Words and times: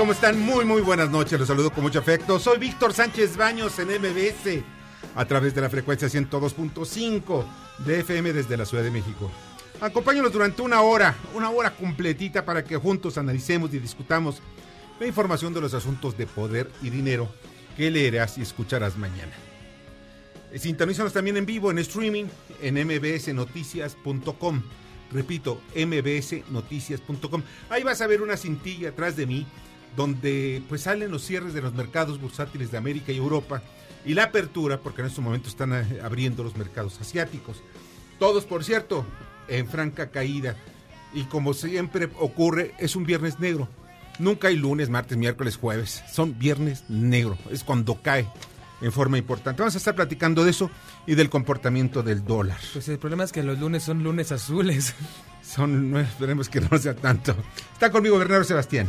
¿Cómo 0.00 0.12
están? 0.12 0.40
Muy, 0.40 0.64
muy 0.64 0.80
buenas 0.80 1.10
noches. 1.10 1.38
Los 1.38 1.46
saludo 1.46 1.70
con 1.70 1.84
mucho 1.84 1.98
afecto. 1.98 2.38
Soy 2.38 2.58
Víctor 2.58 2.94
Sánchez 2.94 3.36
Baños 3.36 3.78
en 3.78 3.88
MBS, 3.88 4.64
a 5.14 5.26
través 5.26 5.54
de 5.54 5.60
la 5.60 5.68
frecuencia 5.68 6.08
102.5 6.08 7.44
de 7.84 8.00
FM 8.00 8.32
desde 8.32 8.56
la 8.56 8.64
Ciudad 8.64 8.82
de 8.82 8.90
México. 8.90 9.30
Acompáñanos 9.78 10.32
durante 10.32 10.62
una 10.62 10.80
hora, 10.80 11.14
una 11.34 11.50
hora 11.50 11.76
completita 11.76 12.46
para 12.46 12.64
que 12.64 12.78
juntos 12.78 13.18
analicemos 13.18 13.74
y 13.74 13.78
discutamos 13.78 14.40
la 14.98 15.06
información 15.06 15.52
de 15.52 15.60
los 15.60 15.74
asuntos 15.74 16.16
de 16.16 16.26
poder 16.26 16.70
y 16.80 16.88
dinero 16.88 17.28
que 17.76 17.90
leerás 17.90 18.38
y 18.38 18.40
escucharás 18.40 18.96
mañana. 18.96 19.34
Eh, 20.50 20.58
Sintonízanos 20.58 21.12
también 21.12 21.36
en 21.36 21.44
vivo 21.44 21.70
en 21.70 21.76
streaming 21.76 22.24
en 22.62 22.86
mbsnoticias.com. 22.86 24.62
Repito, 25.12 25.60
mbsnoticias.com. 25.74 27.42
Ahí 27.68 27.82
vas 27.82 28.00
a 28.00 28.06
ver 28.06 28.22
una 28.22 28.38
cintilla 28.38 28.88
atrás 28.88 29.14
de 29.14 29.26
mí 29.26 29.46
donde 29.96 30.62
pues 30.68 30.82
salen 30.82 31.10
los 31.10 31.24
cierres 31.24 31.54
de 31.54 31.62
los 31.62 31.74
mercados 31.74 32.20
bursátiles 32.20 32.70
de 32.70 32.78
América 32.78 33.12
y 33.12 33.16
Europa 33.16 33.62
y 34.04 34.14
la 34.14 34.24
apertura, 34.24 34.80
porque 34.80 35.02
en 35.02 35.08
estos 35.08 35.24
momentos 35.24 35.50
están 35.50 35.72
eh, 35.72 36.00
abriendo 36.02 36.42
los 36.42 36.56
mercados 36.56 37.00
asiáticos. 37.00 37.62
Todos, 38.18 38.44
por 38.44 38.64
cierto, 38.64 39.04
en 39.48 39.66
franca 39.68 40.10
caída. 40.10 40.56
Y 41.12 41.24
como 41.24 41.54
siempre 41.54 42.08
ocurre, 42.18 42.74
es 42.78 42.96
un 42.96 43.04
viernes 43.04 43.40
negro. 43.40 43.68
Nunca 44.18 44.48
hay 44.48 44.56
lunes, 44.56 44.90
martes, 44.90 45.16
miércoles, 45.18 45.56
jueves. 45.56 46.02
Son 46.12 46.38
viernes 46.38 46.84
negro. 46.88 47.36
Es 47.50 47.64
cuando 47.64 48.00
cae 48.02 48.28
en 48.80 48.92
forma 48.92 49.18
importante. 49.18 49.62
Vamos 49.62 49.74
a 49.74 49.78
estar 49.78 49.94
platicando 49.94 50.44
de 50.44 50.50
eso 50.50 50.70
y 51.06 51.14
del 51.14 51.30
comportamiento 51.30 52.02
del 52.02 52.24
dólar. 52.24 52.58
Pues 52.72 52.88
el 52.88 52.98
problema 52.98 53.24
es 53.24 53.32
que 53.32 53.42
los 53.42 53.58
lunes 53.58 53.82
son 53.82 54.02
lunes 54.02 54.32
azules. 54.32 54.94
Son, 55.42 55.90
no, 55.90 55.98
esperemos 55.98 56.48
que 56.48 56.60
no 56.60 56.78
sea 56.78 56.94
tanto. 56.94 57.34
Está 57.72 57.90
conmigo 57.90 58.18
Bernardo 58.18 58.44
Sebastián. 58.44 58.88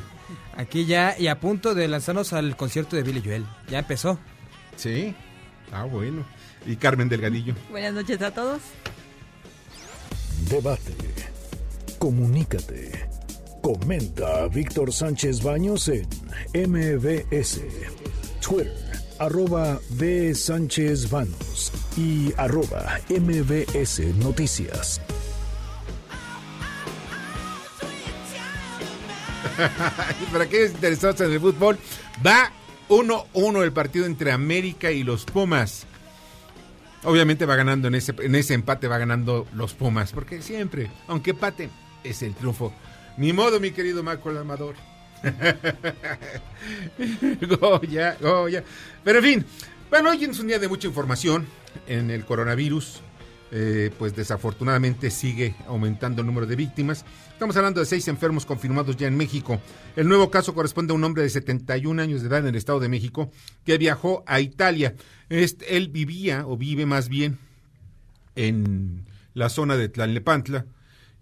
Aquí 0.57 0.85
ya 0.85 1.15
y 1.17 1.27
a 1.27 1.39
punto 1.39 1.73
de 1.73 1.87
lanzarnos 1.87 2.33
al 2.33 2.55
concierto 2.55 2.95
de 2.95 3.03
Billy 3.03 3.21
Joel. 3.23 3.45
Ya 3.69 3.79
empezó. 3.79 4.19
Sí. 4.75 5.15
Ah, 5.71 5.85
bueno. 5.85 6.25
Y 6.65 6.75
Carmen 6.75 7.09
Delgadillo. 7.09 7.55
Buenas 7.69 7.93
noches 7.93 8.21
a 8.21 8.31
todos. 8.31 8.61
Debate. 10.49 10.93
Comunícate. 11.97 13.09
Comenta 13.61 14.43
a 14.43 14.47
Víctor 14.47 14.91
Sánchez 14.91 15.43
Baños 15.43 15.87
en 15.87 16.07
MBS. 16.53 17.61
Twitter, 18.41 18.73
arroba 19.19 19.79
B. 19.91 20.33
Sánchez 20.33 21.09
Baños 21.09 21.71
y 21.95 22.33
arroba 22.37 22.99
MBS 23.09 23.99
Noticias. 24.17 24.99
Para 30.31 30.45
aquellos 30.45 30.71
interesados 30.71 31.21
en 31.21 31.31
el 31.31 31.39
fútbol, 31.39 31.77
va 32.25 32.51
1-1 32.89 33.63
el 33.63 33.71
partido 33.71 34.05
entre 34.05 34.31
América 34.31 34.91
y 34.91 35.03
los 35.03 35.25
Pumas. 35.25 35.85
Obviamente 37.03 37.45
va 37.45 37.55
ganando 37.55 37.87
en 37.87 37.95
ese, 37.95 38.13
en 38.19 38.35
ese 38.35 38.53
empate, 38.53 38.87
va 38.87 38.97
ganando 38.97 39.47
los 39.53 39.73
Pumas, 39.73 40.11
porque 40.11 40.41
siempre, 40.41 40.91
aunque 41.07 41.31
empate, 41.31 41.69
es 42.03 42.21
el 42.21 42.35
triunfo. 42.35 42.73
Ni 43.17 43.33
modo, 43.33 43.59
mi 43.59 43.71
querido 43.71 44.03
Marco 44.03 44.29
el 44.29 44.37
Amador. 44.37 44.75
Goya, 47.59 48.17
Goya. 48.19 48.63
Pero 49.03 49.19
en 49.19 49.23
fin, 49.23 49.45
bueno, 49.89 50.09
hoy 50.09 50.23
es 50.23 50.39
un 50.39 50.47
día 50.47 50.59
de 50.59 50.67
mucha 50.67 50.87
información 50.87 51.47
en 51.87 52.11
el 52.11 52.25
coronavirus. 52.25 53.01
Eh, 53.53 53.91
pues 53.99 54.15
desafortunadamente 54.15 55.11
sigue 55.11 55.55
aumentando 55.67 56.21
el 56.21 56.27
número 56.27 56.47
de 56.47 56.55
víctimas. 56.55 57.03
Estamos 57.33 57.57
hablando 57.57 57.81
de 57.81 57.85
seis 57.85 58.07
enfermos 58.07 58.45
confirmados 58.45 58.95
ya 58.95 59.07
en 59.07 59.17
México. 59.17 59.59
El 59.97 60.07
nuevo 60.07 60.31
caso 60.31 60.53
corresponde 60.53 60.93
a 60.93 60.95
un 60.95 61.03
hombre 61.03 61.23
de 61.23 61.29
71 61.29 62.01
años 62.01 62.21
de 62.21 62.29
edad 62.29 62.39
en 62.39 62.47
el 62.47 62.55
Estado 62.55 62.79
de 62.79 62.87
México 62.87 63.29
que 63.65 63.77
viajó 63.77 64.23
a 64.25 64.39
Italia. 64.39 64.95
Él 65.27 65.89
vivía, 65.89 66.47
o 66.47 66.55
vive 66.55 66.85
más 66.85 67.09
bien, 67.09 67.39
en 68.35 69.05
la 69.33 69.49
zona 69.49 69.75
de 69.75 69.89
Tlalnepantla 69.89 70.65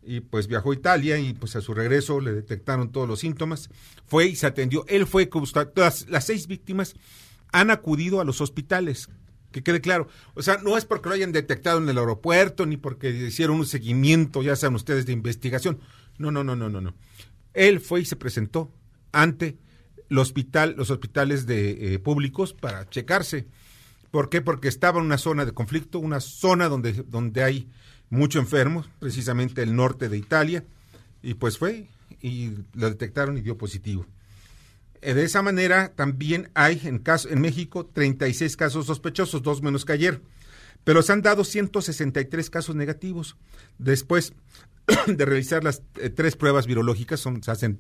y 0.04 0.22
pues 0.22 0.48
viajó 0.48 0.72
a 0.72 0.76
Italia 0.76 1.18
y 1.20 1.34
pues 1.34 1.56
a 1.56 1.62
su 1.62 1.74
regreso 1.74 2.20
le 2.20 2.34
detectaron 2.34 2.92
todos 2.92 3.08
los 3.08 3.20
síntomas. 3.20 3.70
Fue 4.06 4.28
y 4.28 4.36
se 4.36 4.48
atendió. 4.48 4.86
Él 4.88 5.06
fue, 5.06 5.28
todas 5.28 6.08
las 6.10 6.26
seis 6.26 6.48
víctimas 6.48 6.96
han 7.52 7.72
acudido 7.72 8.22
a 8.22 8.26
los 8.26 8.42
hospitales. 8.42 9.10
Que 9.52 9.64
quede 9.64 9.82
claro. 9.82 10.08
O 10.36 10.42
sea, 10.42 10.60
no 10.64 10.78
es 10.78 10.86
porque 10.86 11.10
lo 11.10 11.16
hayan 11.16 11.32
detectado 11.32 11.80
en 11.80 11.90
el 11.90 11.98
aeropuerto 11.98 12.66
ni 12.66 12.78
porque 12.78 13.10
hicieron 13.10 13.58
un 13.58 13.66
seguimiento, 13.66 14.44
ya 14.44 14.56
saben 14.56 14.76
ustedes, 14.76 15.06
de 15.06 15.14
investigación. 15.14 15.80
No, 16.18 16.32
no, 16.32 16.44
no, 16.44 16.56
no, 16.56 16.70
no, 16.70 16.82
no. 16.82 16.94
Él 17.54 17.80
fue 17.80 18.02
y 18.02 18.06
se 18.06 18.16
presentó 18.16 18.72
ante 19.12 19.58
hospital, 20.18 20.76
los 20.78 20.90
hospitales 20.90 21.46
de, 21.46 21.94
eh, 21.94 22.00
públicos 22.00 22.54
para 22.54 22.90
checarse. 22.90 23.48
¿Por 24.12 24.30
qué? 24.30 24.42
Porque 24.42 24.68
estaba 24.68 25.00
en 25.00 25.06
una 25.06 25.18
zona 25.18 25.46
de 25.46 25.52
conflicto, 25.52 26.00
una 26.00 26.20
zona 26.20 26.68
donde, 26.68 26.94
donde 26.94 27.44
hay 27.44 27.70
mucho 28.10 28.40
enfermo, 28.40 28.86
precisamente 29.00 29.62
el 29.62 29.76
norte 29.76 30.10
de 30.10 30.18
Italia, 30.18 30.64
y 31.22 31.36
pues 31.36 31.58
fue 31.58 31.88
y 32.22 32.52
lo 32.74 32.90
detectaron 32.90 33.38
y 33.38 33.42
dio 33.42 33.58
positivo. 33.58 34.06
Eh, 35.02 35.14
De 35.14 35.24
esa 35.24 35.42
manera 35.42 35.94
también 35.96 36.50
hay 36.54 36.82
en, 36.84 37.00
caso, 37.00 37.30
en 37.30 37.42
México 37.42 37.86
36 37.86 38.56
casos 38.56 38.86
sospechosos, 38.86 39.42
dos 39.42 39.62
menos 39.62 39.86
que 39.86 39.94
ayer, 39.94 40.22
pero 40.84 41.02
se 41.02 41.14
han 41.14 41.22
dado 41.22 41.44
163 41.44 42.50
casos 42.50 42.76
negativos. 42.76 43.38
Después 43.78 44.34
de 45.08 45.26
realizar 45.26 45.64
las 45.64 45.84
eh, 45.96 46.10
tres 46.10 46.36
pruebas 46.36 46.68
virológicas, 46.68 47.20
se 47.42 47.52
hacen 47.52 47.80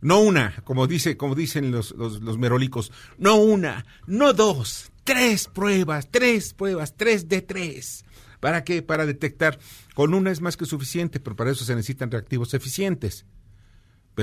no 0.00 0.20
una, 0.20 0.56
como 0.64 0.86
dice, 0.86 1.16
como 1.16 1.34
dicen 1.34 1.70
los, 1.70 1.92
los, 1.92 2.22
los 2.22 2.38
merolicos, 2.38 2.90
no 3.18 3.36
una, 3.36 3.84
no 4.06 4.32
dos, 4.32 4.90
tres 5.04 5.46
pruebas, 5.48 6.08
tres 6.10 6.54
pruebas, 6.54 6.96
tres 6.96 7.28
de 7.28 7.42
tres. 7.42 8.04
¿Para 8.40 8.64
qué? 8.64 8.82
Para 8.82 9.04
detectar. 9.04 9.58
Con 9.94 10.14
una 10.14 10.30
es 10.30 10.40
más 10.40 10.56
que 10.56 10.64
suficiente, 10.64 11.20
pero 11.20 11.36
para 11.36 11.50
eso 11.50 11.64
se 11.64 11.74
necesitan 11.74 12.10
reactivos 12.10 12.54
eficientes. 12.54 13.26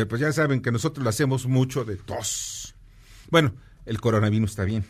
Pues 0.06 0.22
ya 0.22 0.32
saben 0.32 0.62
que 0.62 0.72
nosotros 0.72 1.04
lo 1.04 1.10
hacemos 1.10 1.48
mucho 1.48 1.86
de 1.86 1.96
tos. 1.96 2.76
Bueno, 3.30 3.56
el 3.86 4.00
coronavirus 4.00 4.52
está 4.52 4.64
bien. 4.64 4.86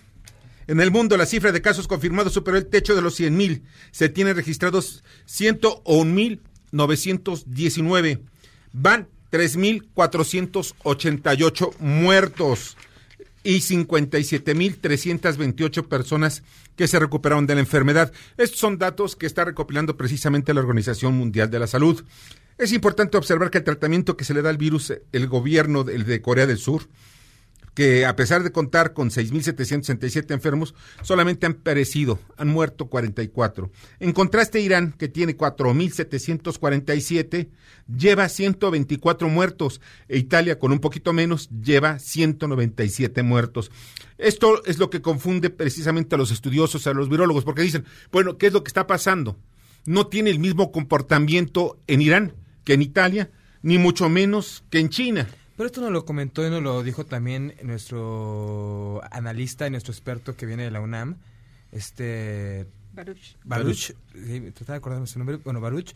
En 0.68 0.80
el 0.82 0.92
mundo, 0.92 1.16
la 1.16 1.26
cifra 1.26 1.54
de 1.54 1.62
casos 1.62 1.88
confirmados 1.88 2.34
superó 2.34 2.58
el 2.58 2.68
techo 2.68 2.94
de 2.96 3.02
los 3.02 3.16
100 3.16 3.38
mil. 3.38 3.64
Se 3.92 4.10
tienen 4.10 4.36
registrados 4.36 5.06
101.919. 5.28 8.20
Van 8.74 9.08
3.488 9.32 11.78
muertos 11.80 12.76
y 13.44 13.60
57.328 13.60 15.88
personas 15.88 16.42
que 16.76 16.88
se 16.88 17.00
recuperaron 17.00 17.48
de 17.48 17.56
la 17.56 17.62
enfermedad. 17.62 18.12
Estos 18.38 18.60
son 18.60 18.78
datos 18.78 19.16
que 19.16 19.26
está 19.26 19.46
recopilando 19.46 19.96
precisamente 19.96 20.54
la 20.54 20.60
Organización 20.60 21.14
Mundial 21.16 21.50
de 21.50 21.60
la 21.60 21.68
Salud. 21.68 22.04
Es 22.58 22.74
importante 22.74 23.18
observar 23.18 23.52
que 23.52 23.60
el 23.60 23.64
tratamiento 23.64 24.18
que 24.18 24.24
se 24.24 24.34
le 24.34 24.42
da 24.42 24.50
al 24.50 24.58
virus, 24.58 24.94
el 25.12 25.28
gobierno 25.28 25.84
de, 25.84 26.04
de 26.04 26.22
Corea 26.22 26.48
del 26.48 26.58
Sur, 26.58 26.88
que 27.78 28.06
a 28.08 28.16
pesar 28.16 28.42
de 28.42 28.52
contar 28.52 28.94
con 28.94 29.12
6.767 29.12 30.34
enfermos, 30.34 30.74
solamente 31.04 31.46
han 31.46 31.54
perecido, 31.54 32.18
han 32.36 32.48
muerto 32.48 32.88
44. 32.88 33.70
En 34.00 34.14
contraste, 34.14 34.60
Irán, 34.60 34.96
que 34.98 35.08
tiene 35.08 35.38
4.747, 35.38 37.50
lleva 37.96 38.30
124 38.30 39.30
muertos. 39.30 39.80
E 40.08 40.18
Italia, 40.18 40.58
con 40.58 40.72
un 40.72 40.80
poquito 40.80 41.14
menos, 41.14 41.52
lleva 41.52 42.00
197 42.00 43.22
muertos. 43.22 43.70
Esto 44.18 44.66
es 44.66 44.80
lo 44.80 44.90
que 44.90 45.04
confunde 45.04 45.52
precisamente 45.52 46.16
a 46.16 46.18
los 46.18 46.32
estudiosos, 46.32 46.88
a 46.88 46.94
los 46.94 47.10
virólogos, 47.10 47.44
porque 47.44 47.62
dicen, 47.62 47.86
bueno, 48.12 48.40
¿qué 48.40 48.48
es 48.48 48.54
lo 48.54 48.64
que 48.64 48.70
está 48.70 48.88
pasando? 48.88 49.38
No 49.86 50.08
tiene 50.08 50.32
el 50.32 50.40
mismo 50.40 50.72
comportamiento 50.72 51.80
en 51.86 52.02
Irán 52.02 52.34
que 52.68 52.74
en 52.74 52.82
Italia, 52.82 53.30
ni 53.62 53.78
mucho 53.78 54.10
menos 54.10 54.62
que 54.70 54.80
en 54.80 54.90
China. 54.90 55.26
Pero 55.56 55.68
esto 55.68 55.80
nos 55.80 55.92
lo 55.92 56.04
comentó 56.04 56.46
y 56.46 56.50
nos 56.50 56.62
lo 56.62 56.84
dijo 56.84 57.06
también 57.06 57.54
nuestro 57.64 59.02
analista 59.10 59.66
y 59.66 59.70
nuestro 59.72 59.94
experto 59.94 60.36
que 60.36 60.46
viene 60.46 60.64
de 60.64 60.72
la 60.72 60.82
UNAM, 60.82 61.16
este 61.72 62.68
Baruch. 62.94 63.38
Baruch, 63.46 63.94
sí, 64.14 64.52
trataba 64.54 64.74
de 64.74 64.78
acordarme 64.80 65.08
su 65.08 65.18
nombre, 65.18 65.38
bueno, 65.38 65.62
Baruch. 65.62 65.94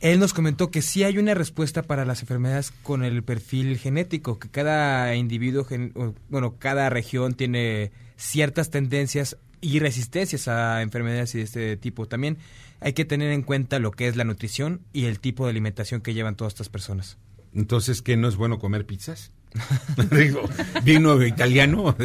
Él 0.00 0.18
nos 0.18 0.32
comentó 0.32 0.70
que 0.70 0.80
sí 0.80 1.04
hay 1.04 1.18
una 1.18 1.34
respuesta 1.34 1.82
para 1.82 2.06
las 2.06 2.22
enfermedades 2.22 2.72
con 2.82 3.04
el 3.04 3.22
perfil 3.22 3.76
genético, 3.76 4.38
que 4.38 4.48
cada 4.48 5.14
individuo, 5.14 5.64
gen- 5.66 5.92
bueno, 6.30 6.56
cada 6.58 6.88
región 6.88 7.34
tiene 7.34 7.92
ciertas 8.16 8.70
tendencias 8.70 9.36
y 9.64 9.78
resistencias 9.78 10.46
a 10.46 10.82
enfermedades 10.82 11.32
de 11.32 11.42
este 11.42 11.76
tipo. 11.78 12.06
También 12.06 12.36
hay 12.80 12.92
que 12.92 13.06
tener 13.06 13.32
en 13.32 13.42
cuenta 13.42 13.78
lo 13.78 13.92
que 13.92 14.08
es 14.08 14.16
la 14.16 14.24
nutrición 14.24 14.82
y 14.92 15.06
el 15.06 15.20
tipo 15.20 15.44
de 15.44 15.50
alimentación 15.50 16.02
que 16.02 16.12
llevan 16.12 16.36
todas 16.36 16.52
estas 16.52 16.68
personas. 16.68 17.16
Entonces, 17.54 18.02
¿qué 18.02 18.18
no 18.18 18.28
es 18.28 18.36
bueno 18.36 18.58
comer 18.58 18.84
pizzas? 18.84 19.32
Digo, 20.10 20.48
vino 20.82 21.22
italiano, 21.24 21.96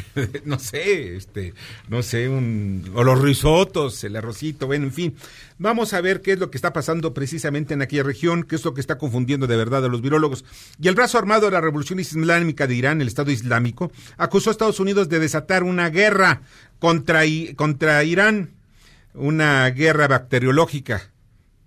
no 0.44 0.58
sé, 0.58 1.16
este, 1.16 1.54
no 1.88 2.02
sé, 2.02 2.28
un, 2.28 2.90
o 2.94 3.02
los 3.02 3.20
risotos, 3.20 4.04
el 4.04 4.16
arrocito, 4.16 4.66
bueno, 4.66 4.84
en 4.84 4.92
fin. 4.92 5.16
Vamos 5.58 5.94
a 5.94 6.00
ver 6.02 6.20
qué 6.20 6.32
es 6.32 6.38
lo 6.38 6.50
que 6.50 6.58
está 6.58 6.72
pasando 6.72 7.14
precisamente 7.14 7.74
en 7.74 7.82
aquella 7.82 8.02
región, 8.02 8.42
qué 8.42 8.56
es 8.56 8.64
lo 8.64 8.74
que 8.74 8.80
está 8.80 8.98
confundiendo 8.98 9.46
de 9.46 9.56
verdad 9.56 9.84
a 9.84 9.88
los 9.88 10.02
virólogos. 10.02 10.44
Y 10.80 10.88
el 10.88 10.94
brazo 10.94 11.18
armado 11.18 11.46
de 11.46 11.52
la 11.52 11.62
Revolución 11.62 11.98
Islámica 11.98 12.66
de 12.66 12.74
Irán, 12.74 13.00
el 13.00 13.08
Estado 13.08 13.30
Islámico, 13.30 13.90
acusó 14.18 14.50
a 14.50 14.52
Estados 14.52 14.78
Unidos 14.78 15.08
de 15.08 15.18
desatar 15.18 15.62
una 15.62 15.88
guerra 15.88 16.42
contra, 16.78 17.22
contra 17.56 18.04
Irán, 18.04 18.50
una 19.14 19.68
guerra 19.70 20.08
bacteriológica. 20.08 21.10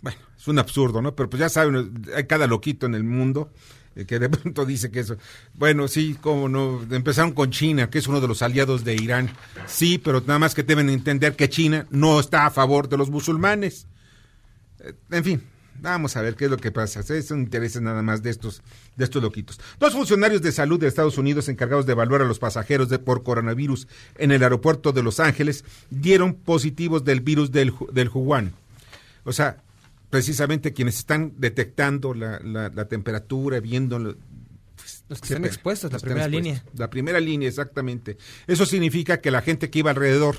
Bueno, 0.01 0.19
es 0.38 0.47
un 0.47 0.59
absurdo, 0.59 1.01
¿no? 1.01 1.15
Pero 1.15 1.29
pues 1.31 1.39
ya 1.39 1.49
saben, 1.49 2.05
hay 2.15 2.25
cada 2.25 2.45
loquito 2.45 2.85
en 2.85 2.93
el 2.93 3.03
mundo 3.03 3.51
que 3.93 4.19
de 4.19 4.29
pronto 4.29 4.65
dice 4.65 4.89
que 4.89 5.01
eso. 5.01 5.17
Bueno, 5.53 5.88
sí, 5.88 6.17
como 6.19 6.47
no. 6.47 6.81
Empezaron 6.91 7.31
con 7.33 7.51
China, 7.51 7.89
que 7.89 7.99
es 7.99 8.07
uno 8.07 8.21
de 8.21 8.27
los 8.27 8.41
aliados 8.41 8.83
de 8.83 8.95
Irán. 8.95 9.29
Sí, 9.67 9.97
pero 9.97 10.21
nada 10.21 10.39
más 10.39 10.55
que 10.55 10.63
deben 10.63 10.89
entender 10.89 11.35
que 11.35 11.49
China 11.49 11.88
no 11.89 12.19
está 12.19 12.45
a 12.45 12.51
favor 12.51 12.88
de 12.88 12.97
los 12.97 13.09
musulmanes. 13.09 13.88
Eh, 14.79 14.93
En 15.11 15.23
fin, 15.23 15.43
vamos 15.81 16.15
a 16.15 16.21
ver 16.21 16.35
qué 16.35 16.45
es 16.45 16.51
lo 16.51 16.57
que 16.57 16.71
pasa. 16.71 17.03
Son 17.03 17.39
intereses 17.39 17.81
nada 17.81 18.01
más 18.01 18.23
de 18.23 18.29
estos, 18.29 18.61
de 18.95 19.03
estos 19.03 19.21
loquitos. 19.21 19.59
Dos 19.79 19.93
funcionarios 19.93 20.41
de 20.41 20.51
salud 20.51 20.79
de 20.79 20.88
Estados 20.88 21.17
Unidos 21.17 21.49
encargados 21.49 21.85
de 21.85 21.91
evaluar 21.91 22.21
a 22.21 22.25
los 22.25 22.39
pasajeros 22.39 22.88
de, 22.88 22.99
por 22.99 23.23
coronavirus 23.23 23.88
en 24.17 24.31
el 24.31 24.43
aeropuerto 24.43 24.93
de 24.93 25.03
Los 25.03 25.19
Ángeles 25.19 25.65
dieron 25.89 26.33
positivos 26.35 27.03
del 27.03 27.21
virus 27.21 27.51
del, 27.51 27.73
del. 27.91 28.09
O 29.23 29.33
sea, 29.33 29.61
precisamente 30.12 30.74
quienes 30.74 30.98
están 31.00 31.34
detectando 31.38 32.13
la, 32.13 32.40
la- 32.42 32.69
la 32.69 32.86
temperatura, 32.88 33.60
viendo... 33.60 33.98
pues, 34.75 35.04
Los 35.10 35.19
que 35.22 35.25
están 35.30 35.46
expuestos, 35.46 35.92
la 35.92 35.98
primera 35.98 36.25
expuestos. 36.25 36.44
línea. 36.46 36.63
La 36.78 36.90
primera 36.92 37.19
línea, 37.19 37.50
exactamente. 37.50 38.18
Eso 38.46 38.68
significa 38.68 39.22
que 39.22 39.31
la 39.31 39.42
gente 39.42 39.69
que 39.72 39.80
iba 39.80 39.90
alrededor, 39.90 40.36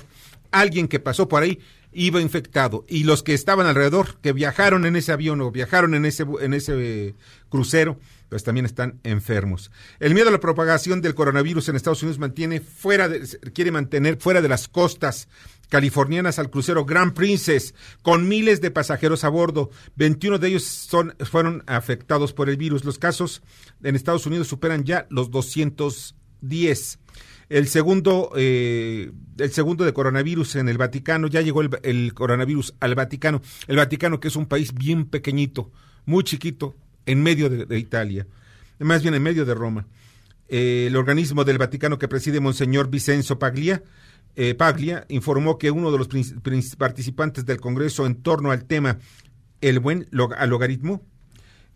alguien 0.51 0.87
que 0.87 0.99
pasó 1.01 1.27
por 1.27 1.43
ahí, 1.43 1.59
iba 1.91 2.21
infectado. 2.21 2.85
Y 2.87 3.03
los 3.03 3.21
que 3.23 3.33
estaban 3.33 3.67
alrededor, 3.67 4.15
que 4.21 4.31
viajaron 4.31 4.85
en 4.85 4.95
ese 4.95 5.11
avión 5.11 5.41
o 5.41 5.51
viajaron 5.51 5.93
en 5.95 6.05
ese, 6.05 6.25
en 6.41 6.53
ese 6.53 6.73
eh, 7.09 7.15
crucero, 7.49 7.99
pues 8.29 8.43
también 8.43 8.65
están 8.65 8.99
enfermos. 9.03 9.69
El 9.99 10.15
miedo 10.15 10.29
a 10.29 10.31
la 10.31 10.39
propagación 10.39 11.01
del 11.01 11.13
coronavirus 11.13 11.69
en 11.69 11.75
Estados 11.75 12.01
Unidos 12.01 12.17
mantiene 12.17 12.61
fuera 12.61 13.07
de- 13.09 13.27
quiere 13.53 13.71
mantener 13.71 14.17
fuera 14.19 14.41
de 14.41 14.49
las 14.49 14.67
costas 14.67 15.27
californianas 15.73 16.37
al 16.37 16.51
crucero 16.51 16.85
Grand 16.85 17.13
Princess 17.13 17.73
con 18.03 18.27
miles 18.27 18.61
de 18.61 18.69
pasajeros 18.69 19.23
a 19.23 19.29
bordo. 19.29 19.71
21 19.95 20.37
de 20.37 20.49
ellos 20.49 20.63
son, 20.63 21.15
fueron 21.21 21.63
afectados 21.65 22.31
por 22.31 22.47
el 22.47 22.57
virus. 22.57 22.85
Los 22.85 22.99
casos 22.99 23.41
en 23.81 23.95
Estados 23.95 24.27
Unidos 24.27 24.47
superan 24.47 24.83
ya 24.83 25.07
los 25.09 25.31
210. 25.31 26.99
El 27.49 27.67
segundo, 27.67 28.31
eh, 28.35 29.11
el 29.39 29.51
segundo 29.51 29.83
de 29.83 29.93
coronavirus 29.93 30.57
en 30.57 30.69
el 30.69 30.77
Vaticano, 30.77 31.25
ya 31.25 31.41
llegó 31.41 31.63
el, 31.63 32.13
coronavirus 32.13 32.75
al 32.79 32.93
Vaticano. 32.93 33.41
El 33.65 33.77
Vaticano, 33.77 34.19
que 34.19 34.27
es 34.27 34.35
un 34.35 34.45
país 34.45 34.75
bien 34.75 35.05
pequeñito, 35.05 35.71
muy 36.05 36.23
chiquito, 36.23 36.75
en 37.07 37.23
medio 37.23 37.49
de, 37.49 37.65
de 37.65 37.79
Italia, 37.79 38.27
más 38.77 39.01
bien 39.01 39.15
en 39.15 39.23
medio 39.23 39.43
de 39.43 39.55
Roma. 39.55 39.87
Eh, 40.49 40.85
el 40.85 40.95
organismo 40.97 41.45
del 41.45 41.57
Vaticano 41.57 41.97
que 41.97 42.07
preside 42.07 42.39
Monseñor 42.39 42.91
Vicenzo 42.91 43.39
Paglia, 43.39 43.81
eh, 44.35 44.55
Paglia 44.55 45.05
informó 45.09 45.57
que 45.57 45.71
uno 45.71 45.91
de 45.91 45.97
los 45.97 46.07
participantes 46.77 47.45
del 47.45 47.59
Congreso 47.59 48.05
en 48.05 48.21
torno 48.21 48.51
al 48.51 48.65
tema 48.65 48.97
el 49.61 49.79
buen 49.79 50.07
al 50.37 50.49
logaritmo, 50.49 51.05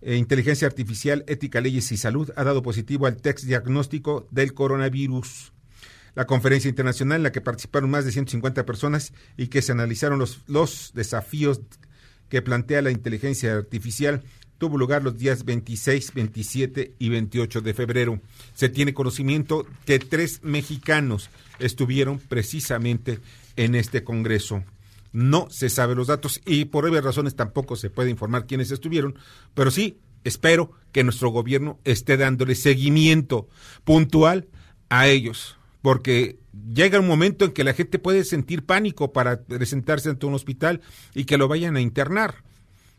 eh, 0.02 0.16
inteligencia 0.16 0.68
artificial, 0.68 1.24
ética, 1.28 1.62
leyes 1.62 1.92
y 1.92 1.98
salud, 1.98 2.32
ha 2.36 2.44
dado 2.44 2.62
positivo 2.62 3.08
al 3.08 3.18
test 3.18 3.46
diagnóstico 3.46 4.28
del 4.32 4.54
coronavirus. 4.54 5.54
La 6.16 6.26
conferencia 6.26 6.70
internacional 6.70 7.18
en 7.18 7.24
la 7.24 7.32
que 7.32 7.42
participaron 7.42 7.90
más 7.92 8.04
de 8.04 8.12
150 8.12 8.66
personas 8.66 9.14
y 9.38 9.48
que 9.48 9.62
se 9.62 9.72
analizaron 9.72 10.20
los, 10.20 10.42
los 10.48 10.92
desafíos 10.96 11.62
que 12.28 12.42
plantea 12.42 12.82
la 12.82 12.92
inteligencia 12.92 13.54
artificial 13.54 14.24
tuvo 14.58 14.78
lugar 14.78 15.04
los 15.04 15.18
días 15.18 15.46
26, 15.46 16.14
27 16.14 16.94
y 17.00 17.10
28 17.10 17.62
de 17.62 17.74
febrero. 17.74 18.22
Se 18.54 18.70
tiene 18.70 18.94
conocimiento 18.94 19.66
que 19.86 20.00
tres 20.00 20.42
mexicanos 20.44 21.30
estuvieron 21.60 22.20
precisamente 22.20 23.20
en 23.56 23.76
este 23.76 24.04
Congreso. 24.04 24.64
No 25.12 25.48
se 25.50 25.70
sabe 25.70 25.96
los 25.96 26.08
datos 26.08 26.42
y 26.46 26.66
por 26.66 26.86
obvias 26.86 27.04
razones 27.04 27.36
tampoco 27.36 27.76
se 27.76 27.90
puede 27.90 28.10
informar 28.10 28.46
quiénes 28.46 28.72
estuvieron, 28.72 29.16
pero 29.54 29.72
sí 29.72 30.00
espero 30.24 30.72
que 30.92 31.04
nuestro 31.04 31.30
gobierno 31.30 31.80
esté 31.86 32.18
dándole 32.18 32.56
seguimiento 32.56 33.48
puntual 33.84 34.48
a 34.90 35.08
ellos, 35.08 35.58
porque 35.82 36.40
llega 36.74 37.00
un 37.00 37.08
momento 37.08 37.46
en 37.46 37.52
que 37.52 37.64
la 37.64 37.74
gente 37.74 38.00
puede 38.00 38.24
sentir 38.26 38.66
pánico 38.66 39.14
para 39.14 39.42
presentarse 39.44 40.10
ante 40.10 40.26
un 40.26 40.34
hospital 40.34 40.82
y 41.14 41.26
que 41.26 41.38
lo 41.38 41.48
vayan 41.48 41.76
a 41.76 41.82
internar. 41.82 42.44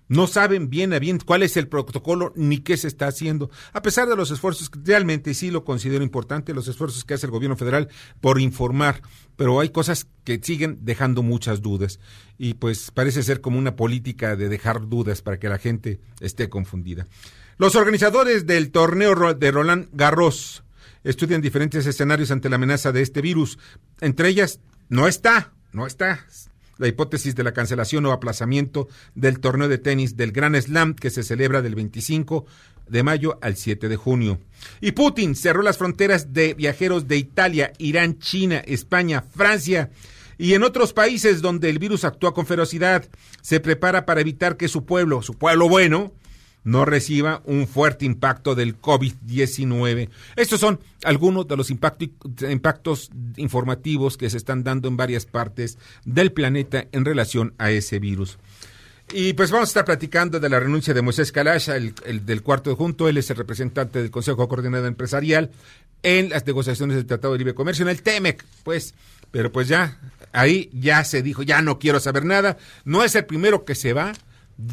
No 0.09 0.27
saben 0.27 0.71
bien 0.71 0.95
a 0.95 0.99
bien 0.99 1.19
cuál 1.19 1.43
es 1.43 1.57
el 1.59 1.69
protocolo 1.69 2.33
ni 2.35 2.59
qué 2.59 2.77
se 2.77 2.89
está 2.89 3.07
haciendo. 3.07 3.51
A 3.73 3.83
pesar 3.83 4.09
de 4.09 4.17
los 4.17 4.31
esfuerzos, 4.31 4.71
realmente 4.83 5.35
sí 5.35 5.51
lo 5.51 5.65
considero 5.65 6.03
importante, 6.03 6.55
los 6.55 6.67
esfuerzos 6.67 7.05
que 7.05 7.15
hace 7.15 7.27
el 7.27 7.33
gobierno 7.33 7.57
federal 7.57 7.89
por 8.21 8.41
informar, 8.41 9.03
pero 9.37 9.61
hay 9.61 9.69
cosas 9.69 10.07
que 10.25 10.41
siguen 10.43 10.79
dejando 10.83 11.23
muchas 11.23 11.61
dudas. 11.61 12.01
Y 12.39 12.55
pues 12.55 12.91
parece 12.91 13.23
ser 13.23 13.43
como 13.43 13.59
una 13.59 13.77
política 13.77 14.35
de 14.35 14.49
dejar 14.49 14.89
dudas 14.89 15.21
para 15.21 15.39
que 15.39 15.51
la 15.51 15.59
gente 15.59 16.01
esté 16.21 16.49
confundida. 16.49 17.07
Los 17.59 17.77
organizadores 17.77 18.47
del 18.47 18.71
torneo 18.71 19.35
de 19.35 19.51
Roland 19.51 19.89
Garros 19.93 20.65
estudian 21.05 21.43
diferentes 21.43 21.87
escenarios 21.87 22.31
ante 22.31 22.49
la 22.49 22.57
amenaza 22.57 22.93
de 22.93 23.03
este 23.03 23.21
virus. 23.21 23.59
Entre 24.01 24.29
ellas, 24.29 24.61
no 24.89 25.07
está, 25.07 25.53
no 25.73 25.87
está 25.87 26.25
la 26.79 26.89
hipótesis 26.89 27.35
de 27.35 27.45
la 27.45 27.53
cancelación 27.53 28.07
o 28.07 28.13
aplazamiento 28.13 28.89
del 29.15 29.41
torneo 29.41 29.69
de 29.69 29.79
tenis 29.79 30.17
del 30.17 30.33
Gran 30.33 30.61
Slam 30.61 30.95
que 30.95 31.11
se 31.11 31.23
celebra 31.23 31.61
del 31.61 31.75
25 31.75 32.47
de 32.89 33.03
mayo 33.03 33.39
al 33.43 33.57
7 33.57 33.89
de 33.89 33.97
junio. 33.97 34.41
Y 34.81 34.93
Putin 34.93 35.35
cerró 35.35 35.63
las 35.63 35.79
fronteras 35.79 36.33
de 36.33 36.55
viajeros 36.55 37.07
de 37.07 37.17
Italia, 37.17 37.73
Irán, 37.79 38.19
China, 38.19 38.63
España, 38.67 39.23
Francia 39.23 39.91
y 40.39 40.55
en 40.55 40.63
otros 40.63 40.93
países 40.93 41.43
donde 41.43 41.69
el 41.69 41.79
virus 41.79 42.05
actúa 42.05 42.33
con 42.33 42.47
ferocidad. 42.47 43.05
Se 43.43 43.61
prepara 43.61 44.07
para 44.07 44.21
evitar 44.21 44.57
que 44.57 44.69
su 44.69 44.85
pueblo, 44.87 45.21
su 45.23 45.35
pueblo 45.35 45.69
bueno, 45.69 46.13
no 46.69 46.85
reciba 46.85 47.41
un 47.47 47.67
fuerte 47.67 48.05
impacto 48.05 48.55
del 48.55 48.79
COVID-19. 48.79 50.11
Estos 50.37 50.61
son 50.61 50.79
algunos 51.03 51.49
de 51.49 51.57
los 51.57 51.71
impactos 51.71 53.11
informativos 53.37 54.19
que 54.19 54.29
se 54.29 54.37
están 54.37 54.65
dando 54.65 54.87
en 54.89 54.99
varias 54.99 55.25
partes 55.25 55.79
del 56.05 56.31
planeta 56.31 56.87
en 56.93 57.07
relación 57.07 57.55
a 57.57 57.71
ese 57.71 57.99
virus. 57.99 58.39
Y 59.11 59.33
pues 59.33 59.51
vamos 59.51 59.69
a 59.69 59.71
estar 59.71 59.87
platicando 59.87 60.39
de 60.39 60.49
la 60.51 60.61
renuncia 60.61 60.93
de 60.93 61.01
Moisés 61.01 61.33
Kalash, 61.33 61.71
el, 61.71 61.95
el 62.05 62.27
del 62.27 62.43
cuarto 62.43 62.77
junto. 62.77 63.09
Él 63.09 63.17
es 63.17 63.31
el 63.31 63.39
representante 63.39 64.03
del 64.03 64.11
Consejo 64.11 64.47
Coordinador 64.47 64.89
Empresarial 64.89 65.51
en 66.03 66.29
las 66.29 66.47
negociaciones 66.47 66.97
del 66.97 67.07
Tratado 67.07 67.33
de 67.33 67.39
Libre 67.39 67.55
Comercio, 67.55 67.85
en 67.85 67.89
el 67.89 68.03
TEMEC, 68.03 68.45
pues. 68.63 68.95
Pero 69.31 69.51
pues 69.51 69.69
ya, 69.69 69.99
ahí 70.33 70.69
ya 70.75 71.03
se 71.05 71.23
dijo, 71.23 71.43
ya 71.43 71.63
no 71.63 71.79
quiero 71.79 71.99
saber 71.99 72.27
nada. 72.27 72.59
No 72.85 73.03
es 73.03 73.15
el 73.15 73.25
primero 73.25 73.65
que 73.65 73.75
se 73.75 73.95
va 73.95 74.13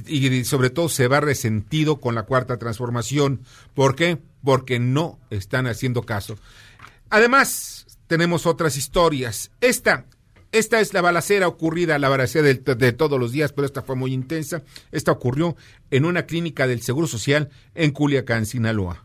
y 0.08 0.44
sobre 0.46 0.70
todo 0.70 0.90
se 0.90 1.08
va 1.08 1.20
resentido 1.20 2.00
con 2.00 2.16
la 2.16 2.24
cuarta 2.24 2.58
transformación. 2.58 3.42
¿Por 3.74 3.96
qué? 3.96 4.18
Porque 4.44 4.80
no 4.80 5.20
están 5.30 5.68
haciendo 5.68 6.04
caso. 6.04 6.38
Además, 7.10 7.86
tenemos 8.08 8.46
otras 8.46 8.78
historias. 8.78 9.52
Esta, 9.62 10.06
esta 10.52 10.80
es 10.80 10.94
la 10.94 11.02
balacera 11.02 11.48
ocurrida, 11.48 12.00
la 12.00 12.10
balacera 12.10 12.48
de, 12.48 12.56
de 12.56 12.92
todos 12.94 13.20
los 13.20 13.32
días, 13.32 13.54
pero 13.54 13.66
esta 13.66 13.84
fue 13.84 13.96
muy 13.96 14.14
intensa. 14.14 14.64
Esta 14.92 15.12
ocurrió 15.12 15.56
en 15.92 16.06
una 16.06 16.26
clínica 16.26 16.68
del 16.68 16.82
Seguro 16.82 17.08
Social 17.08 17.50
en 17.76 17.92
Culiacán, 17.92 18.46
Sinaloa. 18.46 19.04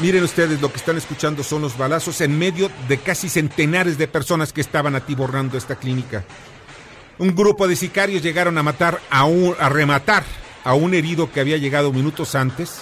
Miren 0.00 0.24
ustedes, 0.24 0.62
lo 0.62 0.70
que 0.70 0.78
están 0.78 0.96
escuchando 0.96 1.42
son 1.42 1.60
los 1.60 1.76
balazos 1.76 2.22
en 2.22 2.38
medio 2.38 2.70
de 2.88 2.96
casi 2.96 3.28
centenares 3.28 3.98
de 3.98 4.08
personas 4.08 4.50
que 4.50 4.62
estaban 4.62 4.94
atiborrando 4.94 5.58
esta 5.58 5.76
clínica. 5.76 6.24
Un 7.18 7.34
grupo 7.36 7.68
de 7.68 7.76
sicarios 7.76 8.22
llegaron 8.22 8.56
a 8.56 8.62
matar 8.62 8.98
a 9.10 9.24
un, 9.24 9.54
a 9.60 9.68
rematar 9.68 10.24
a 10.64 10.72
un 10.72 10.94
herido 10.94 11.30
que 11.30 11.40
había 11.40 11.58
llegado 11.58 11.92
minutos 11.92 12.34
antes 12.34 12.80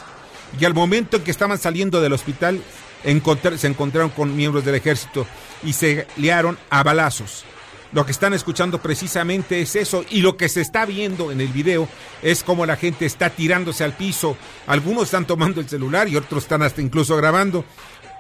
y 0.60 0.64
al 0.64 0.74
momento 0.74 1.16
en 1.16 1.24
que 1.24 1.32
estaban 1.32 1.58
saliendo 1.58 2.00
del 2.00 2.12
hospital 2.12 2.62
se 3.02 3.66
encontraron 3.66 4.10
con 4.10 4.36
miembros 4.36 4.64
del 4.64 4.76
ejército 4.76 5.26
y 5.64 5.72
se 5.72 6.06
liaron 6.16 6.56
a 6.70 6.84
balazos. 6.84 7.44
Lo 7.92 8.04
que 8.04 8.12
están 8.12 8.34
escuchando 8.34 8.82
precisamente 8.82 9.62
es 9.62 9.74
eso 9.74 10.04
y 10.10 10.20
lo 10.20 10.36
que 10.36 10.48
se 10.48 10.60
está 10.60 10.84
viendo 10.84 11.32
en 11.32 11.40
el 11.40 11.48
video 11.48 11.88
es 12.22 12.42
como 12.42 12.66
la 12.66 12.76
gente 12.76 13.06
está 13.06 13.30
tirándose 13.30 13.82
al 13.82 13.94
piso. 13.94 14.36
Algunos 14.66 15.04
están 15.04 15.26
tomando 15.26 15.60
el 15.60 15.68
celular 15.68 16.06
y 16.08 16.16
otros 16.16 16.44
están 16.44 16.62
hasta 16.62 16.82
incluso 16.82 17.16
grabando. 17.16 17.64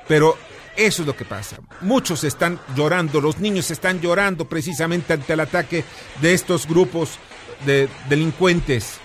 Pero 0.06 0.38
eso 0.74 1.02
es 1.02 1.06
lo 1.06 1.14
que 1.14 1.26
pasa. 1.26 1.58
Muchos 1.82 2.24
están 2.24 2.58
llorando, 2.74 3.20
los 3.20 3.40
niños 3.40 3.70
están 3.70 4.00
llorando 4.00 4.48
precisamente 4.48 5.12
ante 5.12 5.34
el 5.34 5.40
ataque 5.40 5.84
de 6.22 6.32
estos 6.32 6.66
grupos 6.66 7.18
de 7.66 7.88
delincuentes. 8.08 8.98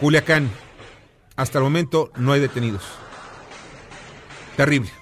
Culiacán, 0.00 0.50
hasta 1.36 1.58
el 1.58 1.64
momento 1.64 2.12
no 2.16 2.32
hay 2.32 2.40
detenidos. 2.40 2.82
Terrible. 4.56 5.01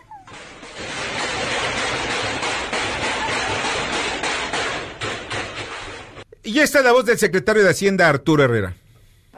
Y 6.52 6.58
esta 6.58 6.80
es 6.80 6.84
la 6.84 6.90
voz 6.90 7.04
del 7.04 7.16
secretario 7.16 7.62
de 7.62 7.70
Hacienda, 7.70 8.08
Arturo 8.08 8.42
Herrera. 8.42 8.74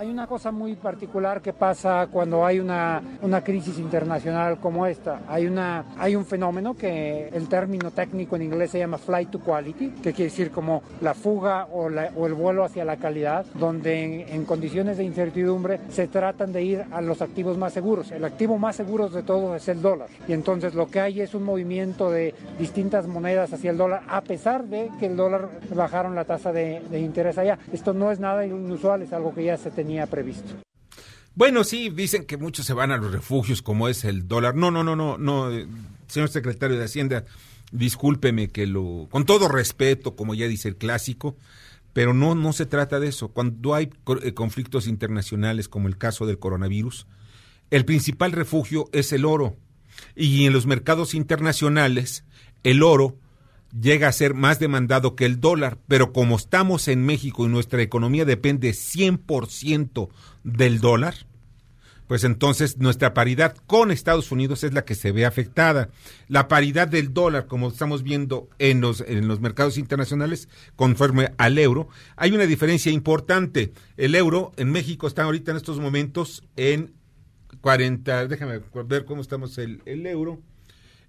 Hay 0.02 0.10
una 0.10 0.26
cosa 0.26 0.50
muy 0.50 0.74
particular 0.74 1.40
que 1.40 1.52
pasa 1.52 2.08
cuando 2.10 2.44
hay 2.44 2.58
una, 2.58 3.00
una 3.22 3.40
crisis 3.44 3.78
internacional 3.78 4.58
como 4.58 4.84
esta. 4.84 5.20
Hay, 5.28 5.46
una, 5.46 5.84
hay 5.96 6.16
un 6.16 6.26
fenómeno 6.26 6.74
que 6.76 7.28
el 7.28 7.46
término 7.48 7.92
técnico 7.92 8.34
en 8.34 8.42
inglés 8.42 8.72
se 8.72 8.80
llama 8.80 8.98
flight 8.98 9.30
to 9.30 9.38
quality, 9.38 9.90
que 10.02 10.12
quiere 10.12 10.24
decir 10.32 10.50
como 10.50 10.82
la 11.02 11.14
fuga 11.14 11.68
o, 11.70 11.88
la- 11.88 12.10
o 12.16 12.26
el 12.26 12.34
vuelo 12.34 12.64
hacia 12.64 12.84
la 12.84 12.96
calidad, 12.96 13.46
donde 13.54 14.24
en, 14.24 14.34
en 14.34 14.44
condiciones 14.44 14.96
de 14.98 15.04
incertidumbre 15.04 15.78
se 15.90 16.08
tratan 16.08 16.52
de 16.52 16.64
ir 16.64 16.84
a 16.90 17.00
los 17.00 17.22
activos 17.22 17.56
más 17.56 17.72
seguros. 17.72 18.10
El 18.10 18.24
activo 18.24 18.58
más 18.58 18.74
seguro 18.74 19.08
de 19.08 19.22
todos 19.22 19.54
es 19.62 19.68
el 19.68 19.82
dólar. 19.82 20.08
Y 20.26 20.32
entonces 20.32 20.74
lo 20.74 20.88
que 20.88 20.98
hay 20.98 21.20
es 21.20 21.32
un 21.32 21.44
movimiento 21.44 22.10
de 22.10 22.34
distintas 22.58 23.06
monedas 23.06 23.52
hacia 23.52 23.70
el 23.70 23.76
dólar, 23.78 24.02
a 24.08 24.20
pesar 24.22 24.64
de 24.64 24.90
que 24.98 25.06
el 25.06 25.16
dólar 25.16 25.48
bajaron 25.72 26.16
la 26.16 26.24
tasa 26.24 26.50
de, 26.52 26.82
de 26.90 26.98
interés 26.98 27.38
allá. 27.38 27.56
Esto 27.72 27.92
no 27.94 28.10
es 28.10 28.18
nada 28.18 28.44
inusual, 28.44 29.02
es 29.02 29.12
algo 29.12 29.32
que 29.32 29.44
ya 29.44 29.56
se 29.56 29.70
tenía 29.70 29.91
previsto. 30.06 30.54
Bueno, 31.34 31.64
sí, 31.64 31.88
dicen 31.88 32.26
que 32.26 32.36
muchos 32.36 32.66
se 32.66 32.74
van 32.74 32.90
a 32.90 32.98
los 32.98 33.10
refugios 33.10 33.62
como 33.62 33.88
es 33.88 34.04
el 34.04 34.28
dólar. 34.28 34.54
No, 34.54 34.70
no, 34.70 34.84
no, 34.84 34.94
no, 34.96 35.16
no, 35.16 35.50
eh, 35.50 35.66
señor 36.06 36.28
secretario 36.28 36.78
de 36.78 36.84
Hacienda, 36.84 37.24
discúlpeme 37.70 38.48
que 38.48 38.66
lo, 38.66 39.08
con 39.10 39.24
todo 39.24 39.48
respeto, 39.48 40.14
como 40.14 40.34
ya 40.34 40.46
dice 40.46 40.68
el 40.68 40.76
clásico, 40.76 41.36
pero 41.94 42.12
no, 42.12 42.34
no 42.34 42.52
se 42.52 42.66
trata 42.66 43.00
de 43.00 43.08
eso. 43.08 43.28
Cuando 43.28 43.74
hay 43.74 43.90
eh, 44.22 44.34
conflictos 44.34 44.86
internacionales 44.86 45.68
como 45.68 45.88
el 45.88 45.96
caso 45.96 46.26
del 46.26 46.38
coronavirus, 46.38 47.06
el 47.70 47.86
principal 47.86 48.32
refugio 48.32 48.90
es 48.92 49.12
el 49.12 49.24
oro. 49.24 49.56
Y 50.14 50.44
en 50.44 50.52
los 50.52 50.66
mercados 50.66 51.14
internacionales, 51.14 52.24
el 52.62 52.82
oro 52.82 53.16
llega 53.78 54.08
a 54.08 54.12
ser 54.12 54.34
más 54.34 54.58
demandado 54.58 55.16
que 55.16 55.24
el 55.24 55.40
dólar, 55.40 55.78
pero 55.88 56.12
como 56.12 56.36
estamos 56.36 56.88
en 56.88 57.04
México 57.04 57.46
y 57.46 57.48
nuestra 57.48 57.82
economía 57.82 58.24
depende 58.24 58.70
100% 58.70 60.08
del 60.44 60.80
dólar, 60.80 61.14
pues 62.06 62.24
entonces 62.24 62.76
nuestra 62.76 63.14
paridad 63.14 63.56
con 63.66 63.90
Estados 63.90 64.32
Unidos 64.32 64.64
es 64.64 64.74
la 64.74 64.84
que 64.84 64.94
se 64.94 65.12
ve 65.12 65.24
afectada. 65.24 65.88
La 66.28 66.46
paridad 66.46 66.86
del 66.86 67.14
dólar, 67.14 67.46
como 67.46 67.68
estamos 67.68 68.02
viendo 68.02 68.50
en 68.58 68.82
los, 68.82 69.00
en 69.00 69.28
los 69.28 69.40
mercados 69.40 69.78
internacionales, 69.78 70.48
conforme 70.76 71.32
al 71.38 71.56
euro, 71.56 71.88
hay 72.16 72.32
una 72.32 72.44
diferencia 72.44 72.92
importante. 72.92 73.72
El 73.96 74.14
euro 74.14 74.52
en 74.56 74.70
México 74.70 75.06
está 75.06 75.22
ahorita 75.22 75.52
en 75.52 75.56
estos 75.56 75.80
momentos 75.80 76.44
en 76.56 76.92
40, 77.62 78.26
déjame 78.26 78.60
ver 78.84 79.04
cómo 79.06 79.22
estamos 79.22 79.56
el, 79.56 79.80
el 79.86 80.04
euro, 80.06 80.42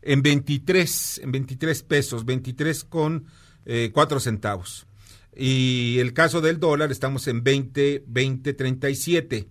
en 0.06 0.22
23, 0.22 1.22
en 1.24 1.32
23 1.32 1.84
pesos, 1.84 2.26
23 2.26 2.84
con 2.84 3.26
eh, 3.66 3.92
4 3.94 4.20
centavos. 4.20 4.86
Y 5.36 5.98
el 6.00 6.14
caso 6.14 6.42
del 6.42 6.60
dólar 6.60 6.92
estamos 6.92 7.28
en 7.28 7.44
20, 7.44 8.04
20, 8.08 8.54
37. 8.54 9.48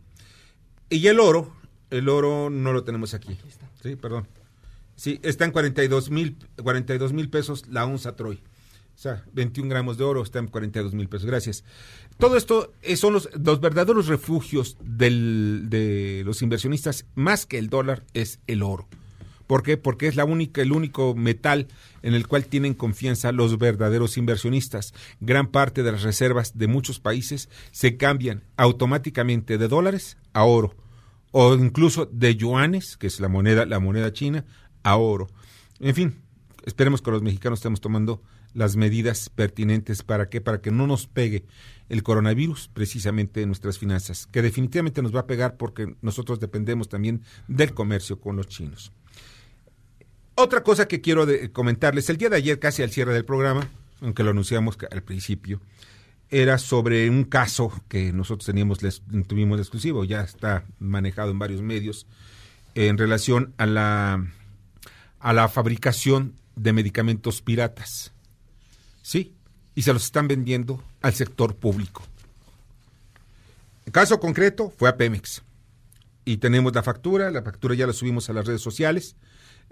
Y 0.91 1.07
el 1.07 1.19
oro, 1.21 1.55
el 1.91 2.09
oro 2.09 2.51
no 2.51 2.73
lo 2.73 2.85
tenemos 2.85 3.15
aquí. 3.15 3.37
Sí, 3.83 3.97
perdón. 3.97 4.29
Sí, 4.95 5.19
está 5.23 5.45
en 5.45 5.51
42 5.51 6.11
mil 6.11 6.37
42 6.63 7.13
mil 7.13 7.29
pesos 7.31 7.65
la 7.69 7.85
onza 7.85 8.15
Troy. 8.15 8.41
O 8.95 8.99
sea, 9.03 9.25
21 9.33 9.69
gramos 9.71 9.97
de 9.97 10.05
oro 10.05 10.23
está 10.23 10.39
en 10.39 10.47
42 10.49 10.95
mil 10.95 11.09
pesos. 11.09 11.27
Gracias. 11.27 11.65
Todo 12.19 12.37
esto 12.37 12.73
eh, 12.83 12.95
son 12.97 13.15
los, 13.15 13.29
los 13.43 13.61
verdaderos 13.61 14.07
refugios 14.07 14.77
del- 14.85 15.65
de 15.71 16.23
los 16.25 16.43
inversionistas, 16.43 17.07
más 17.15 17.47
que 17.47 17.59
el 17.59 17.71
dólar, 17.71 18.05
es 18.13 18.39
el 18.47 18.63
oro. 18.63 18.87
¿Por 19.47 19.63
qué? 19.63 19.77
Porque 19.77 20.09
es 20.09 20.17
el 20.17 20.73
único 20.73 21.15
metal 21.15 21.69
en 22.03 22.15
el 22.15 22.27
cual 22.27 22.47
tienen 22.47 22.75
confianza 22.75 23.33
los 23.33 23.59
verdaderos 23.59 24.17
inversionistas. 24.17 24.95
Gran 25.21 25.49
parte 25.49 25.83
de 25.83 25.93
las 25.93 26.03
reservas 26.03 26.59
de 26.59 26.67
muchos 26.67 27.01
países 27.01 27.49
se 27.71 27.97
cambian 27.97 28.45
automáticamente 28.57 29.59
de 29.59 29.69
dólares 29.69 30.17
a 30.33 30.45
oro 30.45 30.75
o 31.33 31.55
incluso 31.55 32.07
de 32.07 32.37
yuanes, 32.37 32.97
que 32.97 33.07
es 33.07 33.19
la 33.19 33.29
moneda, 33.29 33.67
la 33.67 33.81
moneda 33.81 34.13
china, 34.13 34.45
a 34.83 34.97
oro. 34.97 35.29
En 35.81 35.95
fin, 35.95 36.23
esperemos 36.65 37.03
que 37.03 37.11
los 37.11 37.23
mexicanos 37.23 37.59
estemos 37.59 37.81
tomando 37.81 38.23
las 38.55 38.77
medidas 38.77 39.31
pertinentes 39.31 40.03
para 40.03 40.29
que 40.29 40.43
para 40.43 40.61
que 40.61 40.71
no 40.71 40.87
nos 40.87 41.07
pegue 41.07 41.47
el 41.89 42.03
coronavirus 42.03 42.69
precisamente 42.69 43.43
en 43.43 43.49
nuestras 43.49 43.79
finanzas, 43.79 44.27
que 44.27 44.43
definitivamente 44.43 45.03
nos 45.03 45.15
va 45.15 45.21
a 45.21 45.27
pegar 45.27 45.57
porque 45.57 45.97
nosotros 46.03 46.39
dependemos 46.39 46.89
también 46.89 47.23
del 47.49 47.75
comercio 47.75 48.21
con 48.21 48.37
los 48.37 48.47
chinos. 48.49 48.93
Otra 50.43 50.65
cosa 50.65 50.89
que 50.89 51.01
quiero 51.01 51.25
comentarles, 51.53 52.11
el 52.11 52.17
día 52.17 52.29
de 52.29 52.35
ayer, 52.37 52.59
casi 52.59 52.83
al 52.83 52.91
cierre 52.91 53.15
del 53.15 53.25
programa, 53.25 53.69
aunque 54.01 54.25
lo 54.25 54.31
anunciamos 54.31 54.77
al 54.91 55.05
principio, 55.05 55.61
era 56.31 56.59
sobre 56.59 57.09
un 57.09 57.23
caso 57.23 57.73
que 57.89 58.13
nosotros 58.13 58.47
teníamos, 58.47 58.83
les- 58.83 59.03
tuvimos 59.29 59.61
exclusivo, 59.61 60.03
ya 60.03 60.23
está 60.23 60.65
manejado 60.81 61.31
en 61.31 61.39
varios 61.39 61.63
medios, 61.63 62.09
en 62.75 62.99
relación 62.99 63.55
a 63.57 63.67
la, 63.67 64.27
a 65.21 65.33
la 65.33 65.47
fabricación 65.47 66.35
de 66.57 66.73
medicamentos 66.73 67.41
piratas. 67.41 68.11
Sí, 69.01 69.35
y 69.77 69.83
se 69.83 69.93
los 69.93 70.03
están 70.07 70.27
vendiendo 70.27 70.83
al 71.03 71.15
sector 71.15 71.55
público. 71.55 72.03
El 73.87 73.93
caso 73.93 74.19
concreto 74.19 74.73
fue 74.77 74.89
a 74.89 74.97
Pemex. 74.97 75.43
Y 76.25 76.39
tenemos 76.39 76.75
la 76.75 76.83
factura, 76.83 77.31
la 77.31 77.43
factura 77.43 77.77
ya 77.77 77.87
la 77.87 77.93
subimos 77.93 78.29
a 78.29 78.33
las 78.33 78.45
redes 78.45 78.61
sociales, 78.61 79.15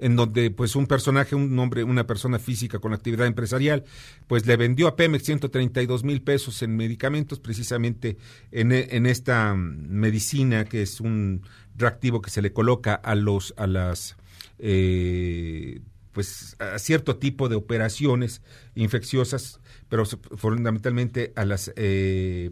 en 0.01 0.17
donde 0.17 0.51
pues 0.51 0.75
un 0.77 0.87
personaje, 0.87 1.35
un 1.35 1.57
hombre, 1.59 1.85
una 1.85 2.07
persona 2.07 2.39
física 2.39 2.79
con 2.79 2.93
actividad 2.95 3.27
empresarial, 3.27 3.85
pues 4.27 4.47
le 4.47 4.57
vendió 4.57 4.89
a 4.89 4.97
Pemex 4.97 5.25
132 5.25 6.03
mil 6.05 6.23
pesos 6.23 6.63
en 6.63 6.77
medicamentos, 6.77 7.39
precisamente 7.39 8.17
en, 8.51 8.73
e- 8.73 8.89
en 8.97 9.07
esta 9.07 9.55
mm, 9.55 9.89
medicina 9.91 10.65
que 10.65 10.83
es 10.83 11.01
un 11.01 11.43
reactivo 11.77 12.21
que 12.23 12.31
se 12.31 12.43
le 12.43 12.53
coloca 12.53 12.95
a 12.95 13.15
los, 13.15 13.55
a 13.57 13.67
las 13.67 14.17
eh, 14.59 15.81
pues 16.13 16.57
a 16.59 16.79
cierto 16.79 17.17
tipo 17.17 17.49
de 17.49 17.57
operaciones 17.57 18.43
infecciosas, 18.75 19.61
pero 19.89 20.05
fundamentalmente 20.05 21.33
a 21.37 21.45
las 21.45 21.73
eh, 21.77 22.51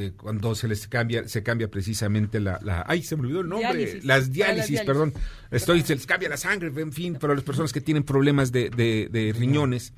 eh, 0.00 0.12
cuando 0.16 0.54
se 0.54 0.66
les 0.68 0.86
cambia, 0.88 1.28
se 1.28 1.42
cambia 1.42 1.68
precisamente 1.70 2.40
la, 2.40 2.58
la- 2.62 2.84
ay, 2.88 3.02
se 3.02 3.16
me 3.16 3.22
olvidó 3.22 3.40
el 3.40 3.48
nombre, 3.48 3.68
Diálisis. 3.76 4.04
las 4.04 4.20
Para 4.22 4.32
diálisis, 4.32 4.68
diálisis. 4.70 4.86
perdón, 4.86 5.14
estoy, 5.50 5.82
se 5.82 5.94
les 5.94 6.06
cambia 6.06 6.28
la 6.28 6.36
sangre, 6.36 6.72
en 6.74 6.92
fin, 6.92 7.16
pero 7.20 7.34
las 7.34 7.44
personas 7.44 7.72
que 7.72 7.80
tienen 7.80 8.02
problemas 8.04 8.52
de, 8.52 8.70
de- 8.70 9.08
de 9.10 9.32
riñones, 9.32 9.92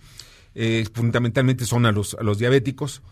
eh, 0.54 0.84
fundamentalmente 0.92 1.64
son 1.64 1.86
a 1.86 1.92
los, 1.92 2.14
a 2.14 2.22
los 2.22 2.38
diabéticos. 2.38 3.02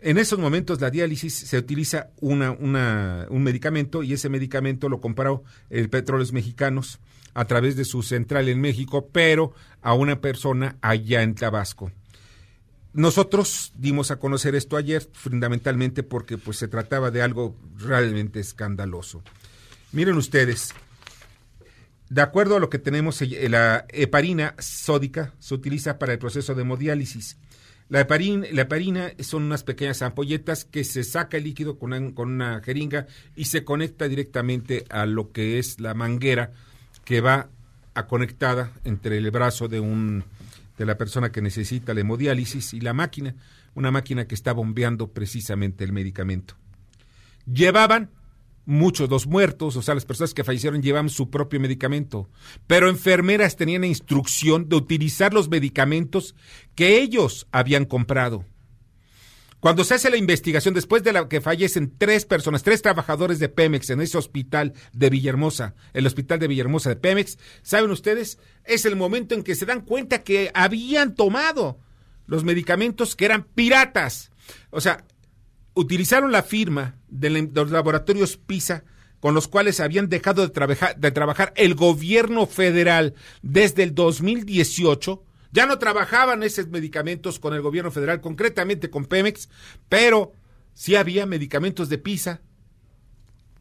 En 0.00 0.16
esos 0.16 0.38
momentos 0.38 0.80
la 0.80 0.90
diálisis 0.90 1.34
se 1.34 1.58
utiliza 1.58 2.10
una, 2.20 2.52
una, 2.52 3.26
un 3.30 3.42
medicamento 3.42 4.02
y 4.04 4.12
ese 4.12 4.28
medicamento 4.28 4.88
lo 4.88 5.00
compró 5.00 5.42
el 5.70 5.90
Petróleos 5.90 6.32
Mexicanos 6.32 7.00
a 7.34 7.44
través 7.46 7.76
de 7.76 7.84
su 7.84 8.02
central 8.02 8.48
en 8.48 8.60
México, 8.60 9.08
pero 9.12 9.52
a 9.82 9.94
una 9.94 10.20
persona 10.20 10.76
allá 10.82 11.22
en 11.22 11.34
Tabasco. 11.34 11.90
Nosotros 12.92 13.72
dimos 13.76 14.10
a 14.10 14.18
conocer 14.18 14.54
esto 14.54 14.76
ayer, 14.76 15.08
fundamentalmente 15.12 16.02
porque 16.02 16.38
pues, 16.38 16.56
se 16.56 16.68
trataba 16.68 17.10
de 17.10 17.22
algo 17.22 17.56
realmente 17.76 18.40
escandaloso. 18.40 19.22
Miren 19.92 20.16
ustedes, 20.16 20.74
de 22.08 22.22
acuerdo 22.22 22.56
a 22.56 22.60
lo 22.60 22.70
que 22.70 22.78
tenemos, 22.78 23.20
eh, 23.22 23.48
la 23.48 23.86
heparina 23.90 24.54
sódica 24.58 25.34
se 25.38 25.54
utiliza 25.54 25.98
para 25.98 26.12
el 26.12 26.18
proceso 26.18 26.54
de 26.54 26.62
hemodiálisis. 26.62 27.38
La 27.90 28.00
heparina, 28.00 28.46
la 28.52 28.62
heparina 28.62 29.12
son 29.20 29.44
unas 29.44 29.62
pequeñas 29.62 30.02
ampolletas 30.02 30.64
que 30.66 30.84
se 30.84 31.04
saca 31.04 31.38
el 31.38 31.44
líquido 31.44 31.78
con 31.78 31.92
una, 31.92 32.14
con 32.14 32.30
una 32.30 32.60
jeringa 32.60 33.06
y 33.34 33.46
se 33.46 33.64
conecta 33.64 34.08
directamente 34.08 34.84
a 34.90 35.06
lo 35.06 35.32
que 35.32 35.58
es 35.58 35.80
la 35.80 35.94
manguera 35.94 36.52
que 37.04 37.22
va 37.22 37.48
a 37.94 38.06
conectada 38.06 38.72
entre 38.84 39.16
el 39.16 39.30
brazo 39.30 39.68
de 39.68 39.80
un 39.80 40.24
de 40.78 40.86
la 40.86 40.96
persona 40.96 41.32
que 41.32 41.42
necesita 41.42 41.92
la 41.92 42.00
hemodiálisis 42.00 42.72
y 42.72 42.80
la 42.80 42.94
máquina, 42.94 43.34
una 43.74 43.90
máquina 43.90 44.26
que 44.26 44.34
está 44.34 44.52
bombeando 44.52 45.12
precisamente 45.12 45.84
el 45.84 45.92
medicamento. 45.92 46.54
Llevaban 47.52 48.10
muchos 48.64 49.08
los 49.08 49.26
muertos, 49.26 49.76
o 49.76 49.82
sea, 49.82 49.94
las 49.94 50.04
personas 50.04 50.34
que 50.34 50.44
fallecieron 50.44 50.82
llevaban 50.82 51.08
su 51.08 51.30
propio 51.30 51.58
medicamento, 51.58 52.28
pero 52.66 52.88
enfermeras 52.88 53.56
tenían 53.56 53.82
instrucción 53.84 54.68
de 54.68 54.76
utilizar 54.76 55.34
los 55.34 55.48
medicamentos 55.48 56.34
que 56.74 57.00
ellos 57.00 57.48
habían 57.50 57.86
comprado. 57.86 58.44
Cuando 59.60 59.82
se 59.82 59.94
hace 59.94 60.08
la 60.08 60.16
investigación, 60.16 60.72
después 60.72 61.02
de 61.02 61.12
la 61.12 61.28
que 61.28 61.40
fallecen 61.40 61.92
tres 61.98 62.24
personas, 62.24 62.62
tres 62.62 62.80
trabajadores 62.80 63.40
de 63.40 63.48
Pemex 63.48 63.90
en 63.90 64.00
ese 64.00 64.16
hospital 64.16 64.72
de 64.92 65.10
Villahermosa, 65.10 65.74
el 65.94 66.06
hospital 66.06 66.38
de 66.38 66.46
Villahermosa 66.46 66.90
de 66.90 66.96
Pemex, 66.96 67.38
¿saben 67.62 67.90
ustedes? 67.90 68.38
Es 68.64 68.84
el 68.84 68.94
momento 68.94 69.34
en 69.34 69.42
que 69.42 69.56
se 69.56 69.66
dan 69.66 69.80
cuenta 69.80 70.22
que 70.22 70.52
habían 70.54 71.14
tomado 71.14 71.80
los 72.26 72.44
medicamentos 72.44 73.16
que 73.16 73.24
eran 73.24 73.42
piratas. 73.42 74.30
O 74.70 74.80
sea, 74.80 75.04
utilizaron 75.74 76.30
la 76.30 76.44
firma 76.44 76.96
de 77.08 77.30
los 77.52 77.70
laboratorios 77.72 78.36
PISA 78.36 78.84
con 79.18 79.34
los 79.34 79.48
cuales 79.48 79.80
habían 79.80 80.08
dejado 80.08 80.42
de, 80.42 80.50
trabajar, 80.50 80.96
de 80.96 81.10
trabajar 81.10 81.52
el 81.56 81.74
gobierno 81.74 82.46
federal 82.46 83.14
desde 83.42 83.82
el 83.82 83.94
2018 83.94 85.24
ya 85.52 85.66
no 85.66 85.78
trabajaban 85.78 86.42
esos 86.42 86.68
medicamentos 86.68 87.38
con 87.38 87.54
el 87.54 87.62
gobierno 87.62 87.90
federal, 87.90 88.20
concretamente 88.20 88.90
con 88.90 89.06
Pemex, 89.06 89.48
pero 89.88 90.32
sí 90.74 90.96
había 90.96 91.26
medicamentos 91.26 91.88
de 91.88 91.98
PISA 91.98 92.40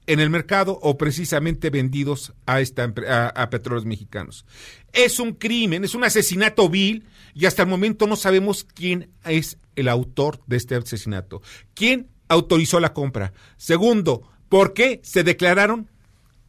en 0.08 0.22
el 0.22 0.30
mercado 0.30 0.80
o 0.82 0.98
precisamente 0.98 1.70
vendidos 1.70 2.34
a, 2.46 2.62
esta, 2.62 2.94
a, 3.36 3.50
petróleos 3.50 3.86
mexicanos. 3.86 4.46
Es 4.94 5.20
un 5.20 5.34
crimen, 5.34 5.84
es 5.84 5.96
un 5.96 6.06
asesinato 6.06 6.70
vil 6.70 7.06
y 7.34 7.46
hasta 7.46 7.64
el 7.64 7.70
momento 7.70 8.08
no 8.08 8.16
sabemos 8.16 8.64
quién 8.64 9.10
es 9.26 9.58
el 9.76 9.90
autor 9.90 10.40
de 10.48 10.56
este 10.56 10.76
asesinato. 10.76 11.42
¿Quién 11.74 12.08
autorizó 12.30 12.80
la 12.80 12.94
compra? 12.94 13.34
Segundo, 13.58 14.24
¿por 14.48 14.74
qué 14.74 15.02
se 15.04 15.24
declararon 15.24 15.90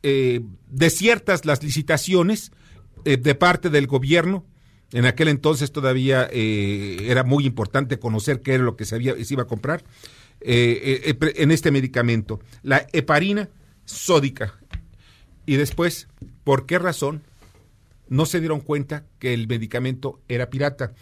eh, 0.04 0.40
desiertas 0.68 1.44
las 1.44 1.62
licitaciones 1.62 2.52
eh, 3.04 3.16
de 3.16 3.34
parte 3.34 3.70
del 3.70 3.88
gobierno? 3.88 4.44
En 4.92 5.04
aquel 5.04 5.28
entonces 5.28 5.70
todavía 5.70 6.28
eh, 6.32 7.06
era 7.08 7.22
muy 7.22 7.44
importante 7.44 7.98
conocer 7.98 8.40
qué 8.40 8.54
era 8.54 8.64
lo 8.64 8.76
que 8.76 8.86
se, 8.86 8.94
había, 8.94 9.14
iba 9.18 9.42
a 9.42 9.46
comprar 9.46 9.84
eh, 10.40 11.02
eh, 11.04 11.32
en 11.36 11.50
este 11.50 11.70
medicamento. 11.70 12.40
La 12.62 12.86
heparina 12.92 13.50
sódica. 13.84 14.58
Y 15.44 15.56
después, 15.56 16.08
¿por 16.44 16.64
qué 16.66 16.78
razón 16.78 17.22
no 18.08 18.24
se 18.24 18.40
dieron 18.40 18.60
cuenta 18.60 19.04
que 19.18 19.34
el 19.34 19.46
medicamento 19.46 20.20
era 20.28 20.48
pirata? 20.48 20.92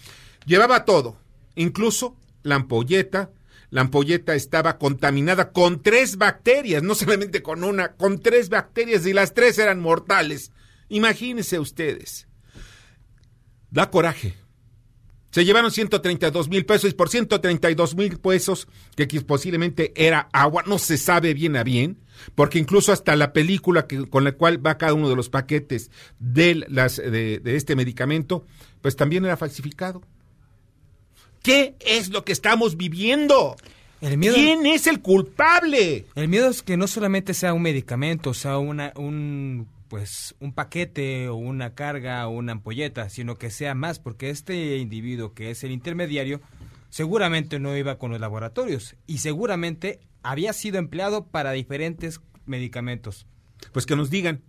Llevaba 0.47 0.85
todo, 0.85 1.17
incluso 1.55 2.17
la 2.43 2.57
ampolleta. 2.57 3.31
La 3.71 3.81
ampolleta 3.81 4.37
estaba 4.37 4.79
contaminada 4.79 5.51
con 5.51 5.83
tres 5.83 6.17
bacterias, 6.17 6.85
no 6.85 6.95
solamente 6.95 7.43
con 7.43 7.65
una, 7.65 7.93
con 7.95 8.21
tres 8.21 8.49
bacterias 8.49 9.07
y 9.07 9.13
las 9.13 9.35
tres 9.35 9.59
eran 9.59 9.81
mortales. 9.81 10.53
Imagínense 10.89 11.59
ustedes 11.59 12.26
da 13.77 13.91
coraje. 13.91 14.35
Se 15.31 15.45
llevaron 15.45 15.71
132 15.71 16.49
mil 16.49 16.65
pesos 16.65 16.91
y 16.91 16.95
por 16.95 17.11
132 17.11 17.95
mil 17.95 18.19
pesos, 18.19 18.69
que 18.97 19.07
posiblemente 19.21 19.93
era 19.95 20.31
agua, 20.33 20.65
no 20.67 20.79
se 20.79 20.97
sabe 20.97 21.35
bien 21.35 21.57
a 21.57 21.63
bien, 21.63 21.99
porque 22.35 22.59
incluso 22.59 22.91
hasta 22.91 23.15
la 23.17 23.35
película 23.35 23.87
que, 23.87 24.07
con 24.09 24.25
la 24.25 24.33
cual 24.33 24.65
va 24.67 24.79
cada 24.79 24.95
uno 24.95 25.11
de 25.11 25.17
los 25.17 25.29
paquetes 25.29 25.91
de, 26.19 26.65
las, 26.69 26.97
de, 26.97 27.39
de 27.39 27.57
este 27.57 27.77
medicamento, 27.77 28.47
pues 28.81 28.97
también 28.97 29.27
era 29.27 29.37
falsificado. 29.37 30.01
¿Qué 31.43 31.77
es 31.81 32.09
lo 32.09 32.25
que 32.25 32.33
estamos 32.33 32.79
viviendo? 32.79 33.57
El 34.01 34.17
miedo, 34.17 34.35
¿Quién 34.35 34.65
es 34.65 34.87
el 34.87 35.01
culpable? 35.03 36.07
el 36.15 36.29
miedo 36.29 36.49
es 36.49 36.63
que 36.63 36.79
no 36.79 36.87
solamente 36.87 37.35
sea 37.35 37.53
un 37.53 37.63
medicamento, 37.63 38.33
sea 38.33 38.57
una, 38.57 38.95
un 38.97 39.69
pues 39.89 40.35
un 40.41 40.53
paquete 40.53 41.29
o 41.29 41.37
una 41.37 41.75
carga 41.75 42.27
o 42.27 42.31
una 42.31 42.53
ampolleta, 42.53 43.09
sino 43.09 43.37
que 43.37 43.51
sea 43.51 43.75
más, 43.75 43.99
porque 43.99 44.31
este 44.31 44.77
individuo 44.77 45.35
que 45.35 45.51
es 45.51 45.65
el 45.65 45.73
intermediario 45.73 46.41
seguramente 46.91 47.59
no 47.59 47.77
iba 47.77 47.99
con 47.99 48.11
los 48.11 48.21
laboratorios 48.21 48.97
y 49.07 49.19
seguramente 49.19 50.01
había 50.23 50.53
sido 50.53 50.79
empleado 50.79 51.27
para 51.27 51.53
diferentes 51.53 52.21
medicamentos. 52.47 53.27
Pues 53.73 53.87
que 53.87 53.97
nos 53.97 54.11
digan, 54.11 54.43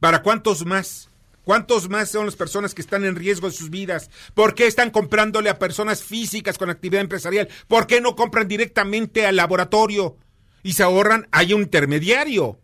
¿para 0.00 0.22
cuántos 0.22 0.64
más? 0.64 1.10
¿Cuántos 1.46 1.88
más 1.88 2.10
son 2.10 2.26
las 2.26 2.34
personas 2.34 2.74
que 2.74 2.82
están 2.82 3.04
en 3.04 3.14
riesgo 3.14 3.46
de 3.46 3.54
sus 3.54 3.70
vidas? 3.70 4.10
¿Por 4.34 4.56
qué 4.56 4.66
están 4.66 4.90
comprándole 4.90 5.48
a 5.48 5.60
personas 5.60 6.02
físicas 6.02 6.58
con 6.58 6.70
actividad 6.70 7.02
empresarial? 7.02 7.48
¿Por 7.68 7.86
qué 7.86 8.00
no 8.00 8.16
compran 8.16 8.48
directamente 8.48 9.26
al 9.26 9.36
laboratorio 9.36 10.16
y 10.64 10.72
se 10.72 10.82
ahorran? 10.82 11.28
Hay 11.30 11.52
un 11.52 11.62
intermediario. 11.62 12.58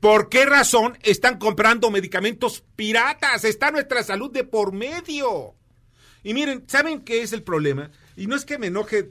¿Por 0.00 0.28
qué 0.28 0.46
razón 0.46 0.96
están 1.02 1.38
comprando 1.38 1.90
medicamentos 1.90 2.64
piratas? 2.76 3.44
Está 3.44 3.70
nuestra 3.70 4.02
salud 4.02 4.30
de 4.30 4.44
por 4.44 4.72
medio. 4.72 5.54
Y 6.22 6.34
miren, 6.34 6.64
¿saben 6.68 7.00
qué 7.00 7.22
es 7.22 7.32
el 7.32 7.42
problema? 7.42 7.90
Y 8.16 8.26
no 8.26 8.36
es 8.36 8.44
que 8.44 8.58
me 8.58 8.68
enoje, 8.68 9.10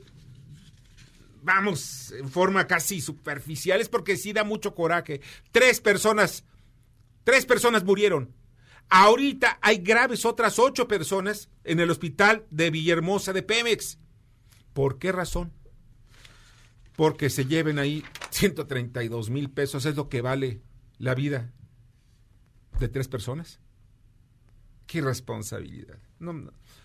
vamos, 1.41 2.11
en 2.11 2.29
forma 2.29 2.67
casi 2.67 3.01
superficial, 3.01 3.81
es 3.81 3.89
porque 3.89 4.17
sí 4.17 4.33
da 4.33 4.43
mucho 4.43 4.75
coraje. 4.75 5.21
Tres 5.51 5.81
personas, 5.81 6.43
tres 7.23 7.45
personas 7.45 7.83
murieron. 7.83 8.33
Ahorita 8.89 9.59
hay 9.61 9.77
graves 9.77 10.25
otras 10.25 10.59
ocho 10.59 10.87
personas 10.87 11.49
en 11.63 11.79
el 11.79 11.89
hospital 11.89 12.45
de 12.49 12.71
Villahermosa 12.71 13.33
de 13.33 13.43
Pemex. 13.43 13.97
¿Por 14.73 14.97
qué 14.97 15.11
razón? 15.11 15.51
Porque 16.95 17.29
se 17.29 17.45
lleven 17.45 17.79
ahí 17.79 18.03
132 18.29 19.29
mil 19.29 19.49
pesos, 19.49 19.85
es 19.85 19.95
lo 19.95 20.07
que 20.07 20.21
vale 20.21 20.61
la 20.97 21.15
vida 21.15 21.51
de 22.79 22.87
tres 22.87 23.07
personas. 23.07 23.59
Qué 24.85 25.01
responsabilidad. 25.01 25.97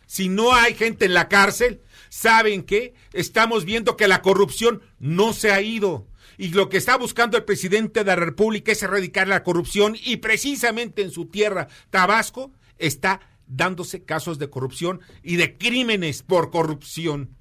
Si 0.06 0.28
no 0.28 0.54
hay 0.54 0.74
gente 0.74 1.06
en 1.06 1.14
la 1.14 1.28
cárcel, 1.28 1.80
¿saben 2.08 2.64
qué? 2.64 2.94
Estamos 3.12 3.64
viendo 3.64 3.96
que 3.96 4.08
la 4.08 4.22
corrupción 4.22 4.82
no 4.98 5.32
se 5.32 5.52
ha 5.52 5.60
ido. 5.60 6.08
Y 6.36 6.48
lo 6.48 6.68
que 6.68 6.78
está 6.78 6.96
buscando 6.96 7.36
el 7.36 7.44
presidente 7.44 8.00
de 8.00 8.06
la 8.06 8.16
República 8.16 8.72
es 8.72 8.82
erradicar 8.82 9.28
la 9.28 9.44
corrupción 9.44 9.96
y 10.02 10.16
precisamente 10.16 11.02
en 11.02 11.10
su 11.10 11.26
tierra, 11.26 11.68
Tabasco, 11.90 12.52
está 12.78 13.20
dándose 13.46 14.04
casos 14.04 14.38
de 14.38 14.50
corrupción 14.50 15.00
y 15.22 15.36
de 15.36 15.56
crímenes 15.56 16.22
por 16.22 16.50
corrupción. 16.50 17.36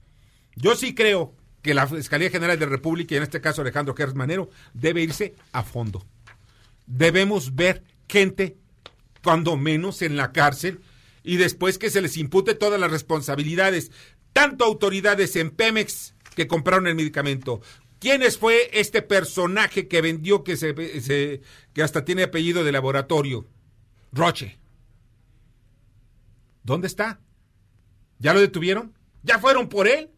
Yo 0.55 0.75
sí 0.75 0.93
creo 0.93 1.35
que 1.61 1.73
la 1.73 1.87
Fiscalía 1.87 2.29
General 2.29 2.59
de 2.59 2.65
la 2.65 2.71
República, 2.71 3.15
y 3.15 3.17
en 3.17 3.23
este 3.23 3.41
caso 3.41 3.61
Alejandro 3.61 3.95
Gers 3.95 4.15
Manero, 4.15 4.49
debe 4.73 5.01
irse 5.01 5.35
a 5.51 5.63
fondo. 5.63 6.05
Debemos 6.85 7.55
ver 7.55 7.83
gente, 8.07 8.57
cuando 9.23 9.57
menos 9.57 10.01
en 10.01 10.17
la 10.17 10.31
cárcel, 10.31 10.81
y 11.23 11.37
después 11.37 11.77
que 11.77 11.89
se 11.89 12.01
les 12.01 12.17
impute 12.17 12.55
todas 12.55 12.79
las 12.79 12.91
responsabilidades, 12.91 13.91
tanto 14.33 14.65
autoridades 14.65 15.35
en 15.35 15.51
Pemex 15.51 16.15
que 16.35 16.47
compraron 16.47 16.87
el 16.87 16.95
medicamento. 16.95 17.61
¿Quiénes 17.99 18.37
fue 18.37 18.69
este 18.73 19.01
personaje 19.01 19.87
que 19.87 20.01
vendió 20.01 20.43
que 20.43 20.57
se, 20.57 20.73
que 21.73 21.83
hasta 21.83 22.03
tiene 22.03 22.23
apellido 22.23 22.63
de 22.63 22.71
laboratorio? 22.71 23.47
Roche. 24.11 24.57
¿Dónde 26.63 26.87
está? 26.87 27.19
¿Ya 28.17 28.33
lo 28.33 28.39
detuvieron? 28.39 28.97
¿Ya 29.23 29.39
fueron 29.39 29.69
por 29.69 29.87
él? 29.87 30.09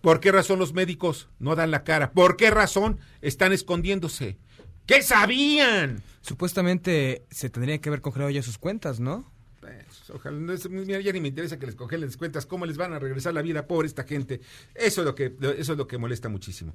¿Por 0.00 0.18
qué 0.18 0.32
razón 0.32 0.58
los 0.58 0.72
médicos 0.72 1.28
no 1.38 1.54
dan 1.54 1.70
la 1.70 1.84
cara? 1.84 2.12
¿Por 2.12 2.36
qué 2.36 2.50
razón 2.50 2.98
están 3.20 3.52
escondiéndose? 3.52 4.38
¿Qué 4.86 5.02
sabían? 5.02 6.02
Supuestamente 6.22 7.24
se 7.30 7.50
tendría 7.50 7.78
que 7.80 7.88
haber 7.88 8.00
congelado 8.00 8.30
ya 8.30 8.42
sus 8.42 8.58
cuentas, 8.58 9.00
¿no? 9.00 9.30
Pues, 9.60 10.10
ojalá, 10.10 10.38
no 10.38 10.52
es- 10.52 10.68
mira, 10.68 11.00
ya 11.00 11.12
ni 11.12 11.20
me 11.20 11.28
interesa 11.28 11.58
que 11.58 11.66
les 11.66 11.74
congelen 11.74 12.06
las 12.06 12.16
cuentas, 12.16 12.46
cómo 12.46 12.66
les 12.66 12.76
van 12.76 12.92
a 12.92 12.98
regresar 12.98 13.34
la 13.34 13.42
vida, 13.42 13.66
pobre 13.66 13.86
esta 13.86 14.04
gente. 14.04 14.40
Eso 14.74 15.02
es 15.02 15.04
lo 15.06 15.14
que, 15.14 15.34
eso 15.58 15.72
es 15.72 15.78
lo 15.78 15.86
que 15.86 15.98
molesta 15.98 16.28
muchísimo. 16.28 16.74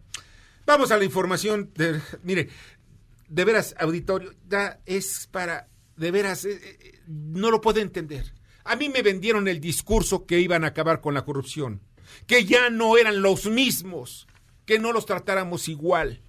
Vamos 0.65 0.91
a 0.91 0.97
la 0.97 1.03
información. 1.03 1.71
De, 1.75 1.99
mire, 2.23 2.49
de 3.27 3.45
veras, 3.45 3.75
auditorio, 3.79 4.33
ya 4.47 4.79
es 4.85 5.27
para, 5.31 5.67
de 5.97 6.11
veras, 6.11 6.45
eh, 6.45 6.59
eh, 6.63 6.99
no 7.07 7.51
lo 7.51 7.61
puedo 7.61 7.79
entender. 7.81 8.33
A 8.63 8.75
mí 8.75 8.89
me 8.89 9.01
vendieron 9.03 9.47
el 9.47 9.59
discurso 9.59 10.25
que 10.25 10.39
iban 10.39 10.63
a 10.63 10.67
acabar 10.67 11.01
con 11.01 11.13
la 11.13 11.25
corrupción. 11.25 11.81
que 12.27 12.45
ya 12.45 12.69
no 12.69 12.97
eran 12.97 13.21
los 13.23 13.47
mismos, 13.47 14.27
que 14.65 14.77
no 14.79 14.93
los 14.93 15.05
tratáramos 15.07 15.67
igual. 15.67 16.21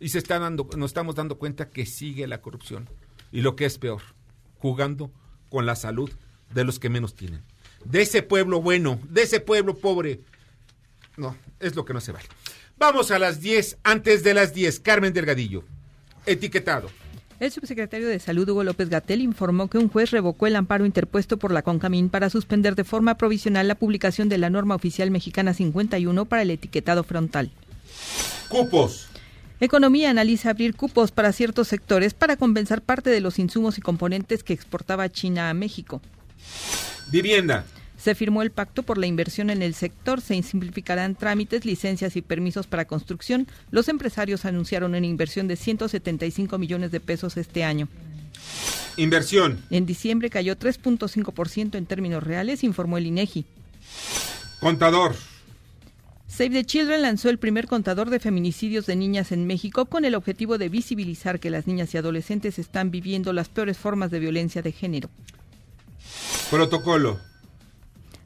Y 0.00 0.08
se 0.08 0.18
está 0.18 0.38
dando, 0.38 0.68
nos 0.76 0.90
estamos 0.90 1.14
dando 1.14 1.38
cuenta 1.38 1.68
que 1.68 1.86
sigue 1.86 2.26
la 2.26 2.40
corrupción. 2.40 2.88
Y 3.30 3.42
lo 3.42 3.54
que 3.54 3.66
es 3.66 3.78
peor, 3.78 4.00
jugando 4.58 5.12
con 5.50 5.66
la 5.66 5.76
salud 5.76 6.10
de 6.52 6.64
los 6.64 6.78
que 6.78 6.88
menos 6.88 7.14
tienen. 7.14 7.42
De 7.84 8.02
ese 8.02 8.22
pueblo 8.22 8.60
bueno, 8.60 8.98
de 9.08 9.22
ese 9.22 9.40
pueblo 9.40 9.76
pobre. 9.76 10.20
No, 11.16 11.36
es 11.60 11.76
lo 11.76 11.84
que 11.84 11.92
no 11.92 12.00
se 12.00 12.12
vale. 12.12 12.26
Vamos 12.78 13.10
a 13.10 13.18
las 13.18 13.40
10, 13.40 13.78
antes 13.84 14.24
de 14.24 14.32
las 14.32 14.54
10, 14.54 14.80
Carmen 14.80 15.12
Delgadillo. 15.12 15.64
Etiquetado. 16.24 16.88
El 17.38 17.50
subsecretario 17.50 18.08
de 18.08 18.18
Salud, 18.18 18.48
Hugo 18.48 18.64
López 18.64 18.88
Gatel, 18.88 19.20
informó 19.20 19.68
que 19.68 19.78
un 19.78 19.88
juez 19.88 20.10
revocó 20.10 20.46
el 20.46 20.56
amparo 20.56 20.86
interpuesto 20.86 21.38
por 21.38 21.52
la 21.52 21.62
CONCAMIN 21.62 22.08
para 22.08 22.30
suspender 22.30 22.74
de 22.74 22.84
forma 22.84 23.16
provisional 23.16 23.68
la 23.68 23.74
publicación 23.74 24.30
de 24.30 24.38
la 24.38 24.48
norma 24.48 24.74
oficial 24.74 25.10
mexicana 25.10 25.52
51 25.52 26.24
para 26.24 26.42
el 26.42 26.50
etiquetado 26.50 27.02
frontal. 27.04 27.50
Cupos. 28.48 29.09
Economía 29.60 30.08
analiza 30.08 30.50
abrir 30.50 30.74
cupos 30.74 31.10
para 31.10 31.32
ciertos 31.32 31.68
sectores 31.68 32.14
para 32.14 32.36
compensar 32.36 32.80
parte 32.80 33.10
de 33.10 33.20
los 33.20 33.38
insumos 33.38 33.76
y 33.76 33.82
componentes 33.82 34.42
que 34.42 34.54
exportaba 34.54 35.10
China 35.10 35.50
a 35.50 35.54
México. 35.54 36.00
Vivienda. 37.10 37.66
Se 37.98 38.14
firmó 38.14 38.40
el 38.40 38.50
pacto 38.50 38.82
por 38.82 38.96
la 38.96 39.06
inversión 39.06 39.50
en 39.50 39.60
el 39.60 39.74
sector, 39.74 40.22
se 40.22 40.42
simplificarán 40.42 41.14
trámites, 41.14 41.66
licencias 41.66 42.16
y 42.16 42.22
permisos 42.22 42.66
para 42.66 42.86
construcción. 42.86 43.46
Los 43.70 43.88
empresarios 43.88 44.46
anunciaron 44.46 44.94
una 44.94 45.06
inversión 45.06 45.46
de 45.48 45.56
175 45.56 46.56
millones 46.56 46.90
de 46.90 47.00
pesos 47.00 47.36
este 47.36 47.62
año. 47.62 47.88
Inversión. 48.96 49.62
En 49.68 49.84
diciembre 49.84 50.30
cayó 50.30 50.56
3.5% 50.56 51.76
en 51.76 51.84
términos 51.84 52.22
reales, 52.22 52.64
informó 52.64 52.96
el 52.96 53.06
INEGI. 53.06 53.44
Contador. 54.60 55.14
Save 56.30 56.50
the 56.50 56.64
Children 56.64 57.02
lanzó 57.02 57.28
el 57.28 57.38
primer 57.38 57.66
contador 57.66 58.08
de 58.08 58.20
feminicidios 58.20 58.86
de 58.86 58.94
niñas 58.96 59.32
en 59.32 59.46
México 59.46 59.86
con 59.86 60.04
el 60.04 60.14
objetivo 60.14 60.58
de 60.58 60.68
visibilizar 60.68 61.40
que 61.40 61.50
las 61.50 61.66
niñas 61.66 61.92
y 61.92 61.98
adolescentes 61.98 62.58
están 62.58 62.90
viviendo 62.90 63.32
las 63.32 63.48
peores 63.48 63.76
formas 63.76 64.10
de 64.10 64.20
violencia 64.20 64.62
de 64.62 64.72
género. 64.72 65.10
Protocolo. 66.50 67.18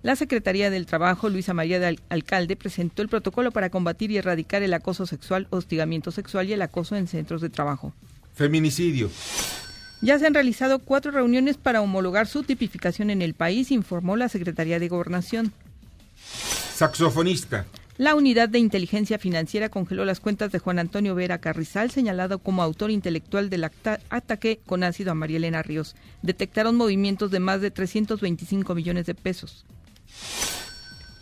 La 0.02 0.16
Secretaría 0.16 0.68
del 0.68 0.84
Trabajo, 0.84 1.30
Luisa 1.30 1.54
María 1.54 1.80
de 1.80 1.86
Al- 1.86 2.00
Alcalde, 2.10 2.56
presentó 2.56 3.00
el 3.00 3.08
protocolo 3.08 3.50
para 3.52 3.70
combatir 3.70 4.10
y 4.10 4.18
erradicar 4.18 4.62
el 4.62 4.74
acoso 4.74 5.06
sexual, 5.06 5.46
hostigamiento 5.48 6.10
sexual 6.10 6.46
y 6.48 6.52
el 6.52 6.60
acoso 6.62 6.94
en 6.96 7.08
centros 7.08 7.40
de 7.40 7.48
trabajo. 7.48 7.94
Feminicidio. 8.34 9.10
Ya 10.02 10.18
se 10.18 10.26
han 10.26 10.34
realizado 10.34 10.78
cuatro 10.78 11.10
reuniones 11.10 11.56
para 11.56 11.80
homologar 11.80 12.26
su 12.26 12.42
tipificación 12.42 13.08
en 13.08 13.22
el 13.22 13.32
país, 13.32 13.70
informó 13.70 14.16
la 14.16 14.28
Secretaría 14.28 14.78
de 14.78 14.88
Gobernación. 14.88 15.52
Saxofonista. 16.74 17.64
La 17.96 18.16
unidad 18.16 18.48
de 18.48 18.58
inteligencia 18.58 19.18
financiera 19.20 19.68
congeló 19.68 20.04
las 20.04 20.18
cuentas 20.18 20.50
de 20.50 20.58
Juan 20.58 20.80
Antonio 20.80 21.14
Vera 21.14 21.38
Carrizal, 21.38 21.92
señalado 21.92 22.40
como 22.40 22.62
autor 22.62 22.90
intelectual 22.90 23.50
del 23.50 23.64
ataque 23.64 24.58
con 24.66 24.82
ácido 24.82 25.12
a 25.12 25.14
María 25.14 25.36
Elena 25.36 25.62
Ríos. 25.62 25.94
Detectaron 26.22 26.74
movimientos 26.76 27.30
de 27.30 27.38
más 27.38 27.60
de 27.60 27.70
325 27.70 28.74
millones 28.74 29.06
de 29.06 29.14
pesos. 29.14 29.64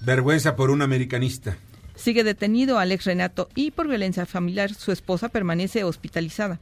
Vergüenza 0.00 0.56
por 0.56 0.70
un 0.70 0.80
americanista. 0.80 1.58
Sigue 1.94 2.24
detenido 2.24 2.78
Alex 2.78 3.04
Renato 3.04 3.50
y 3.54 3.70
por 3.70 3.86
violencia 3.86 4.24
familiar 4.24 4.72
su 4.72 4.92
esposa 4.92 5.28
permanece 5.28 5.84
hospitalizada. 5.84 6.58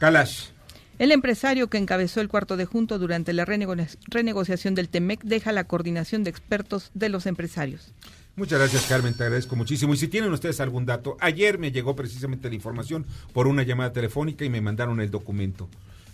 Kalash. 0.00 0.57
El 0.98 1.12
empresario 1.12 1.68
que 1.68 1.78
encabezó 1.78 2.20
el 2.20 2.28
cuarto 2.28 2.56
de 2.56 2.64
junto 2.64 2.98
durante 2.98 3.32
la 3.32 3.44
renego- 3.46 3.76
renegociación 4.08 4.74
del 4.74 4.88
TEMEC 4.88 5.22
deja 5.22 5.52
la 5.52 5.64
coordinación 5.64 6.24
de 6.24 6.30
expertos 6.30 6.90
de 6.94 7.08
los 7.08 7.26
empresarios. 7.26 7.92
Muchas 8.34 8.58
gracias, 8.58 8.86
Carmen, 8.86 9.14
te 9.14 9.24
agradezco 9.24 9.56
muchísimo. 9.56 9.94
Y 9.94 9.96
si 9.96 10.08
tienen 10.08 10.32
ustedes 10.32 10.60
algún 10.60 10.86
dato, 10.86 11.16
ayer 11.20 11.58
me 11.58 11.72
llegó 11.72 11.96
precisamente 11.96 12.48
la 12.48 12.54
información 12.54 13.06
por 13.32 13.46
una 13.46 13.62
llamada 13.62 13.92
telefónica 13.92 14.44
y 14.44 14.50
me 14.50 14.60
mandaron 14.60 15.00
el 15.00 15.10
documento 15.10 15.68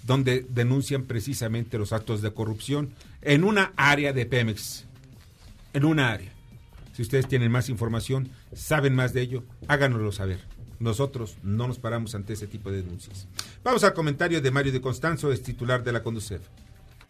donde 0.07 0.45
denuncian 0.51 1.05
precisamente 1.05 1.79
los 1.79 1.95
actos 1.95 2.21
de 2.21 2.31
corrupción 2.33 2.93
en 3.23 3.43
una 3.43 3.73
área 3.77 4.13
de 4.13 4.27
Pemex. 4.27 4.85
En 5.73 5.87
una 5.87 6.13
área. 6.13 6.31
Si 6.93 7.01
ustedes 7.03 7.27
tienen 7.27 7.51
más 7.51 7.71
información, 7.71 8.29
saben 8.55 8.95
más 8.95 9.15
de 9.15 9.23
ello, 9.23 9.45
háganoslo 9.67 10.13
saber. 10.13 10.41
Nosotros 10.81 11.39
no 11.43 11.67
nos 11.67 11.79
paramos 11.79 12.15
ante 12.15 12.33
ese 12.33 12.47
tipo 12.47 12.71
de 12.71 12.83
denuncias. 12.83 13.29
Vamos 13.63 13.85
al 13.85 13.95
comentario 13.95 14.41
de 14.41 14.51
Mario 14.51 14.73
de 14.73 14.81
Constanzo, 14.81 15.33
es 15.33 15.43
titular 15.43 15.83
de 15.83 15.93
la 15.93 16.03
Conducef. 16.03 16.49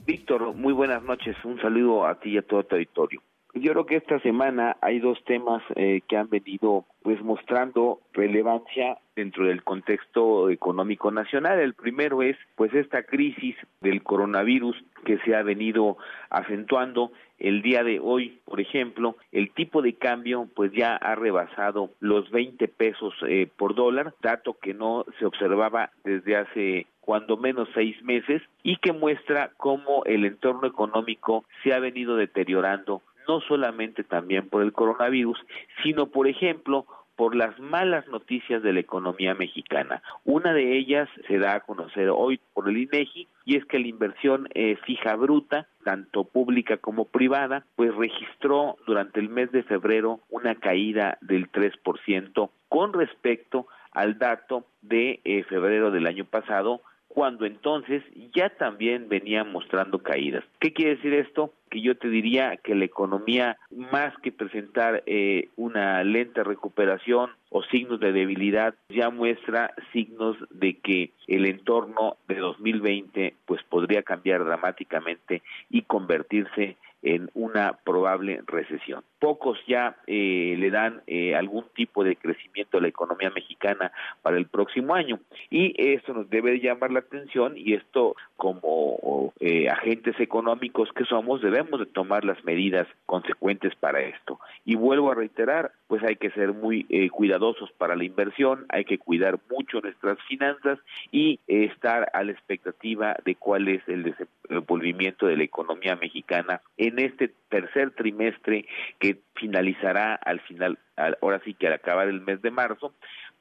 Víctor, 0.06 0.54
muy 0.54 0.72
buenas 0.72 1.02
noches. 1.02 1.36
Un 1.44 1.60
saludo 1.60 2.06
a 2.06 2.18
ti 2.20 2.30
y 2.30 2.38
a 2.38 2.42
todo 2.42 2.62
tu 2.64 2.74
auditorio. 2.74 3.22
Yo 3.54 3.70
creo 3.70 3.86
que 3.86 3.96
esta 3.96 4.18
semana 4.18 4.76
hay 4.80 4.98
dos 4.98 5.22
temas 5.24 5.62
eh, 5.76 6.00
que 6.08 6.16
han 6.16 6.28
venido 6.28 6.84
pues 7.02 7.22
mostrando 7.22 8.00
relevancia 8.12 8.98
dentro 9.14 9.46
del 9.46 9.62
contexto 9.62 10.50
económico 10.50 11.12
nacional. 11.12 11.60
El 11.60 11.74
primero 11.74 12.20
es 12.22 12.36
pues 12.56 12.74
esta 12.74 13.04
crisis 13.04 13.54
del 13.80 14.02
coronavirus 14.02 14.76
que 15.04 15.18
se 15.18 15.36
ha 15.36 15.42
venido 15.42 15.96
acentuando 16.30 17.12
el 17.38 17.62
día 17.62 17.84
de 17.84 18.00
hoy, 18.00 18.40
por 18.44 18.60
ejemplo, 18.60 19.16
el 19.30 19.52
tipo 19.52 19.82
de 19.82 19.94
cambio 19.94 20.48
pues 20.56 20.72
ya 20.72 20.96
ha 20.96 21.14
rebasado 21.14 21.90
los 22.00 22.30
20 22.30 22.66
pesos 22.66 23.14
eh, 23.28 23.48
por 23.56 23.76
dólar, 23.76 24.14
dato 24.20 24.56
que 24.60 24.74
no 24.74 25.04
se 25.20 25.26
observaba 25.26 25.90
desde 26.02 26.36
hace 26.36 26.86
cuando 27.00 27.36
menos 27.36 27.68
seis 27.74 28.02
meses 28.02 28.42
y 28.62 28.78
que 28.78 28.92
muestra 28.92 29.52
cómo 29.58 30.04
el 30.06 30.24
entorno 30.24 30.66
económico 30.66 31.44
se 31.62 31.72
ha 31.72 31.78
venido 31.78 32.16
deteriorando 32.16 33.02
no 33.28 33.40
solamente 33.40 34.04
también 34.04 34.48
por 34.48 34.62
el 34.62 34.72
coronavirus, 34.72 35.38
sino 35.82 36.06
por 36.06 36.28
ejemplo 36.28 36.86
por 37.16 37.36
las 37.36 37.58
malas 37.60 38.06
noticias 38.08 38.62
de 38.62 38.72
la 38.72 38.80
economía 38.80 39.34
mexicana. 39.34 40.02
Una 40.24 40.52
de 40.52 40.76
ellas 40.76 41.08
se 41.28 41.38
da 41.38 41.54
a 41.54 41.60
conocer 41.60 42.08
hoy 42.10 42.40
por 42.52 42.68
el 42.68 42.76
INEGI 42.76 43.28
y 43.44 43.56
es 43.56 43.64
que 43.66 43.78
la 43.78 43.86
inversión 43.86 44.48
eh, 44.54 44.76
fija 44.84 45.14
bruta, 45.14 45.68
tanto 45.84 46.24
pública 46.24 46.78
como 46.78 47.04
privada, 47.04 47.64
pues 47.76 47.94
registró 47.94 48.76
durante 48.86 49.20
el 49.20 49.28
mes 49.28 49.52
de 49.52 49.62
febrero 49.62 50.20
una 50.28 50.56
caída 50.56 51.18
del 51.20 51.50
3% 51.52 52.50
con 52.68 52.92
respecto 52.92 53.66
al 53.92 54.18
dato 54.18 54.64
de 54.82 55.20
eh, 55.24 55.44
febrero 55.44 55.92
del 55.92 56.06
año 56.06 56.24
pasado, 56.24 56.80
cuando 57.14 57.46
entonces 57.46 58.02
ya 58.34 58.50
también 58.50 59.08
venía 59.08 59.44
mostrando 59.44 60.00
caídas. 60.00 60.42
¿Qué 60.58 60.72
quiere 60.72 60.96
decir 60.96 61.14
esto? 61.14 61.52
Que 61.70 61.80
yo 61.80 61.96
te 61.96 62.08
diría 62.08 62.56
que 62.56 62.74
la 62.74 62.84
economía, 62.84 63.56
más 63.70 64.12
que 64.18 64.32
presentar 64.32 65.04
eh, 65.06 65.48
una 65.54 66.02
lenta 66.02 66.42
recuperación 66.42 67.30
o 67.50 67.62
signos 67.62 68.00
de 68.00 68.12
debilidad, 68.12 68.74
ya 68.88 69.10
muestra 69.10 69.72
signos 69.92 70.36
de 70.50 70.78
que 70.78 71.12
el 71.28 71.46
entorno 71.46 72.16
de 72.26 72.36
2020 72.36 73.34
pues 73.46 73.62
podría 73.62 74.02
cambiar 74.02 74.44
dramáticamente 74.44 75.42
y 75.70 75.82
convertirse 75.82 76.76
en 77.04 77.30
una 77.34 77.74
probable 77.84 78.40
recesión. 78.46 79.04
Pocos 79.20 79.58
ya 79.66 79.96
eh, 80.06 80.56
le 80.58 80.70
dan 80.70 81.02
eh, 81.06 81.34
algún 81.36 81.64
tipo 81.74 82.02
de 82.02 82.16
crecimiento 82.16 82.78
a 82.78 82.80
la 82.80 82.88
economía 82.88 83.30
mexicana 83.30 83.92
para 84.22 84.38
el 84.38 84.46
próximo 84.46 84.94
año 84.94 85.20
y 85.50 85.74
esto 85.76 86.14
nos 86.14 86.28
debe 86.30 86.58
llamar 86.60 86.90
la 86.90 87.00
atención 87.00 87.52
y 87.56 87.74
esto 87.74 88.16
como 88.36 89.32
eh, 89.40 89.68
agentes 89.68 90.18
económicos 90.18 90.88
que 90.94 91.04
somos 91.04 91.42
debemos 91.42 91.78
de 91.78 91.86
tomar 91.86 92.24
las 92.24 92.42
medidas 92.44 92.88
consecuentes 93.06 93.74
para 93.76 94.00
esto. 94.00 94.40
Y 94.64 94.76
vuelvo 94.76 95.10
a 95.10 95.14
reiterar, 95.14 95.72
pues 95.86 96.02
hay 96.02 96.16
que 96.16 96.30
ser 96.30 96.52
muy 96.52 96.86
eh, 96.88 97.10
cuidadosos 97.10 97.70
para 97.72 97.94
la 97.96 98.04
inversión, 98.04 98.64
hay 98.70 98.84
que 98.84 98.98
cuidar 98.98 99.38
mucho 99.50 99.80
nuestras 99.80 100.18
finanzas 100.28 100.78
y 101.12 101.40
eh, 101.46 101.64
estar 101.72 102.10
a 102.14 102.22
la 102.24 102.32
expectativa 102.32 103.16
de 103.24 103.34
cuál 103.36 103.68
es 103.68 103.82
el 103.88 104.02
desenvolvimiento 104.48 105.26
de 105.26 105.36
la 105.36 105.44
economía 105.44 105.96
mexicana 105.96 106.60
en 106.76 106.98
este 106.98 107.32
tercer 107.48 107.90
trimestre 107.92 108.66
que 108.98 109.18
finalizará 109.34 110.14
al 110.14 110.40
final, 110.40 110.78
al- 110.96 111.18
ahora 111.20 111.40
sí 111.44 111.54
que 111.54 111.66
al 111.66 111.74
acabar 111.74 112.08
el 112.08 112.20
mes 112.22 112.40
de 112.42 112.50
marzo, 112.50 112.92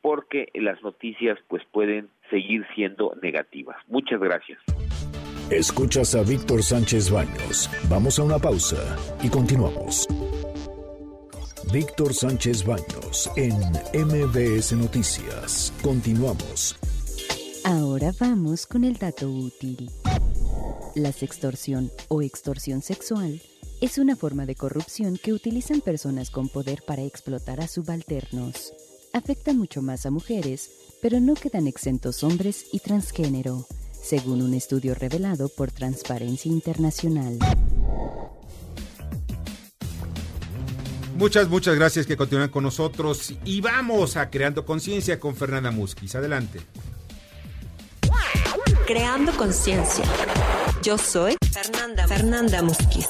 porque 0.02 0.50
las 0.54 0.82
noticias 0.84 1.40
pues 1.48 1.64
pueden 1.72 2.10
seguir 2.30 2.66
siendo 2.76 3.14
negativas. 3.22 3.78
Muchas 3.88 4.20
gracias. 4.20 4.60
Escuchas 5.50 6.16
a 6.16 6.24
Víctor 6.24 6.64
Sánchez 6.64 7.12
Baños. 7.12 7.70
Vamos 7.90 8.18
a 8.20 8.24
una 8.24 8.40
pausa 8.40 8.78
y 9.24 9.30
continuamos. 9.30 10.08
Víctor 11.74 12.14
Sánchez 12.14 12.66
Baños 12.66 13.32
en 13.36 13.56
MBS 14.06 14.74
Noticias. 14.74 15.74
Continuamos. 15.82 16.76
Ahora 17.64 18.14
vamos 18.20 18.68
con 18.68 18.84
el 18.84 18.98
dato 18.98 19.28
útil. 19.28 19.90
La 20.94 21.12
sextorsión 21.12 21.92
o 22.10 22.22
extorsión 22.22 22.84
sexual 22.84 23.42
es 23.82 23.98
una 23.98 24.16
forma 24.16 24.46
de 24.46 24.54
corrupción 24.54 25.18
que 25.18 25.34
utilizan 25.34 25.82
personas 25.82 26.30
con 26.30 26.48
poder 26.48 26.84
para 26.86 27.02
explotar 27.02 27.60
a 27.60 27.68
subalternos. 27.68 28.72
Afecta 29.12 29.54
mucho 29.54 29.82
más 29.82 30.06
a 30.06 30.12
mujeres, 30.12 30.70
pero 31.02 31.20
no 31.20 31.34
quedan 31.34 31.66
exentos 31.66 32.24
hombres 32.24 32.68
y 32.72 32.82
transgénero, 32.82 33.66
según 34.00 34.44
un 34.44 34.54
estudio 34.54 34.94
revelado 34.94 35.50
por 35.50 35.72
Transparencia 35.72 36.52
Internacional. 36.52 37.40
Muchas, 41.16 41.48
muchas 41.48 41.76
gracias 41.76 42.08
que 42.08 42.18
continúan 42.18 42.50
con 42.50 42.64
nosotros 42.64 43.34
y 43.46 43.62
vamos 43.62 44.18
a 44.18 44.32
Creando 44.32 44.66
Conciencia 44.66 45.20
con 45.20 45.36
Fernanda 45.36 45.70
Musquiz. 45.70 46.16
Adelante. 46.16 46.60
Creando 48.88 49.32
conciencia. 49.38 50.04
Yo 50.82 50.98
soy 50.98 51.38
Fernanda, 51.54 52.08
Fernanda 52.08 52.62
Musquiz. 52.64 53.08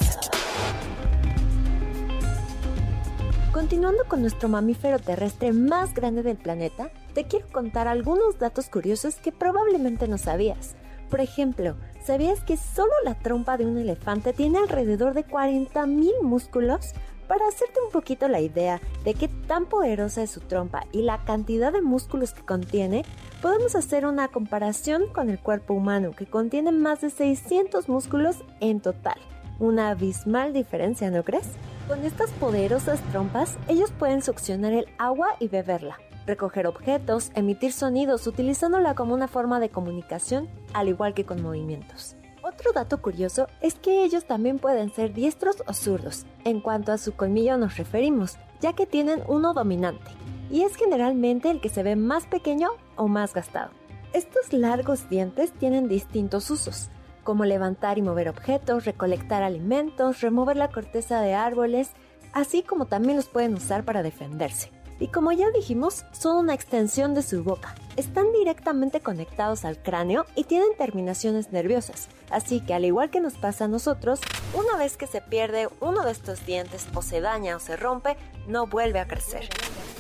Continuando 3.52 4.04
con 4.08 4.22
nuestro 4.22 4.50
mamífero 4.50 5.00
terrestre 5.00 5.54
más 5.54 5.94
grande 5.94 6.24
del 6.24 6.38
planeta, 6.38 6.92
te 7.13 7.26
quiero 7.26 7.48
contar 7.48 7.88
algunos 7.88 8.38
datos 8.38 8.68
curiosos 8.68 9.16
que 9.16 9.32
probablemente 9.32 10.08
no 10.08 10.18
sabías. 10.18 10.76
Por 11.10 11.22
ejemplo, 11.22 11.76
¿sabías 12.06 12.42
que 12.42 12.58
solo 12.58 12.92
la 13.06 13.18
trompa 13.18 13.58
de 13.58 13.66
un 13.66 13.78
elefante 13.78 14.34
tiene 14.34 14.58
alrededor 14.60 15.13
de 15.13 15.26
40.000 15.26 16.22
músculos? 16.22 16.94
Para 17.34 17.48
hacerte 17.48 17.80
un 17.84 17.89
poquito 17.89 18.28
la 18.28 18.41
idea 18.41 18.80
de 19.04 19.15
qué 19.15 19.28
tan 19.28 19.65
poderosa 19.65 20.22
es 20.22 20.30
su 20.30 20.39
trompa 20.39 20.84
y 20.91 21.02
la 21.02 21.26
cantidad 21.26 21.74
de 21.74 21.82
músculos 21.82 22.32
que 22.32 22.46
contiene, 22.46 23.06
podemos 23.41 23.76
hacer 23.76 24.06
una 24.06 24.28
comparación 24.28 25.08
con 25.08 25.32
el 25.32 25.39
cuerpo 25.39 25.74
humano, 25.74 26.12
que 26.12 26.28
contiene 26.28 26.72
más 26.72 27.02
de 27.02 27.10
600 27.10 27.89
músculos 27.89 28.43
en 28.60 28.82
total. 28.82 29.15
Una 29.58 29.89
abismal 29.89 30.54
diferencia, 30.54 31.10
¿no 31.10 31.24
crees? 31.24 31.48
Con 31.88 32.06
estas 32.06 32.30
poderosas 32.34 33.00
trompas, 33.12 33.58
ellos 33.67 33.91
pueden 33.98 34.22
succionar 34.22 34.74
el 34.74 34.86
agua 35.00 35.30
y 35.39 35.48
beberla, 35.48 35.98
recoger 36.28 36.67
objetos, 36.67 37.32
emitir 37.34 37.74
sonidos 37.74 38.28
utilizándola 38.28 38.93
como 38.93 39.15
una 39.15 39.28
forma 39.28 39.60
de 39.60 39.69
comunicación, 39.69 40.48
al 40.76 40.88
igual 40.88 41.15
que 41.15 41.26
con 41.26 41.41
movimientos. 41.41 42.15
Otro 42.45 42.73
dato 42.73 43.01
curioso 43.01 43.47
es 43.62 43.75
que 43.75 44.03
ellos 44.03 44.25
también 44.25 44.60
pueden 44.60 44.93
ser 44.93 45.13
diestros 45.13 45.63
o 45.65 45.73
zurdos, 45.73 46.25
en 46.43 46.60
cuanto 46.60 46.91
a 46.91 46.97
su 46.97 47.13
colmillo 47.13 47.58
nos 47.58 47.77
referimos, 47.77 48.38
ya 48.60 48.73
que 48.73 48.86
tienen 48.86 49.23
uno 49.27 49.53
dominante, 49.53 50.12
y 50.51 50.63
es 50.63 50.75
generalmente 50.75 51.49
el 51.49 51.62
que 51.62 51.69
se 51.69 51.84
ve 51.84 51.95
más 51.95 52.25
pequeño 52.25 52.71
o 52.97 53.08
más 53.08 53.34
gastado. 53.34 53.71
Estos 54.12 54.51
largos 54.51 55.10
dientes 55.10 55.53
tienen 55.53 55.88
distintos 55.88 56.51
usos, 56.51 56.89
como 57.23 57.45
levantar 57.45 57.97
y 57.97 58.01
mover 58.01 58.27
objetos, 58.27 58.84
recolectar 58.84 59.41
alimentos, 59.41 60.19
remover 60.19 60.58
la 60.58 60.67
corteza 60.67 61.21
de 61.21 61.36
árboles, 61.36 61.91
así 62.34 62.62
como 62.62 62.88
también 62.88 63.15
los 63.15 63.29
pueden 63.29 63.53
usar 63.53 63.86
para 63.86 64.03
defenderse. 64.03 64.69
Y 65.04 65.08
como 65.08 65.34
ya 65.34 65.52
dijimos, 65.52 66.06
son 66.13 66.38
una 66.38 66.54
extensión 66.54 67.13
de 67.13 67.24
su 67.24 67.44
boca. 67.44 67.76
Están 67.98 68.32
directamente 68.32 69.02
conectados 69.02 69.66
al 69.66 69.78
cráneo 69.78 70.26
y 70.34 70.46
tienen 70.46 70.70
terminaciones 70.78 71.52
nerviosas. 71.52 72.08
Así 72.32 72.62
que 72.62 72.74
al 72.74 72.86
igual 72.86 73.10
que 73.10 73.20
nos 73.20 73.34
pasa 73.34 73.66
a 73.66 73.68
nosotros, 73.68 74.22
una 74.54 74.78
vez 74.78 74.96
que 74.96 75.06
se 75.06 75.20
pierde 75.20 75.68
uno 75.82 76.06
de 76.06 76.12
estos 76.13 76.46
dientes 76.46 76.88
o 76.96 77.02
se 77.02 77.20
daña 77.20 77.58
o 77.58 77.60
se 77.60 77.76
rompe, 77.76 78.16
no 78.48 78.66
vuelve 78.66 79.00
a 79.00 79.06
crecer. 79.06 79.50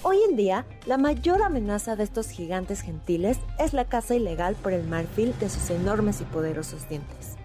Hoy 0.03 0.19
en 0.29 0.37
día, 0.37 0.65
la 0.85 0.97
mayor 0.97 1.41
amenaza 1.41 1.97
de 1.97 2.05
estos 2.05 2.29
gigantes 2.29 2.79
gentiles 2.79 3.39
es 3.59 3.73
la 3.73 3.83
caza 3.83 4.15
ilegal 4.15 4.55
por 4.55 4.71
el 4.71 4.87
marfil 4.87 5.37
de 5.37 5.49
sus 5.49 5.69
enormes 5.69 6.21
y 6.21 6.23
poderosos 6.23 6.87
dientes. 6.87 7.35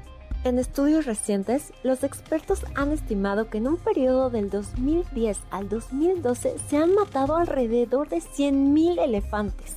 En 0.45 0.59
estudios 0.59 1.05
recientes, 1.05 1.73
los 1.83 2.05
expertos 2.05 2.65
han 2.77 2.93
estimado 2.93 3.51
que 3.51 3.59
en 3.59 3.67
un 3.67 3.77
periodo 3.77 4.31
del 4.31 4.51
2010 4.51 5.37
al 5.51 5.69
2012 5.69 6.57
se 6.69 6.77
han 6.77 6.95
matado 6.95 7.37
alrededor 7.37 8.09
de 8.09 8.19
100.000 8.19 9.03
elefantes, 9.03 9.77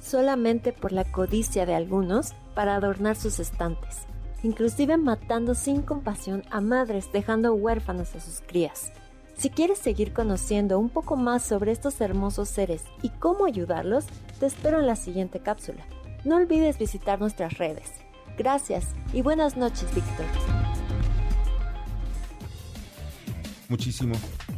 solamente 0.00 0.72
por 0.72 0.92
la 0.92 1.04
codicia 1.04 1.66
de 1.66 1.74
algunos 1.74 2.32
para 2.54 2.76
adornar 2.76 3.16
sus 3.16 3.40
estantes, 3.40 4.06
inclusive 4.44 4.96
matando 4.96 5.56
sin 5.56 5.82
compasión 5.82 6.44
a 6.50 6.60
madres 6.60 7.10
dejando 7.12 7.54
huérfanas 7.54 8.14
a 8.14 8.20
sus 8.20 8.40
crías. 8.40 8.92
Si 9.36 9.50
quieres 9.50 9.78
seguir 9.78 10.12
conociendo 10.12 10.78
un 10.78 10.90
poco 10.90 11.16
más 11.16 11.42
sobre 11.42 11.72
estos 11.72 12.00
hermosos 12.00 12.48
seres 12.48 12.84
y 13.02 13.08
cómo 13.08 13.46
ayudarlos, 13.46 14.06
te 14.38 14.46
espero 14.46 14.78
en 14.78 14.86
la 14.86 14.96
siguiente 14.96 15.40
cápsula. 15.40 15.84
No 16.24 16.36
olvides 16.36 16.78
visitar 16.78 17.20
nuestras 17.20 17.58
redes. 17.58 18.07
Gracias 18.38 18.94
y 19.12 19.20
buenas 19.22 19.56
noches, 19.56 19.92
Víctor. 19.92 20.24
Muchísimo, 23.68 24.14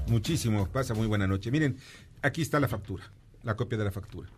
muchísimo. 0.07 0.67
Pasa 0.67 0.93
muy 0.93 1.07
buena 1.07 1.27
noche. 1.27 1.51
Miren, 1.51 1.79
aquí 2.21 2.43
está 2.43 2.61
la 2.61 2.69
factura, 2.69 3.11
la 3.43 3.57
copia 3.57 3.79
de 3.79 3.85
la 3.85 3.91
factura. 3.91 4.29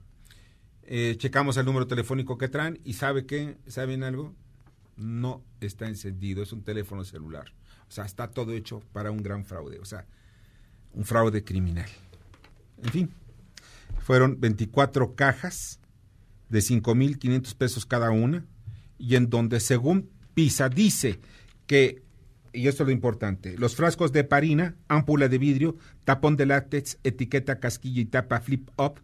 Eh, 0.84 1.16
checamos 1.18 1.58
el 1.58 1.66
número 1.66 1.88
telefónico 1.88 2.38
que 2.38 2.48
traen 2.48 2.80
y 2.84 2.94
¿sabe 2.94 3.26
qué? 3.26 3.58
¿Saben 3.68 4.04
algo? 4.04 4.36
No 4.96 5.44
está 5.60 5.88
encendido, 5.88 6.44
es 6.44 6.54
un 6.54 6.64
teléfono 6.64 7.04
celular. 7.04 7.54
O 7.88 7.92
sea, 7.92 8.06
está 8.06 8.30
todo 8.30 8.54
hecho 8.54 8.82
para 8.94 9.12
un 9.12 9.24
gran 9.24 9.46
fraude, 9.46 9.80
o 9.80 9.86
sea, 9.86 10.06
un 10.94 11.06
fraude 11.06 11.44
criminal. 11.44 11.90
En 12.84 12.92
fin, 12.92 13.10
fueron 14.00 14.40
24 14.40 15.16
cajas 15.16 15.80
de 16.50 16.60
5.500 16.60 17.56
pesos 17.56 17.86
cada 17.86 18.12
una 18.12 18.46
y 18.98 19.16
en 19.16 19.30
donde 19.30 19.60
según 19.60 20.10
PISA 20.34 20.70
dice 20.70 21.20
que, 21.68 22.04
y 22.56 22.68
esto 22.68 22.84
es 22.84 22.88
lo 22.88 22.94
importante, 22.94 23.58
los 23.58 23.76
frascos 23.76 24.12
de 24.12 24.24
parina, 24.24 24.76
ámpula 24.88 25.28
de 25.28 25.38
vidrio, 25.38 25.78
tapón 26.04 26.38
de 26.38 26.46
látex, 26.46 26.98
etiqueta 27.04 27.60
casquilla 27.60 28.02
y 28.02 28.06
tapa 28.06 28.40
flip 28.40 28.70
up, 28.80 29.00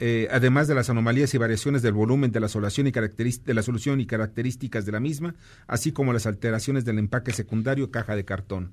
eh, 0.00 0.28
además 0.30 0.66
de 0.66 0.74
las 0.74 0.90
anomalías 0.90 1.32
y 1.34 1.38
variaciones 1.38 1.82
del 1.82 1.92
volumen 1.92 2.32
de 2.32 2.40
la, 2.40 2.48
solución 2.48 2.88
y 2.88 2.90
de 2.90 3.54
la 3.54 3.62
solución 3.62 4.00
y 4.00 4.06
características 4.06 4.84
de 4.84 4.92
la 4.92 5.00
misma, 5.00 5.36
así 5.68 5.92
como 5.92 6.12
las 6.12 6.26
alteraciones 6.26 6.84
del 6.84 6.98
empaque 6.98 7.32
secundario 7.32 7.90
caja 7.90 8.16
de 8.16 8.24
cartón. 8.24 8.72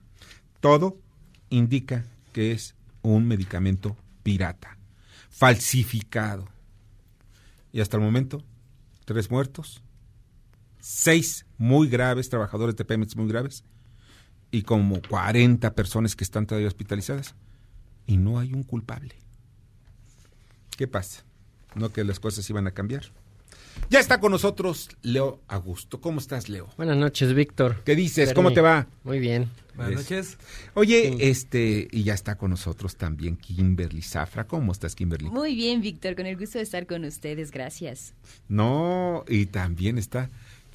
Todo 0.60 0.98
indica 1.50 2.06
que 2.34 2.52
es 2.52 2.76
un 3.04 3.28
medicamento 3.28 3.96
pirata, 4.24 4.78
falsificado. 5.30 6.48
Y 7.72 7.82
hasta 7.82 7.98
el 7.98 8.04
momento, 8.04 8.44
tres 9.06 9.30
muertos, 9.30 9.84
seis 10.80 11.46
muy 11.58 11.88
graves, 11.88 12.30
trabajadores 12.30 12.76
de 12.76 12.86
Pemex 12.86 13.16
muy 13.16 13.28
graves, 13.28 13.64
y 14.52 14.64
como 14.64 15.02
40 15.02 15.74
personas 15.74 16.16
que 16.16 16.24
están 16.24 16.46
todavía 16.46 16.68
hospitalizadas, 16.68 17.36
y 18.06 18.18
no 18.18 18.40
hay 18.40 18.54
un 18.54 18.64
culpable. 18.64 19.16
¿Qué 20.78 20.88
pasa? 20.88 21.24
No 21.76 21.92
que 21.94 22.04
las 22.04 22.20
cosas 22.20 22.50
iban 22.50 22.68
a 22.68 22.72
cambiar. 22.72 23.04
Ya 23.90 24.00
está 24.00 24.20
con 24.20 24.32
nosotros 24.34 24.90
Leo 25.02 25.40
Augusto. 25.48 26.02
¿Cómo 26.02 26.20
estás, 26.20 26.50
Leo? 26.50 26.70
Buenas 26.76 26.98
noches, 26.98 27.34
Víctor. 27.34 27.82
¿Qué 27.86 27.96
dices? 27.96 28.30
Fermi. 28.30 28.36
¿Cómo 28.36 28.54
te 28.54 28.60
va? 28.62 28.88
Muy 29.04 29.20
bien. 29.20 29.50
Buenas 29.76 29.94
Es- 29.94 30.00
noches. 30.12 30.38
Oye, 30.74 31.12
Sí. 31.14 31.18
este, 31.22 31.88
y 31.92 32.04
ya 32.04 32.14
está 32.14 32.38
con 32.38 32.50
nosotros 32.52 32.98
también 32.98 33.38
Kimberly 33.38 34.02
Zafra. 34.02 34.46
¿Cómo 34.46 34.74
estás, 34.74 34.94
Kimberly? 34.96 35.30
Muy 35.30 35.56
bien, 35.56 35.82
Víctor, 35.82 36.16
con 36.16 36.26
el 36.26 36.36
gusto 36.38 36.58
de 36.58 36.64
estar 36.66 36.86
con 36.86 37.06
ustedes, 37.06 37.52
gracias. 37.52 38.14
No, 38.50 39.24
y 39.30 39.46
también 39.46 39.98
está 39.98 40.30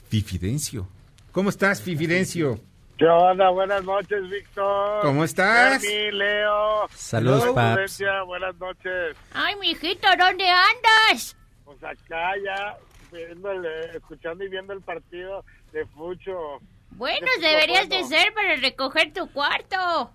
Fifidencio. 0.08 0.88
¿Cómo 1.32 1.50
estás, 1.50 1.82
Fifidencio? 1.82 2.60
¿Qué 2.98 3.04
onda? 3.06 3.50
Buenas 3.50 3.84
noches, 3.84 4.28
Víctor. 4.30 5.02
¿Cómo 5.02 5.24
estás? 5.24 5.82
Fermi, 5.82 6.12
Leo. 6.12 6.88
Saludos, 6.94 7.42
Hola, 7.44 7.76
paps. 7.76 8.02
Buenas 8.26 8.56
noches. 8.56 9.16
Ay, 9.34 9.54
mijito, 9.56 10.08
¿dónde 10.18 10.48
andas? 10.48 11.36
Pues 11.64 11.82
acá 11.84 12.32
ya, 12.42 12.76
viendo 13.12 13.50
el, 13.50 13.66
escuchando 13.94 14.44
y 14.44 14.48
viendo 14.48 14.72
el 14.72 14.80
partido 14.80 15.44
de 15.72 15.84
Fucho. 15.86 16.58
Bueno, 16.92 17.26
Qué 17.34 17.46
deberías 17.46 17.86
bueno. 17.88 18.08
de 18.08 18.16
ser 18.16 18.32
para 18.32 18.56
recoger 18.56 19.12
tu 19.12 19.30
cuarto. 19.30 20.10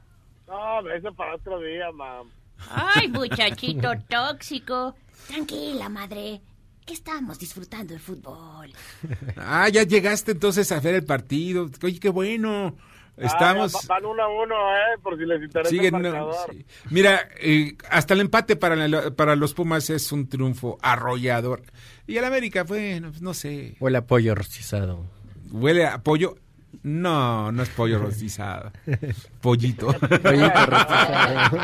No, 0.48 0.90
eso 0.90 1.14
para 1.14 1.36
otro 1.36 1.60
día, 1.60 1.92
mam. 1.92 2.32
Ay, 2.72 3.08
muchachito 3.10 3.92
tóxico. 4.10 4.96
Tranquila, 5.28 5.88
madre, 5.88 6.42
que 6.86 6.94
estamos 6.94 7.38
disfrutando 7.40 7.94
el 7.94 8.00
fútbol. 8.00 8.72
Ah, 9.38 9.70
ya 9.70 9.84
llegaste 9.84 10.32
entonces 10.32 10.72
a 10.72 10.80
ver 10.80 10.96
el 10.96 11.04
partido. 11.06 11.70
Oye, 11.84 12.00
qué 12.00 12.10
bueno. 12.10 12.76
Estamos... 13.18 13.76
Ah, 13.76 13.80
van 13.88 14.06
uno 14.06 14.24
a 14.24 14.28
uno, 14.44 14.56
¿eh? 14.56 14.98
Por 15.04 15.18
si 15.18 15.26
les 15.26 15.42
interesa 15.44 15.70
siguen, 15.70 15.96
el 15.96 16.02
no, 16.04 16.10
marcador. 16.12 16.36
sí. 16.56 16.66
Mira, 16.90 17.28
eh, 17.40 17.76
hasta 17.90 18.14
el 18.14 18.22
empate 18.22 18.56
para, 18.56 18.76
la- 18.88 19.12
para 19.12 19.36
los 19.36 19.54
Pumas 19.54 19.90
es 19.90 20.12
un 20.12 20.28
triunfo 20.28 20.78
arrollador. 20.82 21.62
Y 22.08 22.18
el 22.18 22.24
América, 22.26 22.64
bueno, 22.64 23.10
pues, 23.10 23.22
no 23.22 23.34
sé. 23.34 23.76
Huele 23.80 23.98
a 24.00 24.06
pollo 24.08 24.34
rostizado. 24.34 25.06
¿Huele 25.52 25.86
a 25.86 26.02
pollo? 26.02 26.36
No, 26.84 27.52
no 27.52 27.62
es 27.64 27.70
pollo 27.70 28.00
rostizado. 28.00 28.72
Pollito. 29.42 29.88
Pollito 29.88 30.66
rostizado. 30.66 31.58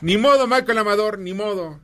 ni 0.00 0.16
modo, 0.16 0.46
Michael 0.46 0.78
Amador, 0.78 1.18
ni 1.18 1.34
modo. 1.34 1.80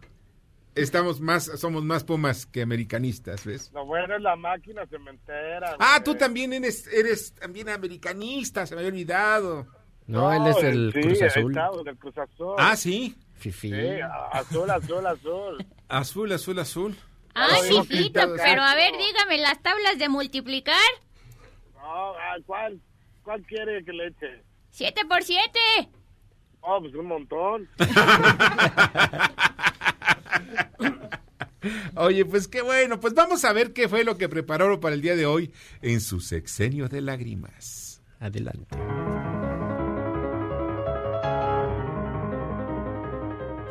Estamos 0.75 1.21
más, 1.21 1.45
somos 1.59 1.85
más 1.85 2.05
pumas 2.05 2.47
que 2.47 2.63
americanistas, 2.63 3.45
¿ves? 3.45 3.71
Lo 3.73 3.85
bueno 3.85 4.17
es 4.17 4.23
la 4.23 4.37
máquina 4.37 4.87
cementera. 4.87 5.77
Ah, 5.79 5.99
güey. 5.99 6.05
tú 6.05 6.15
también 6.17 6.53
eres, 6.53 6.87
eres 6.87 7.35
también 7.35 7.69
americanista, 7.69 8.67
se 8.67 8.75
me 8.75 8.81
había 8.81 8.93
olvidado. 8.93 9.67
No, 10.07 10.33
él 10.33 10.47
es 10.47 10.63
el 10.63 10.93
sí, 10.93 11.01
Cruz 11.01 11.23
Azul. 11.23 11.53
está, 11.53 11.71
del 11.85 11.97
Cruz 11.97 12.19
Azul. 12.19 12.55
Ah, 12.59 12.77
sí. 12.77 13.17
Fifi. 13.35 13.71
Sí, 13.71 14.01
azul, 14.33 14.71
azul, 14.71 15.07
azul. 15.07 15.67
Azul, 15.89 16.33
azul, 16.33 16.59
azul. 16.59 16.97
Ay, 17.35 17.71
hijito, 17.71 18.27
no, 18.27 18.35
pero 18.37 18.63
a 18.63 18.75
ver, 18.75 18.93
dígame 18.93 19.39
las 19.39 19.61
tablas 19.63 19.99
de 19.99 20.09
multiplicar. 20.09 20.77
No, 21.75 22.13
ah, 22.13 22.37
¿cuál? 22.47 22.81
¿Cuál 23.23 23.43
quiere 23.43 23.85
que 23.85 23.93
le 23.93 24.09
eche? 24.09 24.43
Siete 24.71 25.05
por 25.07 25.23
siete. 25.23 25.59
Oh, 26.61 26.79
pues 26.81 26.95
un 26.95 27.07
montón. 27.07 27.69
Oye, 31.95 32.25
pues 32.25 32.49
qué 32.49 32.61
bueno, 32.63 32.99
pues 32.99 33.15
vamos 33.15 33.45
a 33.45 33.53
ver 33.53 33.73
qué 33.73 33.89
fue 33.89 34.03
lo 34.05 34.17
que 34.19 34.29
prepararon 34.29 34.81
para 34.81 34.95
el 34.95 35.01
día 35.03 35.15
de 35.15 35.27
hoy 35.27 35.53
en 35.81 36.01
su 36.01 36.21
sexenio 36.21 36.89
de 36.89 37.01
lágrimas. 37.01 38.03
Adelante. 38.19 38.77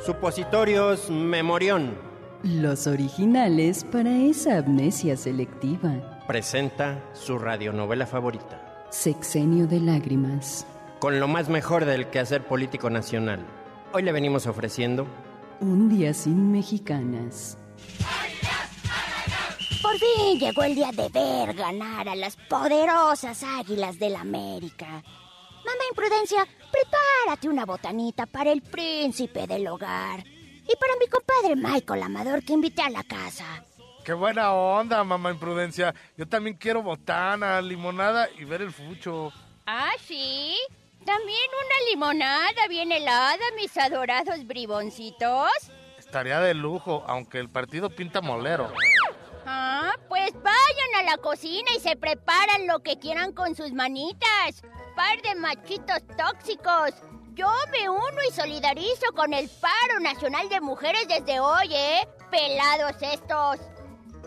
Supositorios 0.06 1.10
Memorión 1.10 1.96
Los 2.44 2.88
originales 2.88 3.84
para 3.92 4.12
esa 4.18 4.58
amnesia 4.58 5.16
selectiva. 5.16 6.20
presenta 6.28 7.04
su 7.14 7.38
radionovela 7.38 8.08
favorita, 8.08 8.86
Sexenio 8.90 9.68
de 9.68 9.80
lágrimas. 9.80 10.66
con 11.00 11.20
lo 11.20 11.28
más 11.28 11.50
mejor 11.50 11.86
del 11.86 12.08
quehacer 12.08 12.46
político 12.48 12.90
nacional. 12.90 13.46
Hoy 13.94 14.02
le 14.04 14.12
venimos 14.12 14.48
ofreciendo 14.48 15.08
Un 15.62 15.90
día 15.90 16.12
sin 16.12 16.52
mexicanas. 16.52 17.56
Por 19.80 19.96
fin 20.00 20.40
llegó 20.40 20.64
el 20.64 20.74
día 20.74 20.90
de 20.92 21.08
ver 21.10 21.54
ganar 21.54 22.10
a 22.10 22.16
las 22.16 22.36
poderosas 22.36 23.44
águilas 23.44 24.00
del 24.00 24.16
América. 24.16 24.88
Mamá 24.88 25.84
Imprudencia, 25.92 26.48
prepárate 26.72 27.48
una 27.48 27.68
botanita 27.68 28.26
para 28.26 28.52
el 28.52 28.64
príncipe 28.64 29.46
del 29.46 29.68
hogar. 29.68 30.24
Y 30.26 30.76
para 30.80 30.96
mi 31.00 31.06
compadre 31.06 31.56
Michael 31.56 32.04
Amador 32.04 32.44
que 32.44 32.54
invité 32.54 32.82
a 32.82 32.90
la 32.90 33.04
casa. 33.04 33.64
Qué 34.04 34.14
buena 34.14 34.54
onda, 34.54 35.04
mamá 35.04 35.30
Imprudencia. 35.30 35.94
Yo 36.18 36.28
también 36.28 36.58
quiero 36.58 36.82
botana, 36.82 37.62
limonada 37.62 38.28
y 38.36 38.46
ver 38.46 38.64
el 38.64 38.72
fucho. 38.72 39.32
Ah, 39.68 39.92
sí. 40.08 40.56
También 41.06 41.50
una 41.66 41.90
limonada 41.90 42.68
bien 42.70 42.92
helada, 42.92 43.44
mis 43.56 43.76
adorados 43.78 44.46
briboncitos. 44.46 45.50
Estaría 45.98 46.40
de 46.40 46.54
lujo, 46.54 47.04
aunque 47.08 47.40
el 47.40 47.50
partido 47.50 47.90
pinta 47.90 48.22
molero. 48.22 48.72
Ah, 49.46 49.94
pues 50.08 50.32
vayan 50.34 50.96
a 51.00 51.04
la 51.04 51.18
cocina 51.18 51.70
y 51.76 51.80
se 51.80 51.96
preparan 51.96 52.68
lo 52.68 52.82
que 52.82 53.00
quieran 53.00 53.34
con 53.34 53.56
sus 53.56 53.74
manitas. 53.74 54.62
Par 54.96 55.22
de 55.24 55.36
machitos 55.36 56.06
tóxicos. 56.16 56.92
Yo 57.34 57.50
me 57.72 57.90
uno 57.90 58.18
y 58.28 58.32
solidarizo 58.32 59.12
con 59.16 59.34
el 59.34 59.50
paro 59.50 60.00
nacional 60.02 60.50
de 60.50 60.62
mujeres 60.62 61.08
desde 61.08 61.40
hoy, 61.40 61.74
¿eh? 61.74 62.08
Pelados 62.30 63.02
estos. 63.02 63.60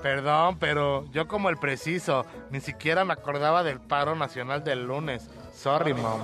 Perdón, 0.02 0.58
pero 0.58 1.04
yo 1.12 1.28
como 1.28 1.50
el 1.50 1.56
preciso, 1.58 2.26
ni 2.50 2.60
siquiera 2.60 3.04
me 3.04 3.12
acordaba 3.12 3.62
del 3.62 3.80
paro 3.80 4.16
nacional 4.16 4.64
del 4.64 4.84
lunes. 4.84 5.30
Sorry, 5.54 5.94
mom. 5.94 6.20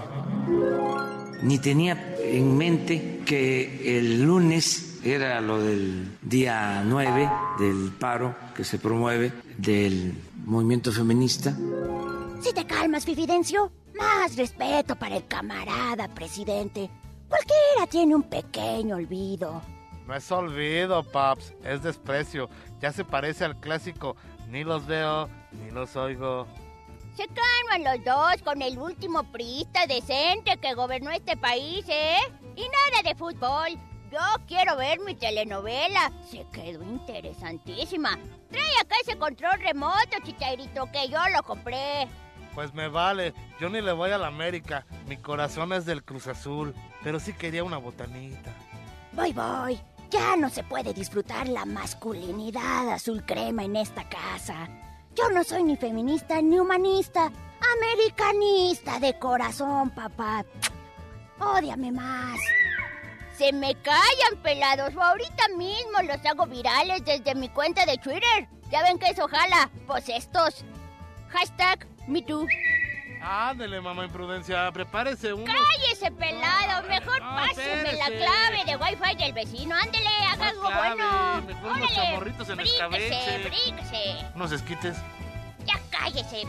Ni 1.42 1.58
tenía 1.58 2.16
en 2.18 2.56
mente 2.56 3.22
que 3.24 3.98
el 3.98 4.22
lunes 4.22 5.00
era 5.02 5.40
lo 5.40 5.58
del 5.58 6.18
día 6.20 6.82
9 6.84 7.30
del 7.58 7.92
paro 7.98 8.34
que 8.54 8.64
se 8.64 8.78
promueve 8.78 9.32
del 9.56 10.14
movimiento 10.44 10.92
feminista. 10.92 11.56
Si 12.42 12.52
te 12.52 12.66
calmas, 12.66 13.04
Fifidencio, 13.04 13.72
más 13.96 14.36
respeto 14.36 14.96
para 14.96 15.16
el 15.16 15.26
camarada 15.26 16.08
presidente. 16.08 16.90
Cualquiera 17.28 17.86
tiene 17.88 18.14
un 18.14 18.24
pequeño 18.24 18.96
olvido. 18.96 19.62
No 20.06 20.14
es 20.14 20.30
olvido, 20.32 21.04
paps, 21.04 21.54
es 21.64 21.82
desprecio. 21.82 22.50
Ya 22.80 22.92
se 22.92 23.04
parece 23.04 23.44
al 23.44 23.60
clásico, 23.60 24.16
ni 24.48 24.64
los 24.64 24.86
veo, 24.86 25.28
ni 25.52 25.70
los 25.70 25.94
oigo. 25.96 26.46
Se 27.16 27.26
calman 27.26 27.84
los 27.84 28.04
dos 28.04 28.42
con 28.42 28.62
el 28.62 28.78
último 28.78 29.24
priista 29.24 29.86
decente 29.86 30.56
que 30.58 30.74
gobernó 30.74 31.10
este 31.10 31.36
país, 31.36 31.84
¿eh? 31.88 32.18
Y 32.56 32.62
nada 32.62 33.02
de 33.04 33.14
fútbol. 33.14 33.78
Yo 34.10 34.18
quiero 34.46 34.76
ver 34.76 35.00
mi 35.00 35.14
telenovela. 35.14 36.12
Se 36.28 36.46
quedó 36.52 36.82
interesantísima. 36.82 38.18
Trae 38.50 38.78
acá 38.80 38.96
ese 39.02 39.18
control 39.18 39.60
remoto, 39.60 40.16
chichairito, 40.24 40.90
que 40.92 41.08
yo 41.08 41.18
lo 41.34 41.42
compré. 41.42 42.08
Pues 42.54 42.74
me 42.74 42.88
vale, 42.88 43.32
yo 43.60 43.68
ni 43.68 43.80
le 43.80 43.92
voy 43.92 44.10
a 44.10 44.18
la 44.18 44.26
América. 44.26 44.84
Mi 45.06 45.16
corazón 45.16 45.72
es 45.72 45.86
del 45.86 46.02
Cruz 46.02 46.26
Azul, 46.26 46.74
pero 47.02 47.20
sí 47.20 47.32
quería 47.32 47.62
una 47.62 47.76
botanita. 47.76 48.52
Voy, 49.12 49.32
voy. 49.32 49.80
Ya 50.10 50.36
no 50.36 50.48
se 50.48 50.64
puede 50.64 50.92
disfrutar 50.92 51.48
la 51.48 51.64
masculinidad 51.64 52.88
azul 52.90 53.24
crema 53.24 53.62
en 53.62 53.76
esta 53.76 54.08
casa. 54.08 54.68
Yo 55.14 55.28
no 55.30 55.42
soy 55.44 55.64
ni 55.64 55.76
feminista 55.76 56.40
ni 56.40 56.58
humanista. 56.58 57.30
Americanista 57.76 58.98
de 59.00 59.18
corazón, 59.18 59.90
papá. 59.90 60.44
Ódiame 61.38 61.92
más. 61.92 62.38
Se 63.36 63.52
me 63.52 63.74
callan, 63.76 64.42
pelados. 64.42 64.94
Ahorita 64.96 65.48
mismo 65.56 66.02
los 66.02 66.24
hago 66.24 66.46
virales 66.46 67.04
desde 67.04 67.34
mi 67.34 67.48
cuenta 67.48 67.84
de 67.86 67.98
Twitter. 67.98 68.48
Ya 68.70 68.82
ven 68.82 68.98
que 68.98 69.08
eso 69.08 69.26
jala. 69.28 69.70
Pues 69.86 70.08
estos. 70.08 70.64
Hashtag 71.28 71.86
MeToo. 72.06 72.46
Ándele, 73.22 73.80
mamá 73.80 74.04
imprudencia, 74.04 74.70
prepárese 74.72 75.32
uno. 75.32 75.44
¡Cállese, 75.44 76.10
pelado! 76.12 76.88
Mejor 76.88 77.20
No, 77.20 77.34
páseme 77.36 77.92
la 77.92 78.06
clave 78.06 78.64
de 78.66 78.76
Wi-Fi 78.76 79.16
del 79.16 79.32
vecino. 79.32 79.74
Ándele, 79.76 80.08
haga 80.32 80.48
algo 80.48 80.62
clave? 80.62 80.94
bueno. 80.96 81.42
Mejor 81.46 81.64
unos 81.64 81.76
Órale, 81.90 81.94
chamorritos 81.96 82.48
en 82.48 82.56
bríquese, 82.56 82.76
escabeche. 82.76 83.48
bríquese. 83.48 84.26
Unos 84.34 84.52
esquites. 84.52 84.96
Ya 85.66 85.78
cállese. 85.90 86.46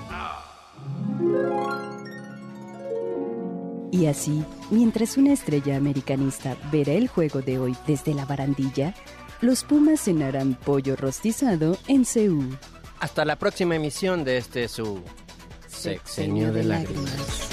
Y 3.91 4.05
así, 4.07 4.43
mientras 4.69 5.17
una 5.17 5.34
estrella 5.34 5.75
americanista 5.75 6.55
verá 6.71 6.93
el 6.93 7.07
juego 7.10 7.41
de 7.41 7.60
hoy 7.60 7.75
desde 7.86 8.13
la 8.13 8.25
barandilla, 8.25 8.93
los 9.41 9.63
Pumas 9.63 9.99
cenarán 10.01 10.55
pollo 10.55 10.95
rostizado 10.95 11.77
en 11.88 12.05
Seúl. 12.05 12.57
hasta 12.99 13.25
la 13.25 13.36
próxima 13.36 13.75
emisión 13.75 14.23
de 14.23 14.38
este 14.38 14.67
su 14.69 15.03
Sexenio 15.71 16.53
de 16.53 16.63
Lágrimas. 16.63 17.49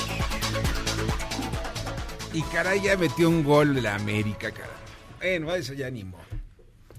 Y 2.34 2.42
caray, 2.42 2.82
ya 2.82 2.96
metió 2.96 3.30
un 3.30 3.42
gol 3.42 3.74
de 3.74 3.80
la 3.80 3.94
América, 3.94 4.50
caray. 4.50 4.76
Bueno, 5.18 5.54
eso 5.54 5.72
ya 5.72 5.90
ni 5.90 6.04
modo. 6.04 6.22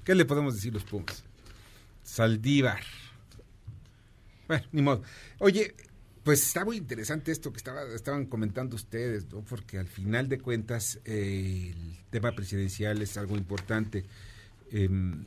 ¿Qué 0.04 0.16
le 0.16 0.26
podemos 0.26 0.56
decir 0.56 0.74
los 0.74 0.84
Pumas? 0.84 1.24
Saldívar. 2.04 2.82
Bueno, 4.48 4.66
ni 4.72 4.82
modo. 4.82 5.04
Oye, 5.38 5.76
pues 6.24 6.42
está 6.42 6.66
muy 6.66 6.78
interesante 6.78 7.32
esto 7.32 7.52
que 7.52 7.58
estaba, 7.58 7.84
estaban 7.94 8.26
comentando 8.26 8.76
ustedes, 8.76 9.32
¿no? 9.32 9.42
Porque 9.42 9.78
al 9.78 9.88
final 9.88 10.28
de 10.28 10.40
cuentas 10.40 11.00
el 11.06 11.98
tema 12.10 12.32
presidencial 12.32 13.00
es 13.04 13.16
algo 13.18 13.38
importante. 13.38 14.06
Em, 14.72 15.26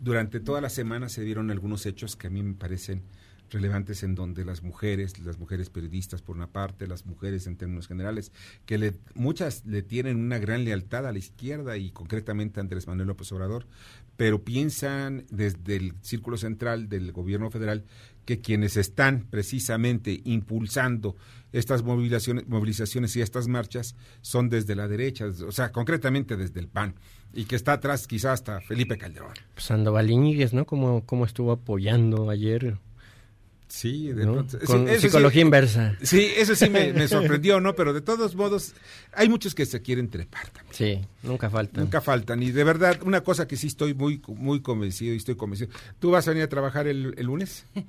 durante 0.00 0.40
toda 0.40 0.60
la 0.60 0.70
semana 0.70 1.08
se 1.08 1.22
dieron 1.22 1.52
algunos 1.52 1.86
hechos 1.86 2.16
que 2.16 2.26
a 2.26 2.30
mí 2.30 2.42
me 2.42 2.54
parecen 2.54 3.02
relevantes 3.50 4.02
en 4.02 4.14
donde 4.14 4.44
las 4.44 4.62
mujeres, 4.62 5.18
las 5.18 5.38
mujeres 5.38 5.70
periodistas 5.70 6.22
por 6.22 6.36
una 6.36 6.48
parte, 6.48 6.86
las 6.86 7.06
mujeres 7.06 7.46
en 7.46 7.56
términos 7.56 7.88
generales, 7.88 8.32
que 8.64 8.78
le, 8.78 8.94
muchas 9.14 9.64
le 9.66 9.82
tienen 9.82 10.16
una 10.16 10.38
gran 10.38 10.64
lealtad 10.64 11.06
a 11.06 11.12
la 11.12 11.18
izquierda 11.18 11.76
y 11.76 11.90
concretamente 11.90 12.60
a 12.60 12.62
Andrés 12.62 12.86
Manuel 12.86 13.08
López 13.08 13.30
Obrador, 13.32 13.66
pero 14.16 14.42
piensan 14.42 15.24
desde 15.30 15.76
el 15.76 15.94
círculo 16.00 16.36
central 16.38 16.88
del 16.88 17.12
gobierno 17.12 17.50
federal 17.50 17.84
que 18.24 18.40
quienes 18.40 18.76
están 18.76 19.26
precisamente 19.30 20.20
impulsando 20.24 21.16
estas 21.52 21.82
movilizaciones, 21.84 23.16
y 23.16 23.20
estas 23.22 23.48
marchas 23.48 23.94
son 24.20 24.50
desde 24.50 24.74
la 24.74 24.88
derecha, 24.88 25.26
o 25.26 25.52
sea, 25.52 25.72
concretamente 25.72 26.36
desde 26.36 26.60
el 26.60 26.68
PAN, 26.68 26.96
y 27.32 27.44
que 27.44 27.56
está 27.56 27.74
atrás 27.74 28.06
quizás 28.06 28.32
hasta 28.40 28.60
Felipe 28.60 28.98
Calderón. 28.98 29.32
Sandoval 29.56 30.10
Iñiguez, 30.10 30.52
¿no? 30.52 30.66
Como, 30.66 31.06
como 31.06 31.24
estuvo 31.24 31.52
apoyando 31.52 32.28
ayer. 32.28 32.78
Sí, 33.68 34.12
de 34.12 34.24
¿no? 34.24 34.34
pronto- 34.34 34.58
Con 34.64 34.86
sí, 34.86 34.92
eso 34.92 35.00
psicología 35.02 35.40
sí- 35.40 35.44
inversa. 35.46 35.96
Sí, 36.02 36.28
eso 36.36 36.54
sí 36.54 36.70
me, 36.70 36.92
me 36.92 37.08
sorprendió, 37.08 37.60
¿no? 37.60 37.74
Pero 37.74 37.92
de 37.92 38.00
todos 38.00 38.34
modos, 38.36 38.74
hay 39.12 39.28
muchos 39.28 39.54
que 39.54 39.66
se 39.66 39.82
quieren 39.82 40.08
trepar 40.08 40.48
también. 40.50 40.74
Sí, 40.74 41.00
nunca 41.22 41.50
falta. 41.50 41.80
Nunca 41.80 42.00
faltan. 42.00 42.42
Y 42.42 42.52
de 42.52 42.64
verdad, 42.64 43.00
una 43.02 43.22
cosa 43.22 43.48
que 43.48 43.56
sí 43.56 43.66
estoy 43.66 43.92
muy, 43.94 44.22
muy 44.28 44.60
convencido 44.60 45.14
y 45.14 45.16
estoy 45.16 45.34
convencido. 45.36 45.70
¿Tú 45.98 46.10
vas 46.12 46.26
a 46.28 46.30
venir 46.30 46.44
a 46.44 46.48
trabajar 46.48 46.86
el, 46.86 47.14
el 47.16 47.26
lunes? 47.26 47.64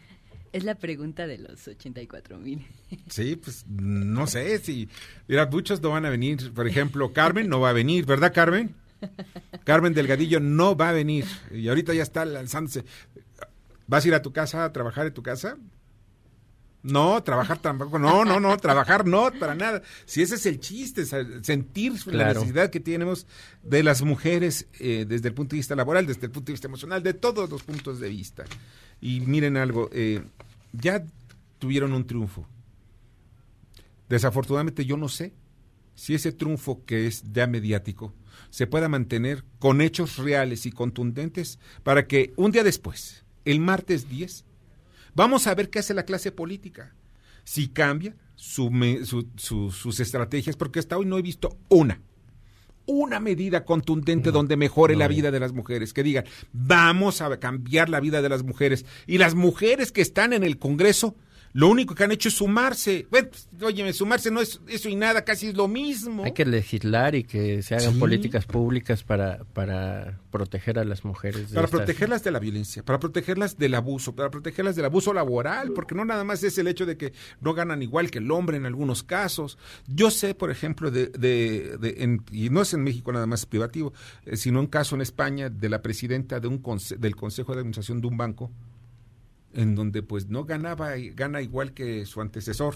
Es 0.53 0.63
la 0.63 0.75
pregunta 0.75 1.27
de 1.27 1.37
los 1.39 1.67
84 1.67 2.39
mil. 2.39 2.65
Sí, 3.09 3.35
pues 3.35 3.65
no 3.67 4.25
sé 4.27 4.57
si. 4.59 4.87
Mira, 5.27 5.45
muchos 5.45 5.81
no 5.81 5.89
van 5.91 6.05
a 6.05 6.09
venir. 6.09 6.51
Por 6.53 6.67
ejemplo, 6.67 7.11
Carmen 7.11 7.49
no 7.49 7.59
va 7.59 7.69
a 7.69 7.73
venir, 7.73 8.05
¿verdad, 8.05 8.33
Carmen? 8.33 8.73
Carmen 9.65 9.93
Delgadillo 9.93 10.39
no 10.39 10.75
va 10.75 10.89
a 10.89 10.93
venir. 10.93 11.25
Y 11.51 11.67
ahorita 11.67 11.93
ya 11.93 12.01
está 12.01 12.23
lanzándose. 12.25 12.85
¿Vas 13.87 14.03
a 14.03 14.07
ir 14.07 14.13
a 14.13 14.21
tu 14.21 14.31
casa 14.31 14.65
a 14.65 14.73
trabajar 14.73 15.07
en 15.07 15.13
tu 15.13 15.23
casa? 15.23 15.57
No, 16.83 17.21
trabajar 17.23 17.57
tampoco. 17.59 17.99
No, 17.99 18.23
no, 18.23 18.39
no, 18.39 18.55
trabajar 18.57 19.05
no, 19.05 19.31
para 19.39 19.55
nada. 19.55 19.81
Si 20.05 20.21
ese 20.21 20.35
es 20.35 20.45
el 20.45 20.59
chiste, 20.59 21.05
sentir 21.05 21.93
la 22.07 22.33
necesidad 22.33 22.69
que 22.69 22.79
tenemos 22.79 23.27
de 23.63 23.83
las 23.83 24.03
mujeres 24.03 24.67
eh, 24.79 25.05
desde 25.07 25.29
el 25.29 25.33
punto 25.33 25.55
de 25.55 25.57
vista 25.57 25.75
laboral, 25.75 26.05
desde 26.05 26.27
el 26.27 26.31
punto 26.31 26.47
de 26.47 26.53
vista 26.53 26.67
emocional, 26.67 27.03
de 27.03 27.13
todos 27.13 27.49
los 27.49 27.63
puntos 27.63 27.99
de 27.99 28.09
vista. 28.09 28.45
Y 29.01 29.21
miren 29.21 29.57
algo, 29.57 29.89
eh, 29.91 30.23
ya 30.71 31.03
tuvieron 31.59 31.93
un 31.93 32.05
triunfo. 32.05 32.47
Desafortunadamente 34.07 34.85
yo 34.85 34.95
no 34.95 35.09
sé 35.09 35.33
si 35.95 36.13
ese 36.13 36.31
triunfo 36.31 36.85
que 36.85 37.07
es 37.07 37.23
ya 37.33 37.47
mediático 37.47 38.13
se 38.49 38.67
pueda 38.67 38.87
mantener 38.87 39.43
con 39.59 39.81
hechos 39.81 40.17
reales 40.17 40.65
y 40.65 40.71
contundentes 40.71 41.59
para 41.83 42.07
que 42.07 42.33
un 42.37 42.51
día 42.51 42.63
después, 42.63 43.25
el 43.51 43.59
martes 43.59 44.09
10, 44.09 44.45
vamos 45.15 45.47
a 45.47 45.55
ver 45.55 45.69
qué 45.69 45.79
hace 45.79 45.93
la 45.93 46.03
clase 46.03 46.31
política. 46.31 46.93
Si 47.43 47.69
cambia 47.69 48.15
su 48.35 48.69
su- 49.05 49.27
su- 49.35 49.71
sus 49.71 49.99
estrategias, 49.99 50.55
porque 50.55 50.79
hasta 50.79 50.97
hoy 50.97 51.05
no 51.05 51.17
he 51.17 51.21
visto 51.21 51.57
una, 51.69 52.01
una 52.85 53.19
medida 53.19 53.65
contundente 53.65 54.31
donde 54.31 54.57
mejore 54.57 54.93
no 54.93 54.99
la 54.99 55.07
vida 55.07 55.31
de 55.31 55.39
las 55.39 55.53
mujeres, 55.53 55.93
que 55.93 56.03
digan, 56.03 56.25
vamos 56.53 57.21
a 57.21 57.37
cambiar 57.39 57.89
la 57.89 57.99
vida 57.99 58.21
de 58.21 58.29
las 58.29 58.43
mujeres. 58.43 58.85
Y 59.07 59.17
las 59.17 59.35
mujeres 59.35 59.91
que 59.91 60.01
están 60.01 60.33
en 60.33 60.43
el 60.43 60.57
Congreso, 60.57 61.15
lo 61.53 61.69
único 61.69 61.95
que 61.95 62.03
han 62.03 62.11
hecho 62.11 62.29
es 62.29 62.35
sumarse. 62.35 63.07
Bueno, 63.09 63.29
pues, 63.29 63.47
óyeme, 63.61 63.93
sumarse 63.93 64.29
no 64.31 64.41
es 64.41 64.59
eso 64.67 64.89
y 64.89 64.95
nada, 64.95 65.23
casi 65.25 65.47
es 65.47 65.55
lo 65.55 65.67
mismo. 65.67 66.23
Hay 66.23 66.33
que 66.33 66.45
legislar 66.45 67.15
y 67.15 67.23
que 67.23 67.61
se 67.63 67.75
hagan 67.75 67.93
Sí. 67.93 67.99
políticas 67.99 68.45
públicas 68.45 69.03
para, 69.03 69.43
para 69.53 70.19
proteger 70.31 70.77
a 70.79 70.83
las 70.83 71.03
mujeres. 71.05 71.47
Para 71.53 71.65
estas- 71.65 71.69
protegerlas 71.71 72.23
de 72.23 72.31
la 72.31 72.39
violencia, 72.39 72.83
para 72.83 72.99
protegerlas 72.99 73.57
del 73.57 73.73
abuso, 73.75 74.13
para 74.15 74.29
protegerlas 74.29 74.75
del 74.75 74.85
abuso 74.85 75.13
laboral, 75.13 75.71
porque 75.73 75.95
no 75.95 76.05
nada 76.05 76.23
más 76.23 76.43
es 76.43 76.57
el 76.57 76.67
hecho 76.67 76.85
de 76.85 76.97
que 76.97 77.13
no 77.41 77.53
ganan 77.53 77.81
igual 77.81 78.11
que 78.11 78.19
el 78.19 78.29
hombre 78.31 78.57
en 78.57 78.65
algunos 78.65 79.03
casos. 79.03 79.57
Yo 79.87 80.11
sé, 80.11 80.35
por 80.35 80.51
ejemplo, 80.51 80.91
de, 80.91 81.07
de- 81.07 81.77
de- 81.79 81.95
en- 82.03 82.23
y 82.31 82.49
no 82.49 82.61
es 82.61 82.73
en 82.73 82.83
México 82.83 83.11
nada 83.11 83.25
más 83.25 83.45
privativo, 83.45 83.93
eh, 84.25 84.37
sino 84.37 84.59
un 84.59 84.67
caso 84.67 84.95
en 84.95 85.01
España 85.01 85.49
de 85.49 85.69
la 85.69 85.81
presidenta 85.81 86.39
de 86.39 86.47
un 86.47 86.61
conse- 86.61 86.97
del 86.97 87.15
Consejo 87.15 87.53
de 87.53 87.59
Administración 87.59 88.01
de 88.01 88.07
un 88.07 88.17
banco, 88.17 88.51
en 89.53 89.75
donde 89.75 90.03
pues 90.03 90.27
no 90.27 90.45
ganaba, 90.45 90.91
gana 91.15 91.41
igual 91.41 91.73
que 91.73 92.05
su 92.05 92.21
antecesor, 92.21 92.75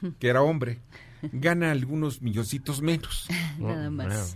que 0.18 0.28
era 0.28 0.42
hombre, 0.42 0.78
gana 1.32 1.70
algunos 1.70 2.22
milloncitos 2.22 2.80
menos. 2.82 3.26
Nada 3.58 3.90
más. 3.90 4.34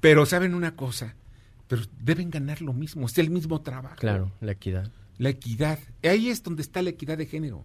Pero 0.00 0.26
saben 0.26 0.54
una 0.54 0.74
cosa, 0.74 1.14
pero 1.68 1.82
deben 2.00 2.30
ganar 2.30 2.60
lo 2.62 2.72
mismo, 2.72 3.06
es 3.06 3.18
el 3.18 3.30
mismo 3.30 3.60
trabajo. 3.60 3.96
Claro, 3.96 4.32
la 4.40 4.52
equidad. 4.52 4.90
La 5.18 5.28
equidad. 5.28 5.78
Ahí 6.02 6.28
es 6.28 6.42
donde 6.42 6.62
está 6.62 6.82
la 6.82 6.90
equidad 6.90 7.18
de 7.18 7.26
género. 7.26 7.64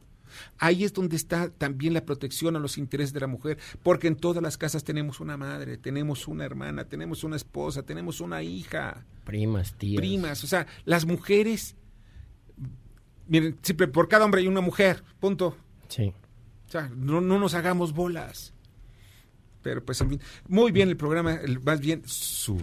Ahí 0.60 0.84
es 0.84 0.94
donde 0.94 1.16
está 1.16 1.50
también 1.50 1.94
la 1.94 2.06
protección 2.06 2.56
a 2.56 2.60
los 2.60 2.78
intereses 2.78 3.14
de 3.14 3.22
la 3.22 3.28
mujer, 3.28 3.58
porque 3.82 4.08
en 4.08 4.16
todas 4.16 4.44
las 4.44 4.58
casas 4.58 4.84
tenemos 4.84 5.20
una 5.20 5.38
madre, 5.38 5.78
tenemos 5.78 6.28
una 6.28 6.46
hermana, 6.46 6.86
tenemos 6.86 7.24
una 7.24 7.38
esposa, 7.38 7.84
tenemos 7.84 8.20
una 8.20 8.44
hija, 8.44 9.06
Primas, 9.24 9.74
tías. 9.78 9.98
primas. 10.00 10.44
O 10.44 10.48
sea, 10.48 10.68
las 10.86 11.06
mujeres, 11.06 11.76
miren, 13.28 13.58
siempre 13.62 13.88
por 13.88 14.08
cada 14.08 14.26
hombre 14.26 14.42
hay 14.42 14.48
una 14.48 14.62
mujer, 14.62 15.04
punto. 15.20 15.58
Sí. 15.90 16.14
O 16.68 16.72
sea, 16.72 16.90
no, 16.96 17.22
no 17.22 17.40
nos 17.40 17.54
hagamos 17.54 17.94
bolas. 17.94 18.54
Pero 19.62 19.84
pues, 19.84 20.00
en 20.02 20.10
fin, 20.10 20.22
muy 20.48 20.72
bien 20.72 20.90
el 20.90 20.98
programa, 20.98 21.34
el- 21.36 21.60
más 21.62 21.80
bien 21.80 22.02
su 22.06 22.62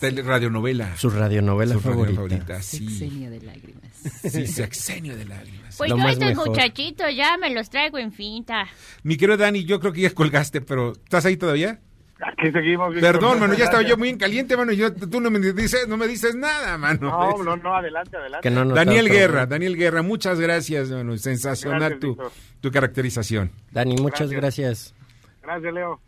tele- 0.00 0.22
radionovela. 0.22 0.96
Su 0.96 1.10
radionovela 1.10 1.74
Su 1.74 1.80
radionovela 1.80 2.14
favorita. 2.14 2.16
favorita, 2.16 2.62
sí. 2.62 2.88
Sexenio 2.88 3.30
de 3.30 3.40
lágrimas. 3.40 3.82
Sí, 4.30 4.46
sexenio 4.46 5.16
de 5.16 5.24
lágrimas. 5.24 5.76
Pues 5.76 5.90
Lo 5.90 5.96
yo 5.96 6.02
más 6.02 6.12
estos 6.12 6.28
mejor. 6.28 6.48
muchachitos 6.48 7.06
ya 7.16 7.36
me 7.38 7.50
los 7.54 7.70
traigo 7.70 7.98
en 7.98 8.12
finta. 8.12 8.66
Mi 9.02 9.16
querido 9.16 9.36
Dani, 9.36 9.64
yo 9.64 9.80
creo 9.80 9.92
que 9.92 10.02
ya 10.02 10.10
colgaste, 10.10 10.60
pero 10.60 10.92
¿estás 10.92 11.24
ahí 11.26 11.36
todavía? 11.36 11.80
Aquí 12.26 12.50
seguimos. 12.52 12.94
Perdón, 12.94 13.40
mano, 13.40 13.54
ya 13.54 13.64
estaba 13.64 13.82
yo 13.82 13.96
muy 13.96 14.08
en 14.08 14.18
caliente, 14.18 14.56
mano, 14.56 14.72
yo, 14.72 14.92
tú 14.94 15.20
no 15.20 15.30
me 15.30 15.38
dices, 15.52 15.86
no 15.88 15.96
me 15.96 16.06
dices 16.08 16.34
nada, 16.34 16.78
mano. 16.78 17.10
No, 17.10 17.42
no, 17.42 17.56
no, 17.56 17.76
adelante, 17.76 18.16
adelante. 18.16 18.48
Que 18.48 18.54
no 18.54 18.64
nos 18.64 18.74
Daniel 18.74 19.08
Guerra, 19.10 19.46
Daniel 19.46 19.76
Guerra, 19.76 20.02
muchas 20.02 20.40
gracias, 20.40 20.90
mano, 20.90 21.16
sensacional 21.18 21.98
Gracias, 21.98 22.00
tu, 22.00 22.16
tu 22.60 22.70
caracterización. 22.70 23.50
Dani, 23.72 23.96
muchas 23.96 24.30
gracias. 24.30 24.94
Gracias, 25.42 25.74
Leo. 25.74 26.00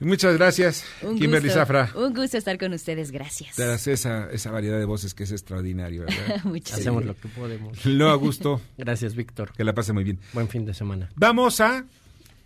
Muchas 0.00 0.36
gracias, 0.36 0.84
Un 1.02 1.16
Kimberly 1.16 1.46
gusto, 1.46 1.60
Zafra. 1.60 1.90
Un 1.94 2.12
gusto 2.12 2.36
estar 2.36 2.58
con 2.58 2.72
ustedes, 2.72 3.12
gracias. 3.12 3.54
Te 3.54 3.64
das 3.64 3.86
esa, 3.86 4.28
esa 4.32 4.50
variedad 4.50 4.78
de 4.78 4.84
voces 4.84 5.14
que 5.14 5.22
es 5.22 5.30
extraordinario, 5.30 6.02
¿verdad? 6.06 6.40
Muchas 6.44 6.80
Hacemos 6.80 7.04
lo 7.04 7.14
que 7.14 7.28
podemos. 7.28 7.86
Lo 7.86 8.10
a 8.10 8.16
gusto, 8.16 8.60
Gracias, 8.76 9.14
Víctor. 9.14 9.52
que 9.52 9.62
la 9.62 9.74
pase 9.74 9.92
muy 9.92 10.02
bien. 10.02 10.18
Buen 10.32 10.48
fin 10.48 10.64
de 10.64 10.74
semana. 10.74 11.08
Vamos 11.14 11.60
a 11.60 11.84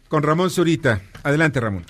con 0.09 0.23
Ramón 0.23 0.51
Zurita. 0.51 1.01
Adelante, 1.23 1.59
Ramón. 1.61 1.87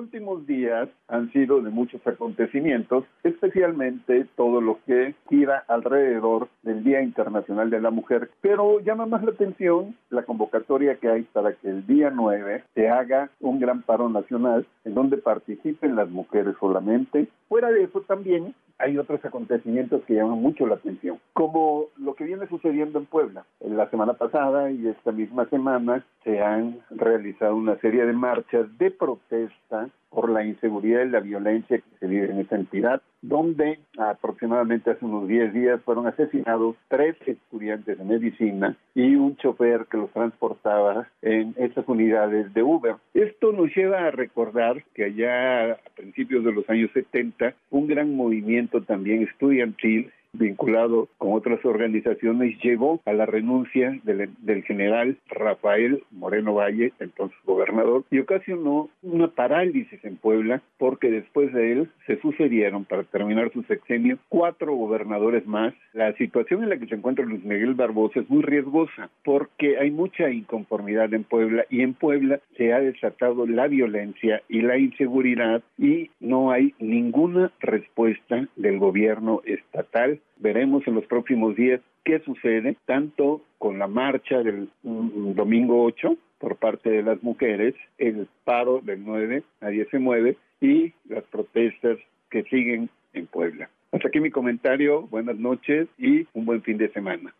Últimos 0.00 0.46
días 0.46 0.88
han 1.08 1.30
sido 1.30 1.60
de 1.60 1.68
muchos 1.68 2.00
acontecimientos, 2.06 3.04
especialmente 3.22 4.26
todo 4.34 4.62
lo 4.62 4.78
que 4.86 5.14
gira 5.28 5.62
alrededor 5.68 6.48
del 6.62 6.82
Día 6.82 7.02
Internacional 7.02 7.68
de 7.68 7.82
la 7.82 7.90
Mujer, 7.90 8.30
pero 8.40 8.80
llama 8.80 9.04
más 9.04 9.22
la 9.22 9.32
atención 9.32 9.94
la 10.08 10.22
convocatoria 10.22 10.94
que 10.94 11.10
hay 11.10 11.22
para 11.24 11.52
que 11.52 11.68
el 11.68 11.86
día 11.86 12.08
9 12.08 12.64
se 12.74 12.88
haga 12.88 13.28
un 13.40 13.60
gran 13.60 13.82
paro 13.82 14.08
nacional 14.08 14.66
en 14.86 14.94
donde 14.94 15.18
participen 15.18 15.96
las 15.96 16.08
mujeres 16.08 16.54
solamente. 16.58 17.28
Fuera 17.46 17.70
de 17.70 17.82
eso 17.82 18.00
también 18.00 18.54
hay 18.80 18.98
otros 18.98 19.24
acontecimientos 19.24 20.02
que 20.04 20.14
llaman 20.14 20.40
mucho 20.40 20.66
la 20.66 20.76
atención, 20.76 21.18
como 21.32 21.86
lo 21.96 22.14
que 22.14 22.24
viene 22.24 22.48
sucediendo 22.48 22.98
en 22.98 23.06
Puebla. 23.06 23.44
En 23.60 23.76
la 23.76 23.88
semana 23.90 24.14
pasada 24.14 24.70
y 24.70 24.86
esta 24.88 25.12
misma 25.12 25.48
semana 25.48 26.04
se 26.24 26.42
han 26.42 26.80
realizado 26.90 27.54
una 27.54 27.76
serie 27.78 28.06
de 28.06 28.12
marchas 28.12 28.66
de 28.78 28.90
protesta 28.90 29.88
por 30.10 30.28
la 30.28 30.44
inseguridad 30.44 31.04
y 31.04 31.10
la 31.10 31.20
violencia 31.20 31.78
que 31.78 31.98
se 31.98 32.06
vive 32.06 32.30
en 32.30 32.40
esa 32.40 32.56
entidad, 32.56 33.00
donde 33.22 33.78
aproximadamente 33.96 34.90
hace 34.90 35.04
unos 35.04 35.28
10 35.28 35.52
días 35.52 35.80
fueron 35.82 36.06
asesinados 36.06 36.76
tres 36.88 37.16
estudiantes 37.26 37.96
de 37.96 38.04
medicina 38.04 38.76
y 38.94 39.14
un 39.14 39.36
chofer 39.36 39.86
que 39.90 39.98
los 39.98 40.10
transportaba 40.10 41.08
en 41.22 41.54
estas 41.58 41.86
unidades 41.88 42.52
de 42.52 42.62
Uber. 42.62 42.96
Esto 43.14 43.52
nos 43.52 43.74
lleva 43.74 44.06
a 44.06 44.10
recordar 44.10 44.82
que 44.94 45.04
allá 45.04 45.72
a 45.72 45.76
principios 45.94 46.44
de 46.44 46.52
los 46.52 46.68
años 46.68 46.90
70, 46.92 47.54
un 47.70 47.86
gran 47.86 48.14
movimiento 48.14 48.82
también 48.82 49.22
estudiantil 49.22 50.10
vinculado 50.32 51.08
con 51.18 51.32
otras 51.32 51.64
organizaciones, 51.64 52.58
llevó 52.62 53.00
a 53.04 53.12
la 53.12 53.26
renuncia 53.26 53.98
del, 54.04 54.30
del 54.38 54.62
general 54.64 55.16
Rafael 55.28 56.02
Moreno 56.10 56.54
Valle, 56.54 56.92
entonces 57.00 57.36
gobernador, 57.44 58.04
y 58.10 58.18
ocasionó 58.18 58.88
una 59.02 59.28
parálisis 59.28 60.02
en 60.04 60.16
Puebla, 60.16 60.62
porque 60.78 61.10
después 61.10 61.52
de 61.52 61.72
él 61.72 61.90
se 62.06 62.20
sucedieron, 62.20 62.84
para 62.84 63.04
terminar 63.04 63.52
su 63.52 63.62
sexenio, 63.64 64.18
cuatro 64.28 64.74
gobernadores 64.74 65.46
más. 65.46 65.74
La 65.92 66.12
situación 66.14 66.62
en 66.62 66.70
la 66.70 66.78
que 66.78 66.86
se 66.86 66.94
encuentra 66.94 67.24
Luis 67.24 67.44
Miguel 67.44 67.74
Barbosa 67.74 68.20
es 68.20 68.30
muy 68.30 68.42
riesgosa, 68.42 69.10
porque 69.24 69.78
hay 69.78 69.90
mucha 69.90 70.30
inconformidad 70.30 71.12
en 71.12 71.24
Puebla, 71.24 71.64
y 71.70 71.82
en 71.82 71.94
Puebla 71.94 72.40
se 72.56 72.72
ha 72.72 72.80
desatado 72.80 73.46
la 73.46 73.66
violencia 73.66 74.42
y 74.48 74.62
la 74.62 74.78
inseguridad, 74.78 75.62
y 75.78 76.10
no 76.20 76.50
hay 76.50 76.74
ninguna 76.78 77.52
respuesta 77.60 78.46
del 78.56 78.78
gobierno 78.78 79.42
estatal 79.44 80.19
veremos 80.38 80.86
en 80.86 80.94
los 80.94 81.06
próximos 81.06 81.56
días 81.56 81.80
qué 82.04 82.20
sucede, 82.20 82.76
tanto 82.86 83.42
con 83.58 83.78
la 83.78 83.86
marcha 83.86 84.42
del 84.42 84.68
mm, 84.82 85.34
domingo 85.34 85.84
8 85.84 86.16
por 86.38 86.56
parte 86.56 86.90
de 86.90 87.02
las 87.02 87.22
mujeres, 87.22 87.74
el 87.98 88.26
paro 88.44 88.80
del 88.82 89.04
9 89.04 89.42
a 89.60 89.68
19 89.68 90.36
y 90.60 90.92
las 91.08 91.24
protestas 91.24 91.98
que 92.30 92.42
siguen 92.44 92.88
en 93.12 93.26
Puebla. 93.26 93.68
Hasta 93.92 94.08
aquí 94.08 94.20
mi 94.20 94.30
comentario, 94.30 95.02
buenas 95.08 95.36
noches 95.36 95.88
y 95.98 96.26
un 96.32 96.46
buen 96.46 96.62
fin 96.62 96.78
de 96.78 96.90
semana. 96.92 97.34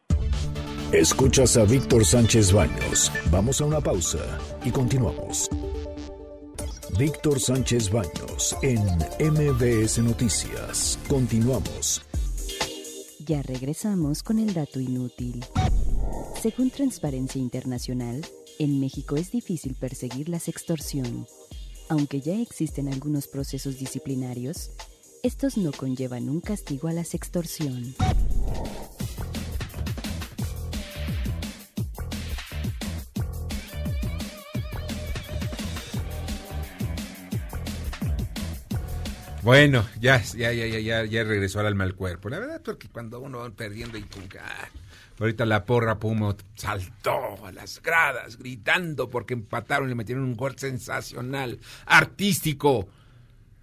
Escuchas 0.92 1.56
a 1.56 1.64
Víctor 1.64 2.04
Sánchez 2.04 2.52
Baños. 2.52 3.12
Vamos 3.30 3.60
a 3.60 3.64
una 3.64 3.80
pausa 3.80 4.18
y 4.64 4.72
continuamos. 4.72 5.48
Víctor 6.98 7.38
Sánchez 7.38 7.90
Baños 7.92 8.56
en 8.62 8.80
MBS 9.20 10.00
Noticias. 10.00 10.98
Continuamos. 11.08 12.02
Ya 13.26 13.42
regresamos 13.42 14.22
con 14.22 14.38
el 14.38 14.54
dato 14.54 14.80
inútil. 14.80 15.44
Según 16.40 16.70
Transparencia 16.70 17.38
Internacional, 17.38 18.24
en 18.58 18.80
México 18.80 19.16
es 19.16 19.30
difícil 19.30 19.74
perseguir 19.74 20.30
la 20.30 20.38
sextorsión. 20.38 21.26
Aunque 21.90 22.22
ya 22.22 22.40
existen 22.40 22.88
algunos 22.88 23.28
procesos 23.28 23.78
disciplinarios, 23.78 24.70
estos 25.22 25.58
no 25.58 25.70
conllevan 25.70 26.30
un 26.30 26.40
castigo 26.40 26.88
a 26.88 26.92
la 26.92 27.04
sextorsión. 27.04 27.94
Bueno, 39.42 39.86
ya, 39.98 40.22
ya, 40.22 40.52
ya, 40.52 40.66
ya, 40.66 41.04
ya, 41.04 41.24
regresó 41.24 41.60
al 41.60 41.66
alma 41.66 41.84
al 41.84 41.94
cuerpo. 41.94 42.28
La 42.28 42.38
verdad, 42.38 42.60
porque 42.62 42.88
cuando 42.88 43.20
uno 43.20 43.38
va 43.38 43.50
perdiendo 43.50 43.96
y 43.96 44.04
ah, 44.38 44.68
ahorita 45.18 45.46
la 45.46 45.64
porra 45.64 45.98
Puma 45.98 46.36
saltó 46.54 47.46
a 47.46 47.52
las 47.52 47.80
gradas 47.82 48.36
gritando 48.36 49.08
porque 49.08 49.34
empataron 49.34 49.86
y 49.86 49.90
le 49.90 49.94
metieron 49.94 50.24
un 50.24 50.36
gol 50.36 50.58
sensacional, 50.58 51.58
artístico. 51.86 52.88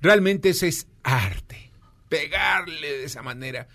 Realmente 0.02 0.50
ese 0.50 0.68
es 0.68 0.88
arte. 1.04 1.72
Pegarle 2.10 3.00
de 3.00 3.04
esa 3.04 3.22
manera. 3.22 3.68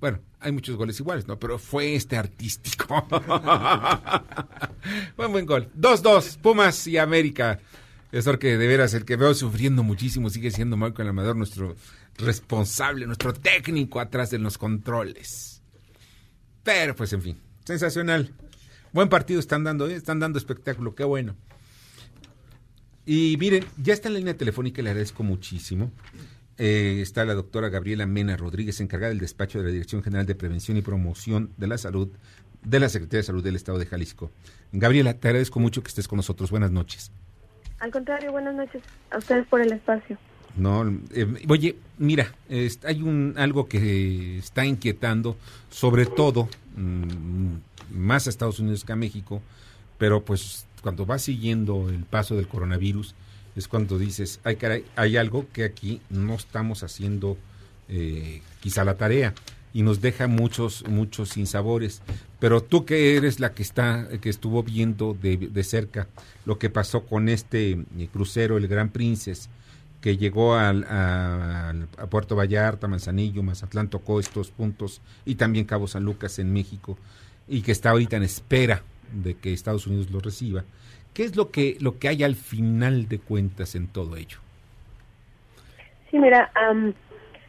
Bueno, 0.00 0.20
hay 0.40 0.52
muchos 0.52 0.76
goles 0.76 0.98
iguales, 1.00 1.26
¿no? 1.26 1.38
Pero 1.38 1.58
fue 1.58 1.94
este 1.94 2.16
artístico. 2.16 3.06
buen, 5.16 5.32
buen 5.32 5.46
gol. 5.46 5.70
2-2, 5.78 6.38
Pumas 6.38 6.86
y 6.86 6.98
América. 6.98 7.58
Es 8.12 8.28
que 8.38 8.58
de 8.58 8.66
veras, 8.66 8.92
el 8.92 9.06
que 9.06 9.16
veo 9.16 9.32
sufriendo 9.32 9.82
muchísimo 9.82 10.28
sigue 10.28 10.50
siendo 10.50 10.76
Michael 10.76 11.08
Amador, 11.08 11.34
nuestro 11.34 11.74
responsable, 12.18 13.06
nuestro 13.06 13.32
técnico 13.32 14.00
atrás 14.00 14.30
de 14.30 14.38
los 14.38 14.58
controles. 14.58 15.62
Pero 16.62 16.94
pues 16.94 17.14
en 17.14 17.22
fin, 17.22 17.38
sensacional. 17.64 18.30
Buen 18.92 19.08
partido 19.08 19.40
están 19.40 19.64
dando, 19.64 19.88
¿eh? 19.88 19.94
están 19.94 20.20
dando 20.20 20.38
espectáculo, 20.38 20.94
qué 20.94 21.04
bueno. 21.04 21.34
Y 23.06 23.38
miren, 23.40 23.64
ya 23.82 23.94
está 23.94 24.08
en 24.08 24.14
la 24.14 24.18
línea 24.18 24.36
telefónica, 24.36 24.82
le 24.82 24.90
agradezco 24.90 25.22
muchísimo. 25.22 25.90
Eh, 26.58 26.98
está 27.00 27.24
la 27.24 27.32
doctora 27.32 27.70
Gabriela 27.70 28.04
Mena 28.04 28.36
Rodríguez, 28.36 28.78
encargada 28.82 29.08
del 29.08 29.20
despacho 29.20 29.58
de 29.58 29.64
la 29.64 29.70
Dirección 29.70 30.02
General 30.02 30.26
de 30.26 30.34
Prevención 30.34 30.76
y 30.76 30.82
Promoción 30.82 31.50
de 31.56 31.66
la 31.66 31.78
Salud 31.78 32.10
de 32.62 32.78
la 32.78 32.90
Secretaría 32.90 33.20
de 33.20 33.26
Salud 33.26 33.42
del 33.42 33.56
Estado 33.56 33.78
de 33.78 33.86
Jalisco. 33.86 34.30
Gabriela, 34.70 35.14
te 35.14 35.28
agradezco 35.28 35.60
mucho 35.60 35.82
que 35.82 35.88
estés 35.88 36.06
con 36.06 36.18
nosotros. 36.18 36.50
Buenas 36.50 36.70
noches. 36.70 37.10
Al 37.82 37.90
contrario, 37.90 38.30
buenas 38.30 38.54
noches 38.54 38.80
a 39.10 39.18
ustedes 39.18 39.44
por 39.48 39.60
el 39.60 39.72
espacio. 39.72 40.16
No, 40.54 40.88
eh, 41.12 41.26
oye, 41.48 41.74
mira, 41.98 42.32
hay 42.84 43.02
un 43.02 43.34
algo 43.36 43.66
que 43.66 44.38
está 44.38 44.64
inquietando, 44.64 45.36
sobre 45.68 46.06
todo 46.06 46.48
mm, 46.76 47.56
más 47.90 48.28
a 48.28 48.30
Estados 48.30 48.60
Unidos 48.60 48.84
que 48.84 48.92
a 48.92 48.96
México, 48.96 49.42
pero 49.98 50.24
pues 50.24 50.64
cuando 50.80 51.06
vas 51.06 51.22
siguiendo 51.22 51.88
el 51.90 52.04
paso 52.04 52.36
del 52.36 52.46
coronavirus 52.46 53.16
es 53.56 53.66
cuando 53.66 53.98
dices, 53.98 54.38
ay 54.44 54.56
hay 54.94 55.16
algo 55.16 55.46
que 55.52 55.64
aquí 55.64 56.00
no 56.08 56.34
estamos 56.34 56.84
haciendo 56.84 57.36
eh, 57.88 58.42
quizá 58.60 58.84
la 58.84 58.94
tarea 58.94 59.34
y 59.74 59.82
nos 59.82 60.00
deja 60.00 60.26
muchos 60.26 60.86
muchos 60.88 61.30
sinsabores. 61.30 62.02
Pero 62.38 62.62
tú 62.62 62.84
que 62.84 63.16
eres 63.16 63.40
la 63.40 63.54
que 63.54 63.62
está 63.62 64.08
que 64.20 64.28
estuvo 64.28 64.62
viendo 64.62 65.14
de, 65.14 65.36
de 65.36 65.64
cerca 65.64 66.08
lo 66.44 66.58
que 66.58 66.70
pasó 66.70 67.06
con 67.06 67.28
este 67.28 67.72
eh, 67.72 68.08
crucero 68.12 68.56
el 68.56 68.68
Gran 68.68 68.90
Princess 68.90 69.48
que 70.02 70.16
llegó 70.16 70.56
al, 70.56 70.84
a, 70.90 71.72
Puerto 72.10 72.34
Vallarta, 72.34 72.88
Manzanillo, 72.88 73.42
Mazatlán, 73.44 73.88
tocó 73.88 74.18
estos 74.18 74.50
puntos 74.50 75.00
y 75.24 75.36
también 75.36 75.64
Cabo 75.64 75.86
San 75.86 76.02
Lucas 76.02 76.40
en 76.40 76.52
México 76.52 76.98
y 77.46 77.62
que 77.62 77.70
está 77.70 77.90
ahorita 77.90 78.16
en 78.16 78.24
espera 78.24 78.82
de 79.12 79.34
que 79.34 79.52
Estados 79.52 79.86
Unidos 79.86 80.10
lo 80.10 80.18
reciba. 80.18 80.64
¿Qué 81.14 81.22
es 81.22 81.36
lo 81.36 81.50
que 81.50 81.76
lo 81.80 81.98
que 81.98 82.08
hay 82.08 82.24
al 82.24 82.34
final 82.34 83.08
de 83.08 83.20
cuentas 83.20 83.76
en 83.76 83.86
todo 83.86 84.16
ello? 84.16 84.38
Sí, 86.10 86.18
mira, 86.18 86.50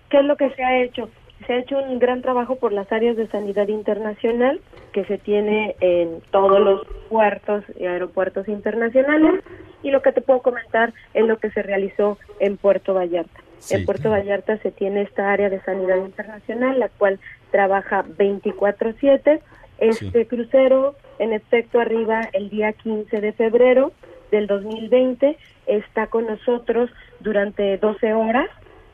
¿qué 0.10 0.20
es 0.20 0.26
lo 0.26 0.38
que 0.38 0.50
se 0.52 0.64
ha 0.64 0.84
hecho? 0.84 1.10
Se 1.46 1.54
ha 1.54 1.58
hecho 1.58 1.78
un 1.78 2.00
gran 2.00 2.22
trabajo 2.22 2.56
por 2.56 2.72
las 2.72 2.92
áreas 2.92 3.18
de 3.18 3.28
sanidad 3.28 3.68
internacional 3.68 4.62
que 4.92 5.04
se 5.06 5.18
tiene 5.18 5.76
en 5.80 6.22
todos 6.32 6.60
los 6.60 6.88
puertos 7.10 7.64
y 7.78 7.86
aeropuertos 7.86 8.48
internacionales 8.48 9.44
y 9.82 9.92
lo 9.92 10.02
que 10.02 10.12
te 10.12 10.22
puedo 10.22 10.42
comentar 10.42 10.94
es 11.14 11.26
lo 11.26 11.38
que 11.38 11.52
se 11.52 11.62
realizó 11.62 12.18
en 12.40 12.58
Puerto 12.58 12.94
Vallarta. 12.94 13.44
Sí, 13.60 13.76
en 13.76 13.86
Puerto 13.86 14.10
Vallarta 14.10 14.58
se 14.58 14.72
tiene 14.72 15.02
esta 15.02 15.32
área 15.32 15.50
de 15.50 15.62
sanidad 15.62 15.98
internacional, 15.98 16.80
la 16.80 16.90
cual 16.90 17.20
trabaja 17.52 18.04
24/7. 18.04 19.42
Este 19.80 20.28
crucero, 20.28 20.96
en 21.20 21.34
efecto, 21.34 21.80
arriba 21.80 22.30
el 22.34 22.50
día 22.50 22.74
15 22.74 23.22
de 23.22 23.34
febrero 23.34 23.92
del 24.32 24.48
2020, 24.48 25.38
está 25.68 26.08
con 26.08 26.28
nosotros 26.28 26.90
durante 27.20 27.78
12 27.78 28.14
horas, 28.14 28.50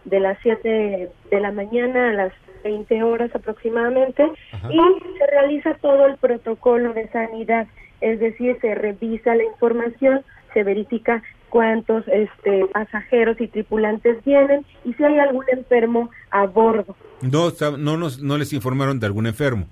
de 0.06 0.20
las 0.20 0.38
7 0.42 1.10
de 1.32 1.40
la 1.40 1.52
mañana 1.52 2.10
a 2.10 2.14
las 2.14 2.34
20 2.64 3.04
horas 3.04 3.34
aproximadamente, 3.34 4.24
y 4.70 4.78
se 5.18 5.28
realiza 5.32 5.74
todo 5.76 6.08
el 6.08 6.18
protocolo 6.18 6.94
de 6.94 7.08
sanidad, 7.10 7.68
es 8.02 8.20
decir, 8.20 8.58
se 8.62 8.76
revisa 8.76 9.36
la 9.36 9.44
información, 9.44 10.24
se 10.54 10.64
verifica 10.64 11.24
cuántos 11.50 12.08
este, 12.08 12.66
pasajeros 12.68 13.40
y 13.42 13.48
tripulantes 13.48 14.24
vienen 14.24 14.66
y 14.86 14.94
si 14.94 15.04
hay 15.04 15.20
algún 15.20 15.46
enfermo 15.52 16.10
a 16.32 16.46
bordo. 16.46 16.96
No, 17.22 17.52
no, 17.78 17.98
nos, 17.98 18.22
no 18.22 18.38
les 18.38 18.54
informaron 18.54 19.00
de 19.00 19.08
algún 19.08 19.28
enfermo. 19.28 19.68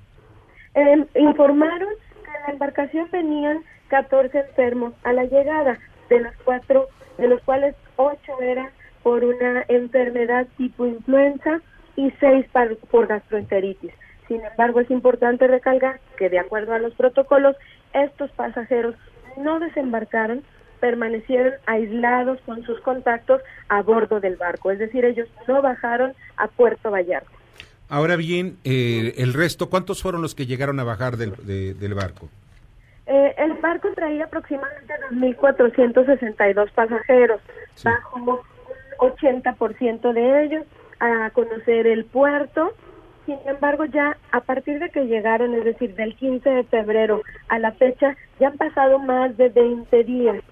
Eh, 0.76 1.06
informaron 1.16 1.90
que 2.24 2.32
en 2.32 2.44
la 2.46 2.54
embarcación 2.54 3.08
venían 3.12 3.64
14 3.88 4.40
enfermos 4.40 4.94
a 5.04 5.14
la 5.14 5.24
llegada, 5.24 5.80
de 6.10 6.20
los 6.22 6.34
cuatro, 6.44 6.88
de 7.18 7.28
los 7.28 7.42
cuales 7.44 7.76
ocho 7.96 8.42
eran 8.42 8.70
por 9.04 9.24
una 9.24 9.64
enfermedad 9.68 10.48
tipo 10.58 10.86
influenza 10.86 11.62
y 11.96 12.12
seis 12.20 12.46
par- 12.52 12.76
por 12.92 13.08
gastroenteritis. 13.08 13.92
Sin 14.28 14.42
embargo, 14.44 14.80
es 14.82 14.90
importante 14.92 15.48
recalcar 15.48 16.00
que 16.18 16.30
de 16.30 16.40
acuerdo 16.40 16.74
a 16.74 16.80
los 16.80 16.94
protocolos, 16.94 17.56
estos 17.94 18.30
pasajeros 18.32 18.96
no 19.38 19.60
desembarcaron, 19.60 20.44
permanecieron 20.80 21.54
aislados 21.66 22.40
con 22.46 22.64
sus 22.64 22.80
contactos 22.82 23.42
a 23.70 23.82
bordo 23.82 24.20
del 24.20 24.36
barco, 24.36 24.70
es 24.72 24.80
decir, 24.80 25.06
ellos 25.06 25.28
no 25.48 25.62
bajaron 25.62 26.14
a 26.36 26.48
Puerto 26.48 26.92
Vallarta. 26.92 27.30
Ahora 27.90 28.16
bien, 28.18 28.58
eh, 28.66 29.14
el 29.18 29.34
resto, 29.34 29.70
¿cuántos 29.70 30.02
fueron 30.04 30.22
los 30.22 30.36
que 30.36 30.46
llegaron 30.46 30.80
a 30.80 30.84
bajar 30.84 31.16
del, 31.18 31.34
de- 31.46 31.74
del 31.74 31.94
barco? 31.94 32.30
Eh, 33.06 33.34
el 33.38 33.54
barco 33.54 33.88
traía 33.96 34.26
aproximadamente 34.26 34.94
2.462 35.12 36.70
pasajeros, 36.72 37.40
bajo 37.84 38.18
un 38.18 38.26
80% 39.00 40.14
de 40.14 40.44
ellos 40.46 40.66
a 41.00 41.30
conocer 41.32 41.88
el 41.88 42.06
puerto. 42.06 42.74
Sin 43.26 43.38
embargo, 43.46 43.86
ya 43.86 44.18
a 44.32 44.42
partir 44.42 44.80
de 44.80 44.90
que 44.90 45.06
llegaron, 45.06 45.54
es 45.54 45.66
decir, 45.66 45.96
del 45.96 46.16
15 46.16 46.50
de 46.50 46.64
febrero 46.64 47.22
a 47.50 47.60
la 47.60 47.74
fecha, 47.74 48.16
ya 48.40 48.48
han 48.48 48.58
pasado 48.58 49.00
más 49.00 49.36
de 49.38 49.50
20 49.50 50.04
días 50.04 50.44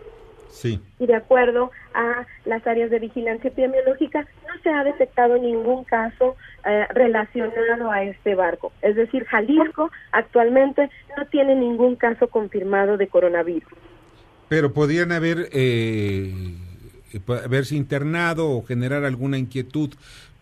Sí. 0.49 0.79
y 0.99 1.05
de 1.05 1.15
acuerdo 1.15 1.71
a 1.93 2.25
las 2.45 2.65
áreas 2.65 2.89
de 2.89 2.99
vigilancia 2.99 3.49
epidemiológica 3.49 4.25
no 4.47 4.61
se 4.63 4.69
ha 4.69 4.83
detectado 4.85 5.37
ningún 5.37 5.83
caso 5.83 6.37
eh, 6.65 6.85
relacionado 6.91 7.91
a 7.91 8.03
este 8.03 8.35
barco. 8.35 8.71
Es 8.81 8.95
decir, 8.95 9.25
Jalisco 9.25 9.91
actualmente 10.11 10.89
no 11.17 11.25
tiene 11.27 11.55
ningún 11.55 11.95
caso 11.95 12.27
confirmado 12.29 12.95
de 12.97 13.07
coronavirus. 13.07 13.69
Pero 14.47 14.71
podrían 14.73 15.11
haber 15.11 15.49
eh, 15.51 16.31
po- 17.19 17.33
haberse 17.35 17.75
internado 17.75 18.49
o 18.49 18.65
generar 18.65 19.03
alguna 19.03 19.37
inquietud, 19.37 19.91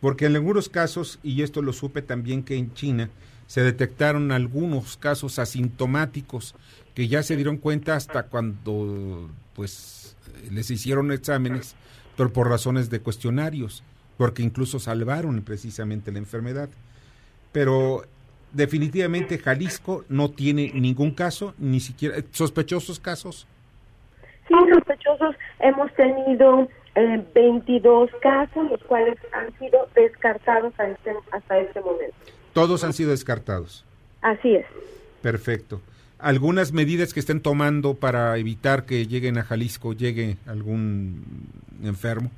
porque 0.01 0.25
en 0.25 0.35
algunos 0.35 0.69
casos, 0.69 1.19
y 1.23 1.41
esto 1.41 1.61
lo 1.61 1.73
supe 1.73 2.01
también 2.01 2.43
que 2.43 2.55
en 2.55 2.73
China, 2.73 3.09
se 3.47 3.61
detectaron 3.61 4.31
algunos 4.31 4.97
casos 4.97 5.37
asintomáticos 5.39 6.55
que 6.95 7.07
ya 7.07 7.23
se 7.23 7.35
dieron 7.35 7.57
cuenta 7.57 7.95
hasta 7.95 8.23
cuando 8.23 9.29
pues 9.55 10.15
les 10.51 10.71
hicieron 10.71 11.11
exámenes, 11.11 11.75
pero 12.17 12.31
por 12.31 12.49
razones 12.49 12.89
de 12.89 12.99
cuestionarios, 12.99 13.83
porque 14.17 14.43
incluso 14.43 14.79
salvaron 14.79 15.41
precisamente 15.41 16.11
la 16.11 16.19
enfermedad. 16.19 16.69
Pero 17.51 18.05
definitivamente 18.51 19.37
Jalisco 19.37 20.05
no 20.09 20.31
tiene 20.31 20.71
ningún 20.73 21.11
caso, 21.11 21.53
ni 21.57 21.79
siquiera 21.79 22.17
sospechosos 22.31 22.99
casos. 22.99 23.47
Hemos 25.59 25.93
tenido 25.93 26.67
eh, 26.95 27.23
22 27.33 28.09
casos, 28.21 28.69
los 28.69 28.83
cuales 28.83 29.17
han 29.31 29.51
sido 29.57 29.87
descartados 29.95 30.73
a 30.79 30.87
este- 30.87 31.15
hasta 31.31 31.57
este 31.59 31.81
momento. 31.81 32.15
Todos 32.53 32.83
han 32.83 32.93
sido 32.93 33.11
descartados. 33.11 33.83
Así 34.21 34.55
es. 34.55 34.65
Perfecto. 35.21 35.81
¿Algunas 36.19 36.71
medidas 36.71 37.13
que 37.13 37.19
estén 37.19 37.41
tomando 37.41 37.95
para 37.95 38.37
evitar 38.37 38.85
que 38.85 39.07
lleguen 39.07 39.37
a 39.37 39.43
Jalisco, 39.43 39.93
llegue 39.93 40.37
algún 40.47 41.23
enfermo? 41.83 42.29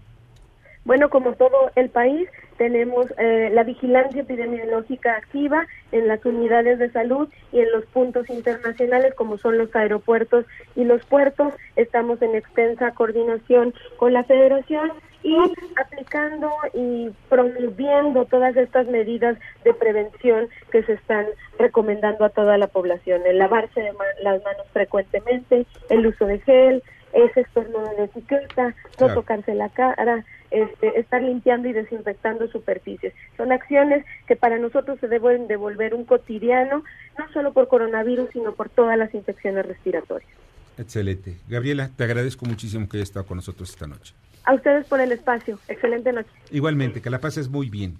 Bueno, 0.86 1.10
como 1.10 1.34
todo 1.34 1.72
el 1.76 1.90
país, 1.90 2.28
tenemos 2.58 3.08
eh, 3.18 3.50
la 3.54 3.64
vigilancia 3.64 4.22
epidemiológica 4.22 5.16
activa 5.16 5.66
en 5.92 6.08
las 6.08 6.24
unidades 6.26 6.80
de 6.80 6.92
salud 6.92 7.30
y 7.52 7.60
en 7.60 7.72
los 7.72 7.86
puntos 7.86 8.30
internacionales 8.30 9.14
como 9.16 9.38
son 9.38 9.58
los 9.58 9.76
aeropuertos 9.76 10.46
y 10.76 10.84
los 10.84 11.06
puertos. 11.06 11.54
Estamos 11.76 12.22
en 12.22 12.36
extensa 12.36 12.92
coordinación 12.92 13.74
con 13.98 14.14
la 14.14 14.24
federación 14.24 14.92
y 15.24 15.36
aplicando 15.76 16.52
y 16.74 17.10
promoviendo 17.30 18.26
todas 18.26 18.56
estas 18.56 18.88
medidas 18.88 19.38
de 19.64 19.74
prevención 19.74 20.48
que 20.72 20.84
se 20.84 20.94
están 20.94 21.26
recomendando 21.58 22.26
a 22.26 22.30
toda 22.30 22.60
la 22.60 22.68
población. 22.68 23.24
El 23.26 23.40
lavarse 23.40 23.82
de 23.82 23.92
las 24.22 24.44
manos 24.44 24.68
frecuentemente, 24.72 25.66
el 25.90 26.06
uso 26.06 26.28
de 26.28 26.40
gel, 26.40 26.84
ese 27.16 27.42
estornudo 27.42 27.90
de 27.98 28.04
etiqueta, 28.04 28.76
no 29.00 29.14
tocarse 29.14 29.56
la 29.56 29.70
cara, 29.70 30.26
este, 30.52 31.00
estar 31.00 31.22
limpiando 31.22 31.68
y 31.70 31.74
desinfectando 31.74 32.48
superficies. 32.50 33.14
Son 33.38 33.52
acciones 33.52 34.06
que 34.28 34.36
para 34.36 34.58
nosotros 34.60 35.00
se 35.00 35.08
deben 35.08 35.48
devolver 35.48 35.94
un 35.94 36.04
cotidiano, 36.04 36.84
no 37.18 37.34
solo 37.34 37.54
por 37.54 37.68
coronavirus, 37.68 38.30
sino 38.34 38.54
por 38.54 38.70
todas 38.70 38.98
las 38.98 39.14
infecciones 39.14 39.66
respiratorias. 39.66 40.30
Excelente. 40.78 41.38
Gabriela, 41.48 41.90
te 41.96 42.04
agradezco 42.04 42.46
muchísimo 42.46 42.90
que 42.90 42.98
hayas 42.98 43.10
estado 43.10 43.26
con 43.26 43.38
nosotros 43.38 43.70
esta 43.70 43.88
noche. 43.88 44.14
A 44.44 44.54
ustedes 44.54 44.86
por 44.86 45.00
el 45.00 45.12
espacio. 45.12 45.58
Excelente 45.70 46.12
noche. 46.12 46.30
Igualmente, 46.52 47.02
que 47.02 47.10
la 47.10 47.20
pases 47.20 47.50
muy 47.50 47.70
bien. 47.70 47.98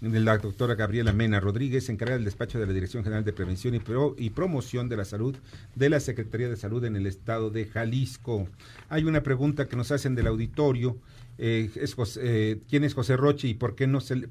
La 0.00 0.38
doctora 0.38 0.74
Gabriela 0.76 1.12
Mena 1.12 1.40
Rodríguez, 1.40 1.90
encargada 1.90 2.16
del 2.16 2.24
despacho 2.24 2.58
de 2.58 2.66
la 2.66 2.72
Dirección 2.72 3.02
General 3.04 3.22
de 3.22 3.34
Prevención 3.34 3.74
y, 3.74 3.80
Pro- 3.80 4.14
y 4.18 4.30
Promoción 4.30 4.88
de 4.88 4.96
la 4.96 5.04
Salud 5.04 5.36
de 5.74 5.90
la 5.90 6.00
Secretaría 6.00 6.48
de 6.48 6.56
Salud 6.56 6.82
en 6.86 6.96
el 6.96 7.06
estado 7.06 7.50
de 7.50 7.66
Jalisco. 7.66 8.48
Hay 8.88 9.04
una 9.04 9.22
pregunta 9.22 9.68
que 9.68 9.76
nos 9.76 9.90
hacen 9.92 10.14
del 10.14 10.26
auditorio. 10.28 10.96
eh, 11.42 11.70
es 11.76 11.94
José- 11.94 12.20
eh, 12.22 12.60
¿Quién 12.68 12.84
es 12.84 12.92
José 12.94 13.16
Roche 13.16 13.48
y 13.48 13.54
por 13.54 13.74
qué, 13.74 13.86
no 13.86 14.00
se, 14.02 14.16
le- 14.16 14.28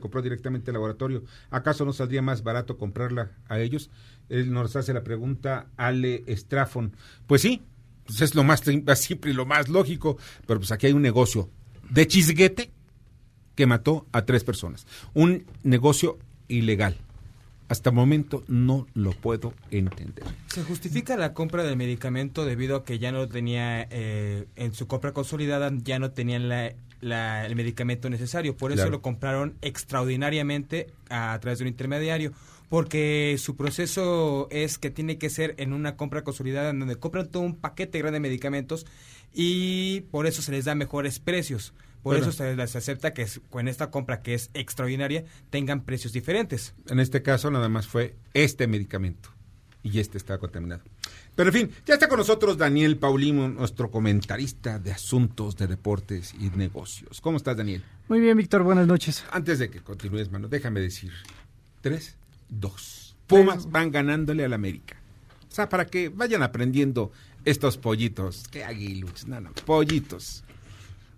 compró 0.00 0.22
directamente 0.22 0.70
al 0.70 0.74
laboratorio? 0.74 1.22
¿Acaso 1.50 1.84
no 1.84 1.92
saldría 1.92 2.20
más 2.22 2.42
barato 2.42 2.76
comprarla 2.76 3.30
a 3.48 3.60
ellos? 3.60 3.90
Él 4.28 4.52
nos 4.52 4.74
hace 4.76 4.92
la 4.92 5.04
pregunta 5.04 5.66
Ale 5.76 6.24
Estrafon. 6.26 6.92
Pues 7.28 7.42
sí, 7.42 7.62
pues 8.06 8.20
es 8.22 8.34
lo 8.34 8.42
más 8.44 8.60
simple 8.96 9.30
y 9.30 9.34
lo 9.34 9.46
más 9.46 9.68
lógico, 9.68 10.16
pero 10.46 10.58
pues 10.60 10.72
aquí 10.72 10.86
hay 10.86 10.92
un 10.92 11.02
negocio 11.02 11.48
de 11.90 12.06
chisguete 12.08 12.72
que 13.58 13.66
mató 13.66 14.06
a 14.12 14.22
tres 14.24 14.44
personas. 14.44 14.86
Un 15.14 15.44
negocio 15.64 16.16
ilegal. 16.46 16.96
Hasta 17.68 17.90
el 17.90 17.96
momento 17.96 18.44
no 18.46 18.86
lo 18.94 19.10
puedo 19.10 19.52
entender. 19.72 20.24
Se 20.46 20.62
justifica 20.62 21.16
la 21.16 21.34
compra 21.34 21.64
del 21.64 21.76
medicamento 21.76 22.44
debido 22.44 22.76
a 22.76 22.84
que 22.84 23.00
ya 23.00 23.10
no 23.10 23.26
tenía, 23.26 23.82
eh, 23.90 24.46
en 24.54 24.74
su 24.74 24.86
compra 24.86 25.10
consolidada, 25.12 25.72
ya 25.82 25.98
no 25.98 26.12
tenían 26.12 26.48
la- 26.48 26.72
la- 27.00 27.46
el 27.46 27.56
medicamento 27.56 28.08
necesario. 28.08 28.56
Por 28.56 28.70
eso 28.70 28.76
Claro. 28.82 28.92
lo 28.92 29.02
compraron 29.02 29.54
extraordinariamente 29.60 30.86
a, 31.10 31.36
través 31.40 31.58
de 31.58 31.64
un 31.64 31.68
intermediario. 31.68 32.32
Porque 32.68 33.34
su 33.40 33.56
proceso 33.56 34.46
es 34.52 34.78
que 34.78 34.90
tiene 34.90 35.18
que 35.18 35.30
ser 35.30 35.56
en 35.58 35.72
una 35.72 35.96
compra 35.96 36.22
consolidada 36.22 36.70
en 36.70 36.78
donde 36.78 36.94
compran 36.94 37.26
todo 37.26 37.42
un 37.42 37.56
paquete 37.56 37.98
grande 37.98 38.16
de 38.16 38.20
medicamentos 38.20 38.86
y 39.34 40.02
por 40.12 40.28
eso 40.28 40.42
se 40.42 40.52
les 40.52 40.64
da 40.66 40.76
mejores 40.76 41.18
precios. 41.18 41.72
Por 42.02 42.14
Bueno. 42.14 42.22
eso 42.28 42.32
se 42.32 42.54
les 42.56 42.76
acepta 42.76 43.12
que 43.12 43.22
es- 43.22 43.40
con 43.50 43.68
esta 43.68 43.90
compra 43.90 44.22
que 44.22 44.34
es 44.34 44.50
extraordinaria 44.54 45.24
tengan 45.50 45.82
precios 45.84 46.12
diferentes. 46.12 46.74
En 46.88 47.00
este 47.00 47.22
caso 47.22 47.50
nada 47.50 47.68
más 47.68 47.86
fue 47.86 48.14
este 48.34 48.66
medicamento 48.66 49.30
y 49.82 49.98
este 50.00 50.16
está 50.18 50.38
contaminado. 50.38 50.82
Pero 51.34 51.50
en 51.50 51.54
fin, 51.54 51.70
ya 51.86 51.94
está 51.94 52.08
con 52.08 52.18
nosotros 52.18 52.56
Daniel 52.58 52.96
Paulino, 52.98 53.48
nuestro 53.48 53.90
comentarista 53.90 54.78
de 54.78 54.90
asuntos 54.92 55.56
de 55.56 55.66
deportes 55.68 56.34
y 56.34 56.50
negocios. 56.50 57.20
¿Cómo 57.20 57.36
estás, 57.36 57.56
Daniel? 57.56 57.82
Muy 58.08 58.20
bien, 58.20 58.36
Víctor, 58.36 58.62
buenas 58.64 58.86
noches. 58.86 59.24
Antes 59.30 59.58
de 59.60 59.70
que 59.70 59.80
continúes, 59.80 60.30
mano, 60.32 60.48
déjame 60.48 60.80
decir. 60.80 61.12
Tres, 61.80 62.16
dos. 62.48 63.16
Pumas 63.28 63.70
van 63.70 63.90
ganándole 63.92 64.44
al 64.44 64.52
América. 64.52 64.96
O 65.48 65.54
sea, 65.54 65.68
para 65.68 65.86
que 65.86 66.08
vayan 66.08 66.42
aprendiendo 66.42 67.12
estos 67.44 67.76
pollitos. 67.78 68.44
Qué 68.50 68.64
aguiluchos, 68.64 69.26
no, 69.28 69.40
no, 69.40 69.52
pollitos. 69.64 70.44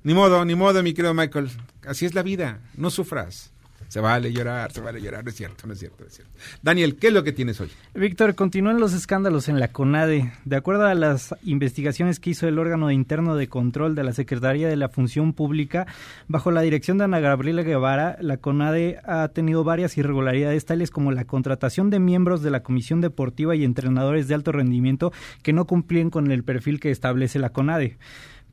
Ni 0.02 0.14
modo, 0.14 0.44
ni 0.44 0.54
modo, 0.54 0.82
mi 0.82 0.94
querido 0.94 1.12
Michael. 1.12 1.50
Así 1.86 2.06
es 2.06 2.14
la 2.14 2.22
vida, 2.22 2.60
no 2.76 2.90
sufras. 2.90 3.52
Se 3.88 3.98
vale 3.98 4.32
llorar, 4.32 4.70
se 4.70 4.80
vale 4.80 5.02
llorar, 5.02 5.24
no 5.24 5.30
es 5.30 5.36
cierto, 5.36 5.66
no 5.66 5.72
es 5.72 5.80
cierto, 5.80 6.04
no 6.04 6.06
es 6.06 6.14
cierto. 6.14 6.32
Daniel, 6.62 6.94
¿qué 6.94 7.08
es 7.08 7.12
lo 7.12 7.24
que 7.24 7.32
tienes 7.32 7.60
hoy? 7.60 7.70
Víctor, 7.92 8.36
continúan 8.36 8.78
los 8.78 8.92
escándalos 8.92 9.48
en 9.48 9.58
la 9.58 9.66
CONADE. 9.66 10.32
De 10.44 10.54
acuerdo 10.54 10.86
a 10.86 10.94
las 10.94 11.34
investigaciones 11.42 12.20
que 12.20 12.30
hizo 12.30 12.46
el 12.46 12.60
órgano 12.60 12.92
interno 12.92 13.34
de 13.34 13.48
control 13.48 13.96
de 13.96 14.04
la 14.04 14.12
Secretaría 14.12 14.68
de 14.68 14.76
la 14.76 14.90
Función 14.90 15.32
Pública, 15.32 15.88
bajo 16.28 16.52
la 16.52 16.60
dirección 16.60 16.98
de 16.98 17.04
Ana 17.04 17.18
Gabriela 17.18 17.62
Guevara, 17.62 18.16
la 18.20 18.36
CONADE 18.36 19.00
ha 19.04 19.26
tenido 19.26 19.64
varias 19.64 19.98
irregularidades, 19.98 20.66
tales 20.66 20.92
como 20.92 21.10
la 21.10 21.24
contratación 21.24 21.90
de 21.90 21.98
miembros 21.98 22.42
de 22.42 22.50
la 22.50 22.62
Comisión 22.62 23.00
Deportiva 23.00 23.56
y 23.56 23.64
entrenadores 23.64 24.28
de 24.28 24.34
alto 24.34 24.52
rendimiento 24.52 25.12
que 25.42 25.52
no 25.52 25.64
cumplían 25.64 26.10
con 26.10 26.30
el 26.30 26.44
perfil 26.44 26.78
que 26.78 26.92
establece 26.92 27.40
la 27.40 27.50
CONADE. 27.50 27.98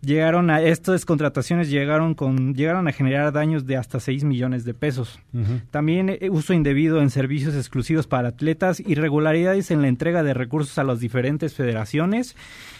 Llegaron 0.02 0.50
a 0.50 0.62
estas 0.62 1.06
contrataciones 1.06 1.70
llegaron 1.70 2.14
con 2.14 2.54
llegaron 2.54 2.88
a 2.88 2.92
generar 2.92 3.32
daños 3.34 3.66
de 3.66 3.78
hasta 3.78 4.00
6 4.00 4.24
millones 4.24 4.64
de 4.64 4.74
pesos. 4.74 5.20
También 5.72 6.10
eh, 6.10 6.30
uso 6.32 6.54
indebido 6.54 7.02
en 7.02 7.10
servicios 7.10 7.56
exclusivos 7.56 8.08
para 8.08 8.30
atletas, 8.30 8.80
irregularidades 8.80 9.72
en 9.72 9.82
la 9.82 9.88
entrega 9.88 10.24
de 10.24 10.34
recursos 10.34 10.78
a 10.78 10.84
las 10.84 11.00
diferentes 11.00 11.54
federaciones 11.56 12.36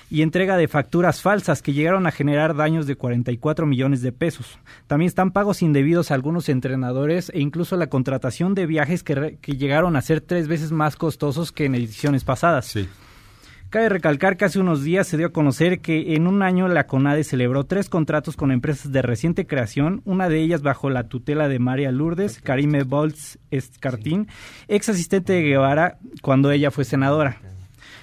y 0.10 0.22
entrega 0.22 0.56
de 0.56 0.68
facturas 0.70 1.22
falsas 1.22 1.62
que 1.62 1.74
llegaron 1.74 2.08
a 2.08 2.12
generar 2.12 2.56
daños 2.56 2.88
de 2.88 2.96
44 2.96 3.66
millones 3.66 4.02
de 4.02 4.12
pesos. 4.14 4.58
También 4.88 5.08
están 5.08 5.32
pagos 5.32 5.62
indebidos 5.62 6.12
a 6.12 6.14
algunos 6.14 6.48
entrenadores 6.50 7.30
e 7.34 7.40
incluso 7.42 7.76
la 7.76 7.88
contratación 7.88 8.54
de 8.56 8.68
viajes 8.68 9.04
que, 9.04 9.16
re- 9.16 9.38
que 9.42 9.58
llegaron 9.58 9.96
a 9.98 10.02
ser 10.02 10.22
tres 10.22 10.48
veces 10.48 10.72
más 10.72 10.96
costosos 10.96 11.52
que 11.52 11.66
en 11.66 11.76
ediciones 11.76 12.24
pasadas. 12.24 12.68
Cabe 13.70 13.90
recalcar 13.90 14.38
que 14.38 14.46
hace 14.46 14.60
unos 14.60 14.84
días 14.84 15.08
se 15.08 15.18
dio 15.18 15.28
a 15.28 15.34
conocer 15.34 15.82
que 15.82 16.16
en 16.16 16.26
un 16.26 16.42
año 16.42 16.70
la 16.70 16.88
CONADE 16.88 17.26
celebró 17.26 17.66
tres 17.66 17.90
contratos 17.90 18.38
con 18.38 18.54
empresas 18.54 18.94
de 18.94 19.02
reciente 19.02 19.46
creación, 19.46 20.02
una 20.06 20.30
de 20.30 20.40
ellas 20.40 20.62
bajo 20.62 20.90
la 20.90 21.10
tutela 21.10 21.50
de 21.50 21.60
María 21.60 21.92
Lourdes, 21.92 22.40
Karime 22.42 22.84
Boltz 22.84 23.40
Escartín, 23.52 24.30
ex 24.70 24.88
asistente 24.88 25.34
de 25.34 25.42
Guevara 25.42 26.00
cuando 26.22 26.50
ella 26.52 26.72
fue 26.72 26.86
senadora. 26.86 27.42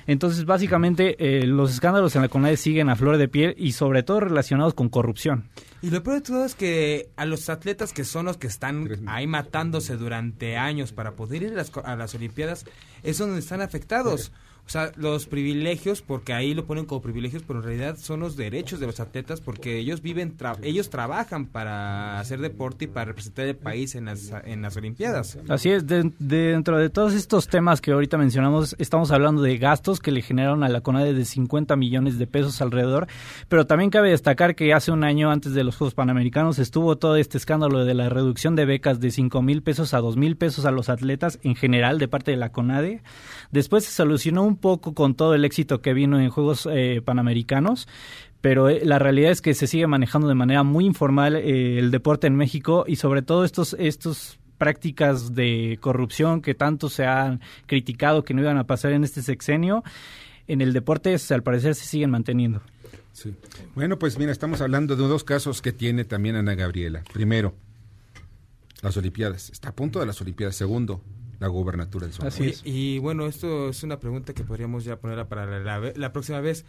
Entonces, 0.07 0.45
básicamente, 0.45 1.17
eh, 1.19 1.47
los 1.47 1.73
escándalos 1.73 2.15
en 2.15 2.21
la 2.21 2.29
CONADE 2.29 2.59
siguen 2.59 2.91
a 2.91 2.97
flor 2.97 3.17
de 3.17 3.29
piel 3.29 3.55
y 3.57 3.73
sobre 3.73 4.03
todo 4.03 4.21
relacionados 4.21 4.75
con 4.75 4.91
corrupción. 4.91 5.49
Y 5.81 5.89
lo 5.89 6.03
peor 6.03 6.17
de 6.17 6.23
todo 6.23 6.45
es 6.45 6.55
que 6.55 7.09
a 7.17 7.25
los 7.25 7.49
atletas 7.49 7.95
que 7.95 8.05
son 8.05 8.27
los 8.27 8.37
que 8.37 8.49
están 8.49 8.87
ahí 9.07 9.27
matándose 9.27 9.97
durante 9.97 10.59
años 10.59 10.93
para 10.93 11.13
poder 11.13 11.45
ir 11.45 11.53
a 11.53 11.57
las, 11.57 11.73
a 11.83 11.97
las 11.97 12.15
Olimpiadas, 12.15 12.67
es 13.03 13.17
donde 13.17 13.39
están 13.39 13.63
afectados. 13.63 14.31
O 14.67 14.71
sea, 14.71 14.93
los 14.97 15.27
privilegios, 15.27 16.01
porque 16.01 16.33
ahí 16.33 16.55
lo 16.55 16.65
ponen 16.65 16.87
como 16.87 17.03
privilegios, 17.03 17.43
pero 17.47 17.59
en 17.59 17.65
realidad 17.67 17.97
son 17.99 18.21
los 18.21 18.35
derechos 18.37 18.81
de 18.81 18.87
los 18.87 18.99
atletas, 18.99 19.43
porque 19.43 19.79
ellos 19.79 20.01
viven, 20.01 20.39
tra- 20.39 20.57
ellos 20.63 20.89
trabajan 20.89 21.45
para 21.47 22.19
hacer 22.19 22.41
deporte 22.41 22.87
y 22.87 22.89
para 22.89 23.05
representar 23.07 23.47
el 23.47 23.57
país 23.57 23.95
en 23.95 24.07
las, 24.07 24.33
en 24.45 24.63
las 24.63 24.75
Olimpiadas. 24.79 25.39
Así 25.51 25.69
es, 25.71 25.87
de- 25.87 26.11
de- 26.19 26.53
dentro 26.53 26.79
de 26.79 26.89
todos 26.89 27.13
estos 27.13 27.47
temas 27.49 27.83
que 27.83 27.93
ahorita 27.93 28.17
mencionamos, 28.17 28.75
estamos 28.79 29.11
hablando 29.11 29.43
de 29.43 29.59
gastos 29.59 30.01
que 30.01 30.11
le 30.11 30.23
generaron 30.23 30.65
a 30.65 30.69
la 30.71 30.81
CONADE 30.81 31.13
de 31.13 31.25
50 31.27 31.77
millones 31.77 32.19
de 32.19 32.27
pesos 32.27 32.63
alrededor, 32.63 33.07
pero 33.51 33.67
también 33.67 33.91
cabe 33.91 34.11
destacar 34.11 34.55
que 34.55 34.73
hace 34.73 34.91
un 34.91 35.05
año 35.05 35.31
antes 35.31 35.53
de 35.53 35.63
los 35.63 35.77
Juegos 35.77 35.95
Panamericanos 35.95 36.59
estuvo 36.59 36.97
todo 36.97 37.17
este 37.17 37.37
escándalo 37.37 37.85
de 37.85 37.93
la 37.95 38.09
reducción 38.09 38.57
de 38.57 38.65
becas 38.65 38.99
de 38.99 39.11
5 39.11 39.43
mil 39.43 39.63
pesos 39.63 39.93
a 39.93 39.99
2 39.99 40.17
mil 40.17 40.37
pesos 40.39 40.65
a 40.65 40.71
los 40.71 40.89
atletas 40.89 41.39
en 41.43 41.55
general 41.55 41.99
de 41.99 42.09
parte 42.09 42.31
de 42.31 42.39
la 42.39 42.51
CONADE. 42.51 43.03
Después 43.53 43.85
se 43.85 43.93
solucionó 43.93 44.43
un 44.43 44.54
poco 44.57 44.95
con 44.95 45.15
todo 45.15 45.35
el 45.35 45.45
éxito 45.45 45.81
que 45.81 45.95
vino 45.95 46.21
en 46.21 46.31
Juegos 46.31 46.69
eh, 46.71 47.03
Panamericanos, 47.05 47.89
pero 48.41 48.69
eh, 48.69 48.83
la 48.85 48.99
realidad 48.99 49.31
es 49.31 49.41
que 49.41 49.55
se 49.55 49.67
sigue 49.67 49.87
manejando 49.87 50.29
de 50.29 50.35
manera 50.35 50.63
muy 50.63 50.85
informal 50.85 51.37
eh, 51.37 51.79
el 51.79 51.91
deporte 51.91 52.27
en 52.27 52.37
México 52.37 52.85
y 52.87 52.97
sobre 52.97 53.23
todo 53.23 53.45
estos 53.45 53.75
estos 53.79 54.39
prácticas 54.59 55.35
de 55.35 55.79
corrupción 55.81 56.41
que 56.41 56.55
tanto 56.55 56.89
se 56.89 57.07
han 57.07 57.41
criticado 57.67 58.25
que 58.25 58.35
no 58.35 58.43
iban 58.43 58.57
a 58.57 58.67
pasar 58.67 58.93
en 58.93 59.05
este 59.05 59.23
sexenio 59.23 59.83
en 60.47 60.61
el 60.61 60.73
deporte 60.73 61.17
al 61.31 61.43
parecer 61.43 61.75
se 61.75 61.87
siguen 61.87 62.11
manteniendo. 62.11 62.63
Bueno, 63.75 63.99
pues 63.99 64.19
mira, 64.19 64.33
estamos 64.33 64.61
hablando 64.61 64.97
de 64.97 65.07
dos 65.07 65.25
casos 65.25 65.63
que 65.63 65.73
tiene 65.73 66.05
también 66.05 66.37
Ana 66.37 66.55
Gabriela. 66.55 67.03
Primero, 67.13 67.55
las 68.83 68.97
Olimpiadas. 68.97 69.51
Está 69.51 69.71
a 69.71 69.75
punto 69.75 70.01
de 70.01 70.07
las 70.07 70.21
Olimpiadas. 70.21 70.57
Segundo, 70.57 71.01
la 71.45 71.51
gubernatura 71.51 72.07
del 72.07 72.15
Sonora. 72.15 72.35
Oye, 72.41 72.55
Y 72.65 72.99
bueno, 72.99 73.27
esto 73.27 73.69
es 73.69 73.83
una 73.83 73.99
pregunta 73.99 74.33
que 74.35 74.45
podríamos 74.45 74.85
ya 74.85 74.97
ponerla 74.97 75.29
para 75.29 75.61
la, 75.61 75.93
la 75.95 76.13
próxima 76.13 76.41
vez. 76.41 76.65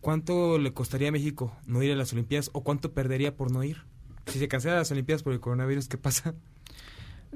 ¿Cuánto 0.00 0.58
le 0.58 0.72
costaría 0.72 1.08
a 1.08 1.12
México 1.12 1.56
no 1.66 1.82
ir 1.82 1.90
a 1.92 1.96
las 1.96 2.12
Olimpiadas 2.12 2.50
o 2.52 2.62
cuánto 2.62 2.92
perdería 2.92 3.34
por 3.36 3.50
no 3.50 3.64
ir? 3.64 3.78
Si 4.26 4.38
se 4.38 4.48
cancelan 4.48 4.78
las 4.78 4.90
Olimpiadas 4.90 5.22
por 5.22 5.32
el 5.32 5.40
coronavirus, 5.40 5.88
¿qué 5.88 5.96
pasa? 5.98 6.34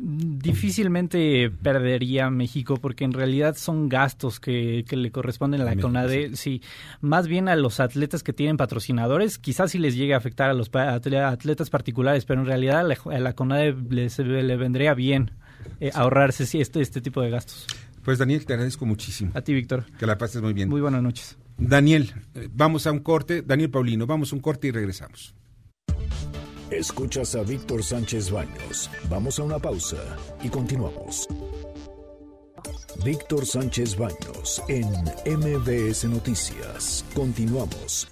Difícilmente 0.00 1.50
perdería 1.50 2.30
México 2.30 2.76
porque 2.76 3.04
en 3.04 3.12
realidad 3.12 3.56
son 3.56 3.88
gastos 3.88 4.38
que, 4.38 4.84
que 4.88 4.96
le 4.96 5.10
corresponden 5.10 5.60
a 5.60 5.64
la 5.64 5.70
México, 5.70 5.88
CONADE, 5.88 6.36
sí. 6.36 6.62
más 7.00 7.26
bien 7.26 7.48
a 7.48 7.56
los 7.56 7.80
atletas 7.80 8.22
que 8.22 8.32
tienen 8.32 8.56
patrocinadores, 8.56 9.38
quizás 9.38 9.72
sí 9.72 9.78
les 9.78 9.96
llegue 9.96 10.14
a 10.14 10.18
afectar 10.18 10.50
a 10.50 10.54
los 10.54 10.70
atletas 10.74 11.70
particulares, 11.70 12.24
pero 12.26 12.40
en 12.40 12.46
realidad 12.46 12.80
a 12.80 12.82
la, 12.84 12.96
a 13.12 13.18
la 13.18 13.32
CONADE 13.32 13.74
les- 13.90 14.18
le 14.20 14.56
vendría 14.56 14.94
bien 14.94 15.32
eh, 15.80 15.90
ahorrarse 15.94 16.46
sí, 16.46 16.60
este, 16.60 16.80
este 16.80 17.00
tipo 17.00 17.20
de 17.20 17.30
gastos. 17.30 17.66
Pues 18.04 18.18
Daniel, 18.18 18.46
te 18.46 18.54
agradezco 18.54 18.86
muchísimo. 18.86 19.32
A 19.34 19.42
ti, 19.42 19.52
Víctor. 19.52 19.84
Que 19.98 20.06
la 20.06 20.16
pases 20.16 20.40
muy 20.40 20.52
bien. 20.52 20.68
Muy 20.68 20.80
buenas 20.80 21.02
noches. 21.02 21.36
Daniel, 21.58 22.14
eh, 22.34 22.48
vamos 22.52 22.86
a 22.86 22.92
un 22.92 23.00
corte. 23.00 23.42
Daniel 23.42 23.70
Paulino, 23.70 24.06
vamos 24.06 24.32
a 24.32 24.36
un 24.36 24.40
corte 24.40 24.68
y 24.68 24.70
regresamos. 24.70 25.34
Escuchas 26.70 27.34
a 27.34 27.42
Víctor 27.42 27.82
Sánchez 27.82 28.30
Baños. 28.30 28.90
Vamos 29.08 29.38
a 29.38 29.42
una 29.42 29.58
pausa 29.58 29.96
y 30.42 30.48
continuamos. 30.48 31.26
Víctor 33.04 33.46
Sánchez 33.46 33.96
Baños 33.96 34.62
en 34.68 34.86
MBS 35.24 36.04
Noticias. 36.04 37.04
Continuamos. 37.14 38.08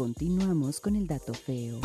Continuamos 0.00 0.80
con 0.80 0.96
el 0.96 1.06
dato 1.06 1.34
feo. 1.34 1.78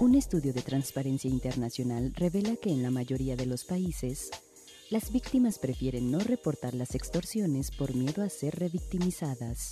Un 0.00 0.14
estudio 0.14 0.54
de 0.54 0.62
Transparencia 0.62 1.28
Internacional 1.28 2.14
revela 2.16 2.56
que 2.56 2.70
en 2.70 2.82
la 2.82 2.90
mayoría 2.90 3.36
de 3.36 3.44
los 3.44 3.64
países, 3.64 4.30
las 4.88 5.12
víctimas 5.12 5.58
prefieren 5.58 6.10
no 6.10 6.18
reportar 6.18 6.72
las 6.72 6.94
extorsiones 6.94 7.70
por 7.72 7.94
miedo 7.94 8.22
a 8.22 8.30
ser 8.30 8.58
revictimizadas. 8.58 9.68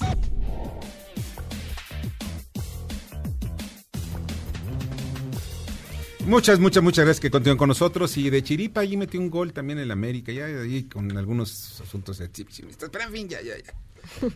Muchas, 6.26 6.60
muchas, 6.60 6.82
muchas 6.82 7.06
gracias 7.06 7.20
que 7.20 7.30
continúen 7.30 7.56
con 7.56 7.68
nosotros. 7.68 8.14
Y 8.18 8.28
de 8.28 8.42
Chiripa, 8.42 8.82
allí 8.82 8.98
metió 8.98 9.18
un 9.18 9.30
gol 9.30 9.54
también 9.54 9.78
en 9.78 9.90
América, 9.90 10.32
ya 10.32 10.44
ahí 10.44 10.82
con 10.82 11.16
algunos 11.16 11.80
asuntos 11.80 12.20
exhibicionistas. 12.20 12.90
Pero 12.90 13.04
en 13.04 13.10
fin, 13.10 13.26
ya, 13.26 13.40
ya, 13.40 13.56
ya. 13.56 13.72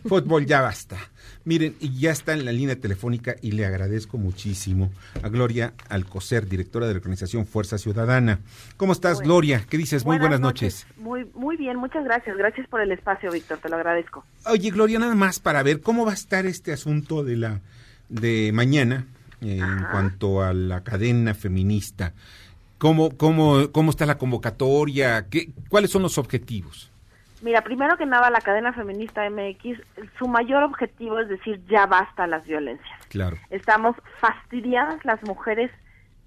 Fútbol 0.07 0.45
ya 0.45 0.61
basta. 0.61 0.97
Miren, 1.45 1.75
y 1.79 1.97
ya 1.99 2.11
está 2.11 2.33
en 2.33 2.45
la 2.45 2.51
línea 2.51 2.75
telefónica 2.75 3.35
y 3.41 3.51
le 3.51 3.65
agradezco 3.65 4.17
muchísimo 4.17 4.91
a 5.23 5.29
Gloria 5.29 5.73
Alcocer, 5.89 6.47
directora 6.47 6.87
de 6.87 6.93
la 6.93 6.97
organización 6.97 7.45
Fuerza 7.45 7.77
Ciudadana. 7.77 8.39
¿Cómo 8.77 8.93
estás, 8.93 9.21
Gloria? 9.21 9.63
¿Qué 9.69 9.77
dices? 9.77 10.05
Muy 10.05 10.19
buenas 10.19 10.39
noches. 10.39 10.85
Muy, 10.97 11.25
muy 11.33 11.57
bien, 11.57 11.77
muchas 11.77 12.03
gracias. 12.03 12.37
Gracias 12.37 12.67
por 12.67 12.81
el 12.81 12.91
espacio, 12.91 13.31
Víctor, 13.31 13.59
te 13.59 13.69
lo 13.69 13.77
agradezco. 13.77 14.25
Oye, 14.45 14.69
Gloria, 14.71 14.99
nada 14.99 15.15
más 15.15 15.39
para 15.39 15.63
ver 15.63 15.81
cómo 15.81 16.05
va 16.05 16.11
a 16.11 16.15
estar 16.15 16.45
este 16.45 16.73
asunto 16.73 17.23
de 17.23 17.37
la 17.37 17.61
de 18.09 18.51
mañana 18.53 19.05
eh, 19.41 19.59
en 19.59 19.85
cuanto 19.91 20.43
a 20.43 20.53
la 20.53 20.83
cadena 20.83 21.33
feminista. 21.33 22.13
¿Cómo, 22.77 23.11
cómo, 23.17 23.71
cómo 23.71 23.91
está 23.91 24.05
la 24.05 24.17
convocatoria? 24.17 25.27
¿Qué, 25.29 25.51
¿Cuáles 25.69 25.91
son 25.91 26.01
los 26.01 26.17
objetivos? 26.17 26.91
Mira, 27.41 27.61
primero 27.61 27.97
que 27.97 28.05
nada, 28.05 28.29
la 28.29 28.41
cadena 28.41 28.73
feminista 28.73 29.29
MX, 29.29 29.79
su 30.17 30.27
mayor 30.27 30.63
objetivo 30.63 31.19
es 31.19 31.29
decir, 31.29 31.61
ya 31.67 31.85
basta 31.85 32.27
las 32.27 32.45
violencias. 32.45 33.07
Claro. 33.07 33.37
Estamos 33.49 33.95
fastidiadas 34.19 35.03
las 35.05 35.23
mujeres 35.23 35.71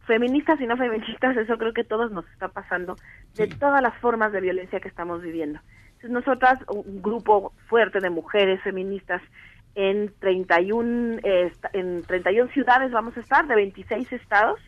feministas 0.07 0.61
y 0.61 0.67
no 0.67 0.77
feministas, 0.77 1.37
eso 1.37 1.59
creo 1.59 1.73
que 1.75 1.85
todos 1.85 2.11
nos 2.11 2.27
está 2.31 2.49
pasando, 2.49 2.97
de 3.35 3.47
todas 3.47 3.83
las 3.83 3.95
formas 3.99 4.33
de 4.33 4.41
violencia 4.41 4.81
que 4.81 4.89
estamos 4.89 5.23
viviendo. 5.23 5.61
Entonces, 5.95 6.11
nosotras, 6.11 6.59
un 6.69 7.03
grupo 7.03 7.53
fuerte 7.69 8.01
de 8.01 8.11
mujeres 8.11 8.61
feministas 8.63 9.23
en 9.75 10.13
31, 10.19 11.19
eh, 11.23 11.53
en 11.73 12.03
31 12.03 12.51
ciudades 12.53 12.91
vamos 12.91 13.17
a 13.17 13.21
estar, 13.21 13.47
de 13.47 13.55
26 13.55 14.13
estados, 14.13 14.61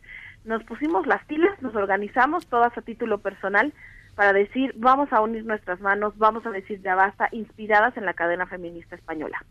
nos 0.44 0.62
pusimos 0.64 1.06
las 1.06 1.24
pilas, 1.24 1.60
nos 1.62 1.74
organizamos 1.74 2.46
todas 2.46 2.76
a 2.76 2.82
título 2.82 3.18
personal 3.18 3.72
para 4.14 4.32
decir, 4.32 4.72
vamos 4.76 5.12
a 5.12 5.20
unir 5.20 5.44
nuestras 5.44 5.80
manos, 5.80 6.14
vamos 6.16 6.44
a 6.46 6.50
decir 6.50 6.80
ya 6.82 6.94
basta, 6.94 7.28
inspiradas 7.32 7.96
en 7.96 8.04
la 8.04 8.14
cadena 8.14 8.46
feminista 8.46 8.96
española. 8.96 9.44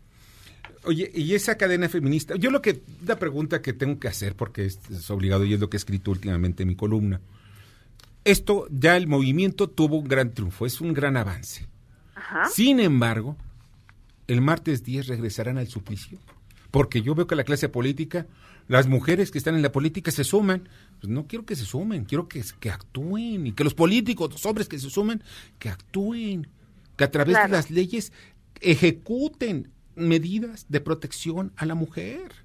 Oye, 0.84 1.10
y 1.14 1.34
esa 1.34 1.56
cadena 1.56 1.88
feminista, 1.88 2.34
yo 2.36 2.50
lo 2.50 2.60
que, 2.60 2.82
la 3.06 3.18
pregunta 3.18 3.62
que 3.62 3.72
tengo 3.72 3.98
que 3.98 4.08
hacer, 4.08 4.34
porque 4.34 4.66
es, 4.66 4.78
es 4.90 5.10
obligado 5.10 5.44
y 5.44 5.54
es 5.54 5.60
lo 5.60 5.70
que 5.70 5.76
he 5.76 5.78
escrito 5.78 6.10
últimamente 6.10 6.62
en 6.62 6.68
mi 6.68 6.76
columna, 6.76 7.20
esto 8.24 8.66
ya 8.70 8.96
el 8.96 9.06
movimiento 9.06 9.68
tuvo 9.68 9.98
un 9.98 10.08
gran 10.08 10.32
triunfo, 10.32 10.66
es 10.66 10.80
un 10.80 10.94
gran 10.94 11.16
avance. 11.16 11.66
Sin 12.50 12.80
embargo, 12.80 13.36
el 14.26 14.40
martes 14.40 14.82
10 14.82 15.08
regresarán 15.08 15.58
al 15.58 15.68
suplicio, 15.68 16.18
porque 16.70 17.02
yo 17.02 17.14
veo 17.14 17.26
que 17.26 17.36
la 17.36 17.44
clase 17.44 17.68
política, 17.68 18.26
las 18.68 18.86
mujeres 18.86 19.30
que 19.30 19.38
están 19.38 19.54
en 19.54 19.62
la 19.62 19.72
política 19.72 20.10
se 20.10 20.24
suman, 20.24 20.68
pues 21.00 21.10
no 21.12 21.26
quiero 21.26 21.44
que 21.44 21.56
se 21.56 21.64
sumen, 21.64 22.04
quiero 22.04 22.28
que, 22.28 22.42
que 22.60 22.70
actúen 22.70 23.46
y 23.46 23.52
que 23.52 23.64
los 23.64 23.74
políticos, 23.74 24.30
los 24.32 24.46
hombres 24.46 24.68
que 24.68 24.78
se 24.78 24.88
sumen, 24.90 25.22
que 25.58 25.68
actúen, 25.68 26.48
que 26.96 27.04
a 27.04 27.10
través 27.10 27.34
Claro. 27.34 27.48
de 27.50 27.56
las 27.56 27.70
leyes 27.70 28.12
ejecuten 28.60 29.70
medidas 29.96 30.66
de 30.68 30.80
protección 30.80 31.52
a 31.56 31.66
la 31.66 31.74
mujer. 31.74 32.43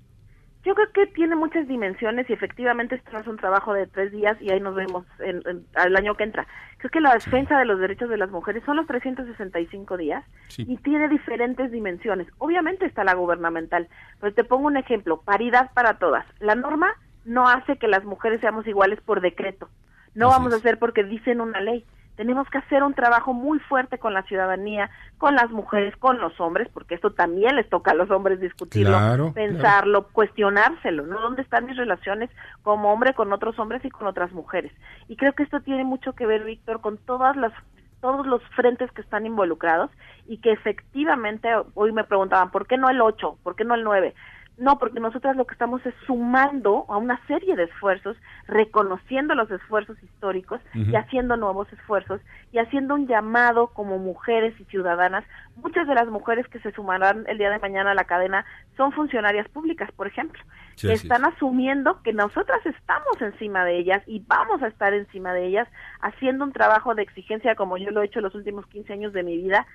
Yo 0.69 0.75
creo 0.75 0.91
que 0.91 1.07
tiene 1.07 1.35
muchas 1.35 1.67
dimensiones 1.67 2.29
y 2.29 2.33
efectivamente 2.33 2.93
esto 2.93 3.09
no 3.11 3.17
es 3.21 3.25
un 3.27 3.37
trabajo 3.37 3.73
de 3.73 3.87
tres 3.87 4.11
días 4.11 4.39
y 4.39 4.51
ahí 4.51 4.59
nos 4.59 4.75
vemos 4.75 5.03
en, 5.17 5.41
en- 5.47 5.65
al 5.73 5.95
año 5.95 6.13
que 6.13 6.23
entra. 6.23 6.45
Creo 6.77 6.91
que 6.91 7.01
la 7.01 7.11
defensa 7.15 7.57
de 7.57 7.65
los 7.65 7.79
derechos 7.79 8.07
de 8.07 8.17
las 8.17 8.29
mujeres 8.29 8.61
son 8.67 8.75
los 8.77 8.85
365 8.85 9.97
días 9.97 10.23
Sí. 10.49 10.65
y 10.67 10.77
tiene 10.77 11.07
diferentes 11.09 11.71
dimensiones. 11.71 12.27
Obviamente 12.37 12.85
está 12.85 13.03
la 13.03 13.15
gubernamental, 13.15 13.87
pero 14.19 14.31
te 14.35 14.43
pongo 14.43 14.67
un 14.67 14.77
ejemplo, 14.77 15.21
paridad 15.21 15.71
para 15.73 15.97
todas. 15.97 16.23
La 16.39 16.53
norma 16.53 16.93
no 17.25 17.47
hace 17.49 17.77
que 17.79 17.87
las 17.87 18.03
mujeres 18.05 18.39
seamos 18.39 18.67
iguales 18.67 19.01
por 19.01 19.21
decreto. 19.21 19.69
No 20.13 20.27
vamos 20.29 20.53
a 20.53 20.57
hacer 20.57 20.77
porque 20.77 21.03
dicen 21.03 21.41
una 21.41 21.61
ley. 21.61 21.83
Tenemos 22.19 22.49
que 22.49 22.57
hacer 22.57 22.83
un 22.83 22.93
trabajo 22.93 23.31
muy 23.31 23.59
fuerte 23.59 23.97
con 23.97 24.13
la 24.13 24.23
ciudadanía, 24.23 24.89
con 25.17 25.35
las 25.35 25.51
mujeres, 25.51 25.95
con 25.95 26.19
los 26.19 26.37
hombres, 26.41 26.67
porque 26.73 26.95
esto 26.95 27.13
también 27.13 27.55
les 27.55 27.69
toca 27.69 27.91
a 27.91 27.93
los 27.93 28.11
hombres 28.11 28.41
discutirlo, 28.41 28.97
Claro, 28.97 29.31
pensarlo, 29.31 30.09
cuestionárselo, 30.09 31.05
¿no? 31.05 31.21
¿Dónde 31.21 31.43
están 31.43 31.65
mis 31.65 31.77
relaciones 31.77 32.29
como 32.61 32.91
hombre 32.91 33.13
con 33.13 33.31
otros 33.31 33.57
hombres 33.57 33.85
y 33.85 33.89
con 33.89 34.05
otras 34.05 34.33
mujeres? 34.33 34.73
Y 35.07 35.15
creo 35.15 35.31
que 35.31 35.43
esto 35.43 35.61
tiene 35.61 35.85
mucho 35.85 36.11
que 36.11 36.25
ver, 36.25 36.43
Víctor, 36.43 36.81
con 36.81 36.97
todas 36.97 37.37
las 37.37 37.53
todos 38.01 38.27
los 38.27 38.41
frentes 38.49 38.91
que 38.91 39.01
están 39.01 39.25
involucrados 39.25 39.89
y 40.27 40.39
que 40.39 40.51
efectivamente 40.51 41.47
hoy 41.73 41.93
me 41.93 42.03
preguntaban, 42.03 42.51
¿por 42.51 42.67
qué 42.67 42.77
no 42.77 42.89
el 42.89 42.99
8? 42.99 43.37
¿Por 43.43 43.55
qué 43.55 43.63
no 43.63 43.75
el 43.75 43.85
9? 43.85 44.13
No, 44.59 44.77
porque 44.77 44.99
nosotras 44.99 45.37
lo 45.37 45.47
que 45.47 45.53
estamos 45.53 45.85
es 45.85 45.93
sumando 46.05 46.85
a 46.89 46.97
una 46.97 47.25
serie 47.27 47.55
de 47.55 47.63
esfuerzos, 47.63 48.17
reconociendo 48.45 49.33
los 49.33 49.49
esfuerzos 49.49 50.01
históricos 50.03 50.59
y 50.73 50.95
haciendo 50.95 51.37
nuevos 51.37 51.71
esfuerzos 51.71 52.19
y 52.51 52.57
haciendo 52.57 52.95
un 52.95 53.07
llamado 53.07 53.67
como 53.67 53.97
mujeres 53.97 54.53
y 54.59 54.65
ciudadanas. 54.65 55.23
Muchas 55.55 55.87
de 55.87 55.95
las 55.95 56.07
mujeres 56.07 56.45
que 56.49 56.59
se 56.59 56.73
sumarán 56.73 57.23
el 57.27 57.37
día 57.37 57.49
de 57.49 57.59
mañana 57.59 57.91
a 57.91 57.95
la 57.95 58.03
cadena 58.03 58.45
son 58.75 58.91
funcionarias 58.91 59.47
públicas, 59.47 59.89
por 59.93 60.07
ejemplo, 60.07 60.43
Sí, 60.75 60.87
que 60.87 60.93
están 60.93 61.23
asumiendo 61.23 62.01
que 62.03 62.11
nosotras 62.11 62.59
estamos 62.65 63.21
encima 63.21 63.63
de 63.63 63.79
ellas 63.79 64.03
y 64.07 64.23
vamos 64.27 64.61
a 64.61 64.67
estar 64.67 64.93
encima 64.93 65.33
de 65.33 65.47
ellas 65.47 65.69
haciendo 66.01 66.43
un 66.43 66.51
trabajo 66.51 66.95
de 66.95 67.03
exigencia 67.03 67.55
como 67.55 67.77
yo 67.77 67.91
lo 67.91 68.01
he 68.01 68.05
hecho 68.05 68.19
los 68.19 68.35
últimos 68.35 68.65
15 68.67 68.91
años 68.91 69.13
de 69.13 69.23
mi 69.23 69.37
vida, 69.37 69.65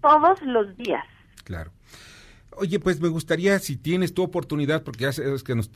todos 0.00 0.42
los 0.42 0.76
días. 0.76 1.04
Claro. 1.44 1.70
Oye, 2.56 2.78
pues 2.78 3.00
me 3.00 3.08
gustaría, 3.08 3.58
si 3.58 3.76
tienes 3.76 4.14
tu 4.14 4.22
oportunidad, 4.22 4.82
porque 4.82 5.04
ya 5.04 5.12
sabes 5.12 5.42
que 5.42 5.54
nos, 5.54 5.70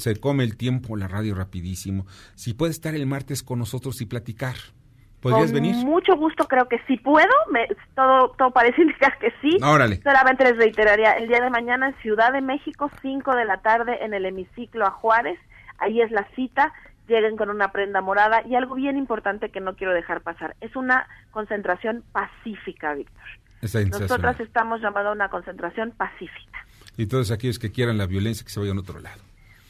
se 0.00 0.16
come 0.16 0.44
el 0.44 0.56
tiempo 0.56 0.96
la 0.96 1.08
radio 1.08 1.34
rapidísimo, 1.34 2.06
si 2.34 2.54
puedes 2.54 2.76
estar 2.76 2.94
el 2.94 3.06
martes 3.06 3.42
con 3.42 3.58
nosotros 3.58 4.00
y 4.00 4.06
platicar. 4.06 4.54
¿Podrías 5.20 5.52
Con 5.52 5.54
venir? 5.54 5.76
mucho 5.84 6.16
gusto, 6.16 6.46
creo 6.48 6.66
que 6.66 6.78
sí 6.86 6.96
puedo. 6.96 7.28
Me, 7.50 7.68
todo, 7.94 8.30
todo 8.38 8.50
parece 8.52 8.80
indicar 8.82 9.18
que 9.18 9.32
sí. 9.42 9.58
Órale. 9.62 10.00
Solamente 10.02 10.44
les 10.44 10.56
reiteraría, 10.56 11.12
el 11.12 11.28
día 11.28 11.40
de 11.40 11.50
mañana 11.50 11.88
en 11.88 11.94
Ciudad 11.96 12.32
de 12.32 12.40
México, 12.40 12.90
5 13.02 13.36
de 13.36 13.44
la 13.44 13.58
tarde, 13.58 14.02
en 14.02 14.14
el 14.14 14.24
hemiciclo 14.24 14.86
a 14.86 14.90
Juárez. 14.90 15.38
Ahí 15.78 16.00
es 16.00 16.10
la 16.10 16.26
cita. 16.34 16.72
Lleguen 17.06 17.36
con 17.36 17.50
una 17.50 17.70
prenda 17.70 18.00
morada. 18.00 18.42
Y 18.46 18.54
algo 18.54 18.76
bien 18.76 18.96
importante 18.96 19.50
que 19.50 19.60
no 19.60 19.76
quiero 19.76 19.92
dejar 19.92 20.22
pasar. 20.22 20.56
Es 20.62 20.74
una 20.74 21.06
concentración 21.32 22.02
pacífica, 22.12 22.94
Víctor. 22.94 23.24
Es. 23.60 23.74
Nosotras 23.90 24.40
estamos 24.40 24.80
llamando 24.80 25.10
a 25.10 25.12
una 25.12 25.28
concentración 25.28 25.92
pacífica. 25.92 26.66
Y 26.96 27.06
todos 27.06 27.30
aquellos 27.30 27.58
que 27.58 27.70
quieran 27.70 27.98
la 27.98 28.06
violencia, 28.06 28.44
que 28.44 28.50
se 28.50 28.60
vayan 28.60 28.76
a 28.78 28.80
otro 28.80 28.98
lado. 29.00 29.20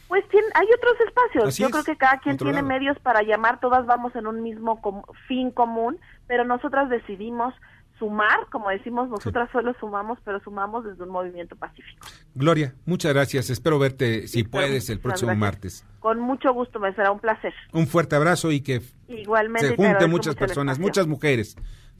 Pues 0.08 0.24
tien- 0.28 0.50
hay 0.54 0.66
otros 0.76 0.94
espacios. 1.06 1.44
Así 1.48 1.62
Yo 1.62 1.66
es, 1.68 1.72
creo 1.72 1.84
que 1.84 1.96
cada 1.96 2.18
quien 2.18 2.36
tiene 2.36 2.54
lado. 2.54 2.66
medios 2.66 2.98
para 2.98 3.22
llamar, 3.22 3.60
todas 3.60 3.86
vamos 3.86 4.14
en 4.16 4.26
un 4.26 4.42
mismo 4.42 4.80
com- 4.80 5.02
fin 5.28 5.50
común, 5.52 5.98
pero 6.26 6.44
nosotras 6.44 6.88
decidimos 6.90 7.54
sumar, 7.98 8.46
como 8.50 8.70
decimos, 8.70 9.08
nosotras 9.10 9.48
solo 9.52 9.74
sumamos, 9.78 10.18
pero 10.24 10.40
sumamos 10.40 10.84
desde 10.84 11.02
un 11.04 11.10
movimiento 11.10 11.54
pacífico. 11.54 12.06
Gloria, 12.34 12.74
muchas 12.86 13.12
gracias. 13.12 13.50
Espero 13.50 13.78
verte, 13.78 14.26
si 14.26 14.42
puedes, 14.42 14.88
el 14.88 14.96
muchas 14.96 15.02
próximo 15.02 15.26
gracias. 15.28 15.38
martes. 15.40 15.86
Con 16.00 16.18
mucho 16.18 16.52
gusto, 16.54 16.80
me 16.80 16.92
será 16.94 17.12
un 17.12 17.20
placer. 17.20 17.52
Un 17.72 17.86
fuerte 17.86 18.16
abrazo 18.16 18.50
y 18.50 18.62
que 18.62 18.80
Igualmente. 19.06 19.68
se 19.68 19.76
junten 19.76 20.10
muchas 20.10 20.34
personas, 20.34 20.78
muchas 20.78 21.06
mujeres 21.06 21.56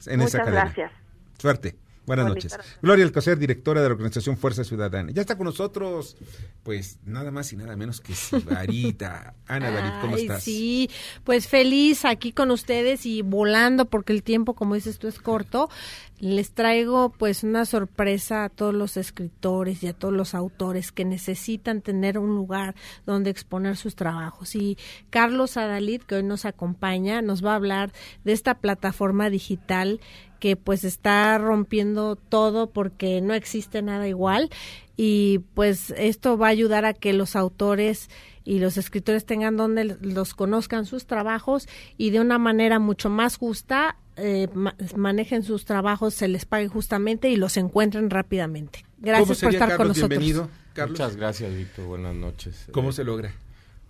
en 0.07 0.17
Muchas 0.19 0.33
esa 0.35 0.43
cadena. 0.43 0.61
gracias. 0.65 0.91
Suerte. 1.41 1.75
Buenas 2.05 2.27
noches. 2.27 2.55
noche. 2.55 2.69
Gloria 2.83 3.03
Alcocer, 3.05 3.37
directora 3.39 3.81
de 3.81 3.87
la 3.87 3.93
organización 3.93 4.37
Fuerza 4.37 4.63
Ciudadana. 4.63 5.11
Ya 5.11 5.21
está 5.21 5.37
con 5.37 5.45
nosotros, 5.45 6.17
pues 6.61 6.99
nada 7.03 7.31
más 7.31 7.51
y 7.53 7.57
nada 7.57 7.75
menos 7.75 7.99
que 7.99 8.13
Sibarita. 8.13 9.33
Ana 9.47 9.71
David, 9.71 9.91
¿cómo 10.01 10.15
Ay, 10.15 10.23
estás? 10.23 10.43
Sí, 10.43 10.89
pues 11.23 11.47
feliz 11.47 12.05
aquí 12.05 12.31
con 12.31 12.51
ustedes 12.51 13.07
y 13.07 13.23
volando 13.23 13.85
porque 13.85 14.13
el 14.13 14.21
tiempo, 14.21 14.53
como 14.53 14.75
dices 14.75 14.99
tú, 14.99 15.07
es 15.07 15.17
corto. 15.17 15.69
Les 16.21 16.53
traigo 16.53 17.09
pues 17.09 17.43
una 17.43 17.65
sorpresa 17.65 18.43
a 18.43 18.49
todos 18.49 18.75
los 18.75 18.95
escritores 18.95 19.81
y 19.81 19.87
a 19.87 19.93
todos 19.93 20.13
los 20.13 20.35
autores 20.35 20.91
que 20.91 21.03
necesitan 21.03 21.81
tener 21.81 22.19
un 22.19 22.35
lugar 22.35 22.75
donde 23.07 23.31
exponer 23.31 23.75
sus 23.75 23.95
trabajos. 23.95 24.53
Y 24.53 24.77
Carlos 25.09 25.57
Adalid, 25.57 26.03
que 26.03 26.17
hoy 26.17 26.23
nos 26.23 26.45
acompaña, 26.45 27.23
nos 27.23 27.43
va 27.43 27.53
a 27.53 27.55
hablar 27.55 27.91
de 28.23 28.33
esta 28.33 28.59
plataforma 28.59 29.31
digital 29.31 29.99
que 30.39 30.55
pues 30.55 30.83
está 30.83 31.35
rompiendo 31.39 32.15
todo 32.15 32.69
porque 32.69 33.19
no 33.21 33.33
existe 33.33 33.81
nada 33.81 34.07
igual 34.07 34.51
y 34.95 35.39
pues 35.55 35.91
esto 35.97 36.37
va 36.37 36.47
a 36.47 36.51
ayudar 36.51 36.85
a 36.85 36.93
que 36.93 37.13
los 37.13 37.35
autores 37.35 38.11
y 38.43 38.59
los 38.59 38.77
escritores 38.77 39.25
tengan 39.25 39.57
donde 39.57 39.97
los 40.01 40.35
conozcan 40.35 40.85
sus 40.85 41.07
trabajos 41.07 41.67
y 41.97 42.11
de 42.11 42.19
una 42.19 42.37
manera 42.37 42.77
mucho 42.77 43.09
más 43.09 43.37
justa 43.37 43.97
eh, 44.17 44.47
ma- 44.53 44.75
manejen 44.95 45.43
sus 45.43 45.65
trabajos, 45.65 46.13
se 46.13 46.27
les 46.27 46.45
pague 46.45 46.67
justamente 46.67 47.29
y 47.29 47.35
los 47.37 47.57
encuentren 47.57 48.09
rápidamente. 48.09 48.79
¿Cómo 48.83 48.97
Gracias 48.99 49.39
por 49.41 49.53
estar 49.53 49.69
con 49.69 49.77
Carlos? 49.77 49.97
nosotros. 49.97 50.09
Bienvenido, 50.19 50.49
Carlos. 50.73 50.99
Muchas 50.99 51.15
gracias, 51.15 51.55
Víctor. 51.55 51.85
Buenas 51.85 52.15
noches. 52.15 52.67
¿Cómo 52.71 52.89
Eh, 52.89 52.93
se 52.93 53.03
logra? 53.03 53.31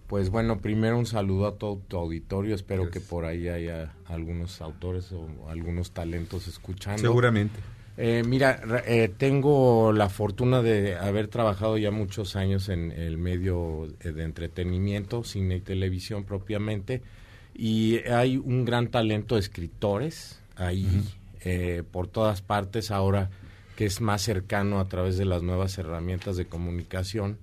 Pues 0.07 0.29
bueno, 0.29 0.59
primero 0.59 0.97
un 0.97 1.05
saludo 1.05 1.47
a 1.47 1.55
todo 1.55 1.77
tu 1.87 1.97
auditorio. 1.97 2.53
Espero 2.55 2.89
que 2.91 2.99
por 2.99 3.23
ahí 3.25 3.47
haya 3.47 3.93
algunos 4.07 4.59
autores 4.61 5.11
o 5.13 5.27
algunos 5.49 5.91
talentos 5.91 6.47
escuchando. 6.47 7.01
Seguramente. 7.01 7.59
Eh, 7.97 8.23
mira, 8.25 8.57
ra- 8.57 8.83
eh, 8.85 9.09
tengo 9.17 9.91
la 9.93 10.09
fortuna 10.09 10.61
de 10.61 10.95
haber 10.97 11.27
trabajado 11.27 11.77
ya 11.77 11.91
muchos 11.91 12.35
años 12.35 12.67
en 12.69 12.91
el 12.91 13.17
medio 13.17 13.87
eh, 14.01 14.11
de 14.11 14.23
entretenimiento, 14.23 15.23
cine 15.23 15.57
y 15.57 15.61
televisión 15.61 16.23
propiamente, 16.25 17.01
y 17.53 17.97
hay 18.09 18.37
un 18.37 18.65
gran 18.65 18.87
talento 18.89 19.35
de 19.35 19.41
escritores 19.41 20.39
ahí 20.55 20.87
eh, 21.43 21.83
por 21.91 22.07
todas 22.07 22.41
partes 22.41 22.91
ahora 22.91 23.29
que 23.75 23.85
es 23.85 23.99
más 24.01 24.21
cercano 24.21 24.79
a 24.79 24.87
través 24.87 25.17
de 25.17 25.25
las 25.25 25.41
nuevas 25.43 25.77
herramientas 25.77 26.37
de 26.37 26.45
comunicación 26.45 27.37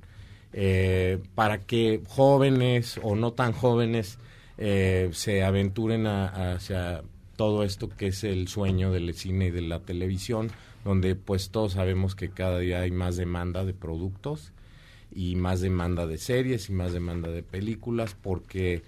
eh, 0.53 1.19
para 1.35 1.59
que 1.61 2.01
jóvenes 2.07 2.99
o 3.03 3.17
no 3.17 3.33
tan 3.33 3.53
jóvenes 3.53 4.19
eh, 4.57 5.11
se 5.13 5.43
aventuren 5.43 6.07
a- 6.07 6.55
hacia 6.55 7.03
todo 7.37 7.63
esto 7.65 7.89
que 7.89 8.09
es 8.09 8.25
el 8.25 8.49
sueño 8.49 8.91
del 8.91 9.15
cine 9.15 9.47
y 9.47 9.51
de 9.51 9.63
la 9.63 9.79
televisión, 9.81 10.51
donde 10.85 11.15
pues 11.15 11.51
todos 11.51 11.75
sabemos 11.75 12.15
que 12.17 12.31
cada 12.31 12.59
día 12.59 12.81
hay 12.81 12.91
más 12.91 13.17
demanda 13.17 13.65
de 13.65 13.75
productos 13.75 14.53
y 15.15 15.37
más 15.37 15.61
demanda 15.61 16.07
de 16.07 16.19
series 16.19 16.69
y 16.69 16.73
más 16.73 16.93
demanda 16.93 17.29
de 17.31 17.43
películas 17.43 18.17
porque 18.21 18.83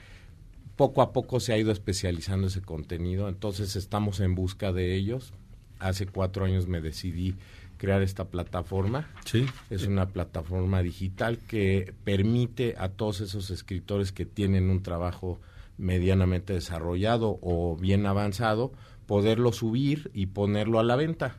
poco 0.81 1.03
a 1.03 1.13
poco 1.13 1.41
se 1.41 1.53
ha 1.53 1.59
ido 1.59 1.73
especializando 1.73 2.47
ese 2.47 2.63
contenido, 2.63 3.29
entonces 3.29 3.77
estamos 3.77 4.19
en 4.21 4.35
busca 4.35 4.73
de 4.73 4.95
ellos. 4.95 5.35
Hace 5.79 6.07
cuatro 6.07 6.47
años 6.47 6.67
me 6.69 6.81
decidí 6.81 7.35
crear 7.77 8.01
esta 8.01 8.25
plataforma. 8.29 9.07
Sí. 9.27 9.45
Es 9.69 9.87
una 9.87 10.09
plataforma 10.09 10.83
digital 10.83 11.37
que 11.37 11.93
permite 12.05 12.77
a 12.79 12.89
todos 12.89 13.21
esos 13.21 13.51
escritores 13.51 14.11
que 14.11 14.25
tienen 14.25 14.71
un 14.71 14.83
trabajo 14.83 15.39
medianamente 15.77 16.55
desarrollado 16.55 17.39
o 17.43 17.77
bien 17.77 18.07
avanzado, 18.07 18.73
poderlo 19.05 19.53
subir 19.53 20.11
y 20.15 20.27
ponerlo 20.27 20.79
a 20.79 20.83
la 20.85 20.97
venta. 20.97 21.37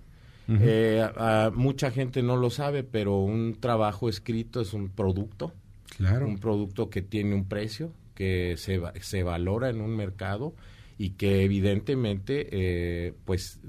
Eh, 0.50 1.02
a- 1.16 1.46
a 1.46 1.52
mucha 1.52 1.90
gente 1.90 2.22
no 2.22 2.36
lo 2.38 2.50
sabe, 2.52 2.84
pero 2.84 3.18
un 3.20 3.56
trabajo 3.60 4.08
escrito 4.08 4.62
es 4.62 4.74
un 4.74 4.90
producto. 4.90 5.52
Claro. 5.98 6.28
Un 6.28 6.38
producto 6.40 6.90
que 6.92 7.02
tiene 7.02 7.34
un 7.36 7.46
precio, 7.46 7.92
que 8.22 8.56
se, 8.56 8.80
se 9.00 9.24
valora 9.24 9.72
en 9.72 9.82
un 9.82 9.96
mercado 9.96 10.54
y 11.00 11.12
que 11.12 11.44
evidentemente 11.44 12.50
eh, 12.52 13.14
pues 13.26 13.60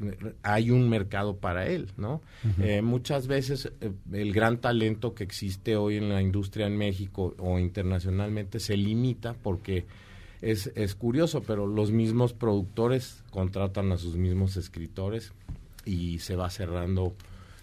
hay 0.43 0.71
un 0.71 0.91
mercado 0.91 1.39
para 1.39 1.67
él, 1.69 1.89
¿no? 1.97 2.21
Eh, 2.61 2.83
muchas 2.83 3.29
veces 3.29 3.73
eh, 3.81 3.93
el 4.13 4.35
gran 4.35 4.59
talento 4.59 5.15
que 5.15 5.25
existe 5.25 5.75
hoy 5.77 5.97
en 5.97 6.11
la 6.11 6.21
industria 6.21 6.67
en 6.67 6.77
México 6.77 7.35
o 7.39 7.59
internacionalmente 7.59 8.61
se 8.61 8.77
limita 8.77 9.35
porque 9.43 9.87
es, 10.43 10.71
es 10.75 10.95
curioso, 10.95 11.43
pero 11.43 11.67
los 11.67 11.91
mismos 11.91 12.35
productores 12.35 13.25
contratan 13.31 13.91
a 13.93 13.97
sus 13.97 14.17
mismos 14.17 14.59
escritores 14.59 15.33
y 15.87 16.19
se 16.19 16.37
va 16.37 16.51
cerrando 16.51 17.15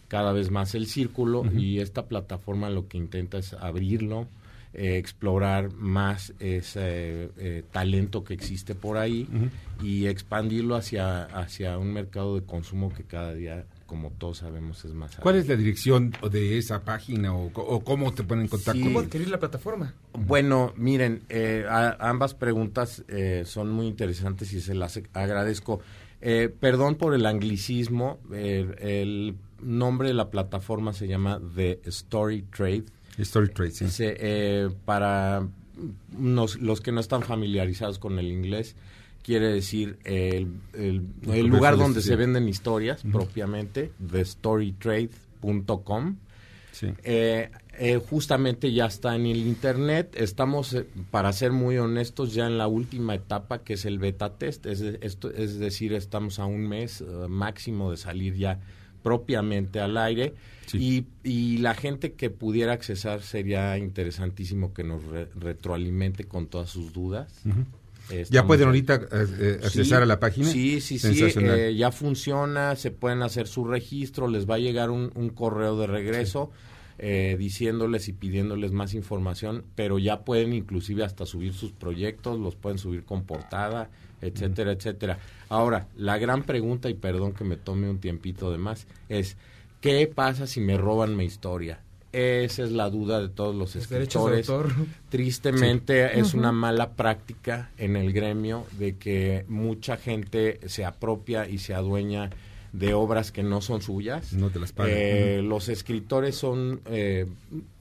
cada 0.07 0.33
vez 0.33 0.49
más 0.49 0.73
el 0.73 0.87
círculo 0.87 1.45
y 1.55 1.81
esta 1.81 2.07
plataforma 2.07 2.71
lo 2.71 2.87
que 2.87 2.97
intenta 2.97 3.37
es 3.37 3.53
abrirlo, 3.53 4.25
eh, 4.73 4.97
explorar 4.97 5.73
más 5.73 6.33
ese 6.39 7.31
eh, 7.37 7.63
talento 7.71 8.23
que 8.23 8.33
existe 8.33 8.75
por 8.75 8.97
ahí 8.97 9.27
y 9.81 10.07
expandirlo 10.07 10.75
hacia, 10.75 11.23
hacia 11.23 11.77
un 11.77 11.91
mercado 11.93 12.35
de 12.39 12.45
consumo 12.45 12.93
que 12.93 13.03
cada 13.03 13.33
día, 13.33 13.65
como 13.87 14.11
todos 14.11 14.39
sabemos, 14.39 14.85
es 14.85 14.93
más 14.93 15.15
¿Cuál 15.17 15.37
es 15.37 15.47
la 15.47 15.55
dirección 15.55 16.13
de 16.31 16.57
esa 16.57 16.83
página 16.83 17.33
o, 17.33 17.51
cómo 17.83 18.13
te 18.13 18.23
ponen 18.23 18.43
en 18.45 18.49
contacto? 18.49 18.81
¿Cómo 18.83 18.99
adquirir 18.99 19.29
la 19.29 19.39
plataforma? 19.39 19.93
Bueno, 20.13 20.73
miren, 20.77 21.21
eh, 21.29 21.65
a- 21.67 21.97
ambas 22.09 22.33
preguntas 22.35 23.03
eh, 23.07 23.43
son 23.45 23.71
muy 23.71 23.87
interesantes 23.87 24.53
y 24.53 24.61
se 24.61 24.75
las 24.75 24.99
agradezco. 25.13 25.79
Eh, 26.21 26.53
perdón 26.59 26.95
por 26.95 27.15
el 27.15 27.25
anglicismo, 27.25 28.19
eh, 28.33 28.75
el 28.81 29.35
nombre 29.61 30.09
de 30.09 30.13
la 30.13 30.29
plataforma 30.29 30.93
se 30.93 31.07
llama 31.07 31.39
The 31.55 31.79
Story 31.85 32.43
Trade. 32.55 32.83
Story 33.23 33.49
Trade, 33.49 33.71
sí. 33.71 33.89
Se, 33.89 34.15
eh, 34.19 34.69
para 34.85 35.47
nos- 36.17 36.59
los 36.59 36.81
que 36.81 36.91
no 36.91 36.99
están 36.99 37.21
familiarizados 37.23 37.99
con 37.99 38.19
el 38.19 38.27
inglés, 38.31 38.75
quiere 39.23 39.47
decir 39.51 39.97
el, 40.05 40.47
el- 40.73 41.45
lugar 41.47 41.77
donde 41.77 42.01
se 42.01 42.15
venden 42.15 42.47
historias 42.49 43.03
Ujú. 43.03 43.11
propiamente, 43.19 43.91
thestorytrade.com. 44.11 46.15
Sí. 46.71 46.87
Eh, 47.03 47.49
eh, 47.77 47.99
justamente 48.09 48.71
ya 48.71 48.85
está 48.85 49.15
en 49.15 49.25
el 49.25 49.37
internet. 49.39 50.15
Estamos, 50.17 50.73
eh, 50.73 50.85
para 51.11 51.33
ser 51.33 51.51
muy 51.51 51.77
honestos, 51.77 52.33
ya 52.33 52.47
en 52.47 52.57
la 52.57 52.67
última 52.67 53.15
etapa 53.15 53.63
que 53.63 53.73
es 53.73 53.85
el 53.85 53.99
beta 53.99 54.37
test. 54.37 54.65
Es, 54.65 54.79
de- 54.79 54.99
esto, 55.01 55.29
es 55.31 55.59
decir, 55.59 55.93
estamos 55.93 56.39
a 56.39 56.45
un 56.45 56.67
mes 56.67 57.01
eh, 57.01 57.05
máximo 57.27 57.91
de 57.91 57.97
salir 57.97 58.35
ya 58.35 58.59
propiamente 59.03 59.79
al 59.79 59.97
aire. 59.97 60.33
Y, 60.73 61.05
y 61.23 61.57
la 61.57 61.73
gente 61.73 62.13
que 62.13 62.29
pudiera 62.29 62.73
accesar 62.73 63.21
sería 63.23 63.75
interesantísimo 63.79 64.71
que 64.73 64.83
nos 64.83 65.03
re- 65.05 65.27
retroalimente 65.39 66.25
con 66.25 66.45
todas 66.47 66.69
sus 66.69 66.93
dudas. 66.93 67.27
¿Ya 68.29 68.45
pueden 68.45 68.67
ahorita 68.67 68.95
eh, 68.95 68.99
eh, 69.11 69.57
Sí, 69.61 69.65
accesar 69.67 70.01
a 70.03 70.05
la 70.05 70.19
página? 70.19 70.47
Sí, 70.49 70.81
sí, 70.81 70.97
sí. 70.99 71.23
Eh, 71.37 71.75
ya 71.75 71.91
funciona, 71.91 72.75
se 72.75 72.89
pueden 72.91 73.21
hacer 73.21 73.47
su 73.47 73.65
registro, 73.65 74.27
les 74.27 74.49
va 74.49 74.55
a 74.55 74.59
llegar 74.59 74.89
un, 74.89 75.11
un 75.15 75.29
correo 75.29 75.77
de 75.79 75.85
regreso 75.87 76.51
eh, 76.99 77.35
diciéndoles 77.39 78.07
y 78.09 78.13
pidiéndoles 78.13 78.71
más 78.71 78.93
información, 78.93 79.63
pero 79.75 79.97
ya 79.99 80.21
pueden 80.21 80.53
inclusive 80.53 81.03
hasta 81.03 81.25
subir 81.25 81.53
sus 81.53 81.71
proyectos, 81.71 82.39
los 82.39 82.55
pueden 82.55 82.77
subir 82.77 83.03
con 83.05 83.23
portada, 83.23 83.89
etcétera, 84.21 84.73
etcétera. 84.73 85.17
Ahora, 85.47 85.87
la 85.95 86.17
gran 86.17 86.43
pregunta, 86.43 86.89
y 86.89 86.93
perdón 86.93 87.33
que 87.33 87.43
me 87.45 87.55
tome 87.57 87.89
un 87.89 87.99
tiempito 87.99 88.51
de 88.51 88.57
más, 88.57 88.85
es, 89.07 89.37
¿qué 89.81 90.07
pasa 90.13 90.45
si 90.45 90.59
me 90.59 90.77
roban 90.77 91.15
mi 91.15 91.23
historia? 91.25 91.79
Esa 92.11 92.63
es 92.63 92.71
la 92.71 92.89
duda 92.89 93.21
de 93.21 93.29
todos 93.29 93.55
los 93.55 93.73
de 93.73 93.79
escritores. 93.81 94.49
autor. 94.49 94.73
Tristemente 95.09 96.11
Sí. 96.13 96.19
es 96.19 96.33
una 96.33 96.51
mala 96.51 96.93
práctica 96.93 97.69
en 97.77 97.95
el 97.95 98.13
gremio 98.13 98.65
de 98.79 98.95
que 98.97 99.45
mucha 99.47 99.95
gente 99.97 100.59
se 100.67 100.85
apropia 100.85 101.47
y 101.47 101.59
se 101.59 101.73
adueña 101.75 102.29
de 102.71 102.93
obras 102.93 103.31
que 103.31 103.43
no 103.43 103.61
son 103.61 103.81
suyas. 103.81 104.33
No 104.33 104.49
te 104.49 104.59
las 104.59 104.71
pagan. 104.71 104.93
Eh. 104.95 105.41
Los 105.43 105.69
escritores 105.69 106.35
son 106.35 106.81
eh, 106.85 107.25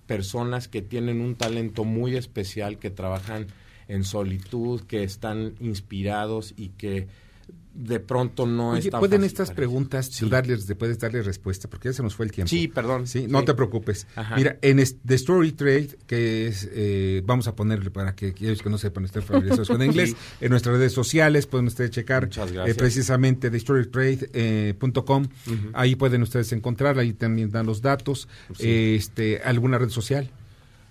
personas 0.07 0.69
que 0.69 0.83
tienen 0.83 1.21
un 1.21 1.35
talento 1.35 1.85
muy 1.85 2.17
especial, 2.17 2.79
que 2.79 2.91
trabajan 2.91 3.47
en 3.89 4.05
solitud, 4.05 4.83
que 4.83 5.03
están 5.03 5.55
inspirados 5.61 6.55
y 6.57 6.69
que 6.71 7.07
de 7.81 8.01
pronto 8.01 8.45
no 8.45 8.71
Oye, 8.71 8.81
es 8.81 8.91
tan 8.91 8.99
¿pueden 8.99 9.21
fácil 9.21 9.27
estas 9.33 9.51
preguntas 9.53 10.11
tú 10.11 10.29
darles, 10.29 10.67
puedes 10.77 10.99
darle 10.99 11.23
respuesta? 11.23 11.71
Porque 11.71 11.91
ya 11.91 11.93
se 11.93 12.03
nos 12.03 12.15
fue 12.17 12.27
el 12.27 12.33
tiempo. 12.33 12.49
Sí, 12.49 12.67
perdón. 12.67 13.07
Sí, 13.07 13.27
no 13.29 13.39
Sí. 13.41 13.45
te 13.47 13.55
preocupes. 13.55 14.07
Ajá. 14.17 14.35
Mira, 14.35 14.59
en 14.63 14.79
The 15.07 15.15
Story 15.15 15.53
Trade, 15.53 15.97
que 16.09 16.49
es, 16.49 16.69
eh, 16.73 17.23
vamos 17.25 17.47
a 17.47 17.55
ponerle 17.55 17.91
para 17.91 18.17
que 18.17 18.29
aquellos 18.31 18.63
que 18.63 18.69
no 18.69 18.79
sepan 18.79 19.05
estén 19.05 19.23
familiarizados 19.23 19.69
con 19.69 19.81
inglés, 19.85 20.11
Sí. 20.11 20.17
en 20.41 20.51
nuestras 20.51 20.77
redes 20.77 20.93
sociales 20.93 21.47
pueden 21.47 21.69
ustedes 21.69 21.93
checar 21.93 22.29
eh, 22.67 22.75
precisamente 22.75 23.49
thestorytrade.com. 23.49 25.23
Ujú. 25.25 25.57
Ahí 25.73 25.95
pueden 25.95 26.23
ustedes 26.23 26.51
encontrar, 26.53 26.99
ahí 26.99 27.13
también 27.13 27.51
dan 27.51 27.67
los 27.67 27.81
datos. 27.83 28.29
Sí. 28.57 28.67
Eh, 28.67 28.95
este, 28.97 29.39
¿Alguna 29.45 29.79
red 29.79 29.91
social? 29.91 30.31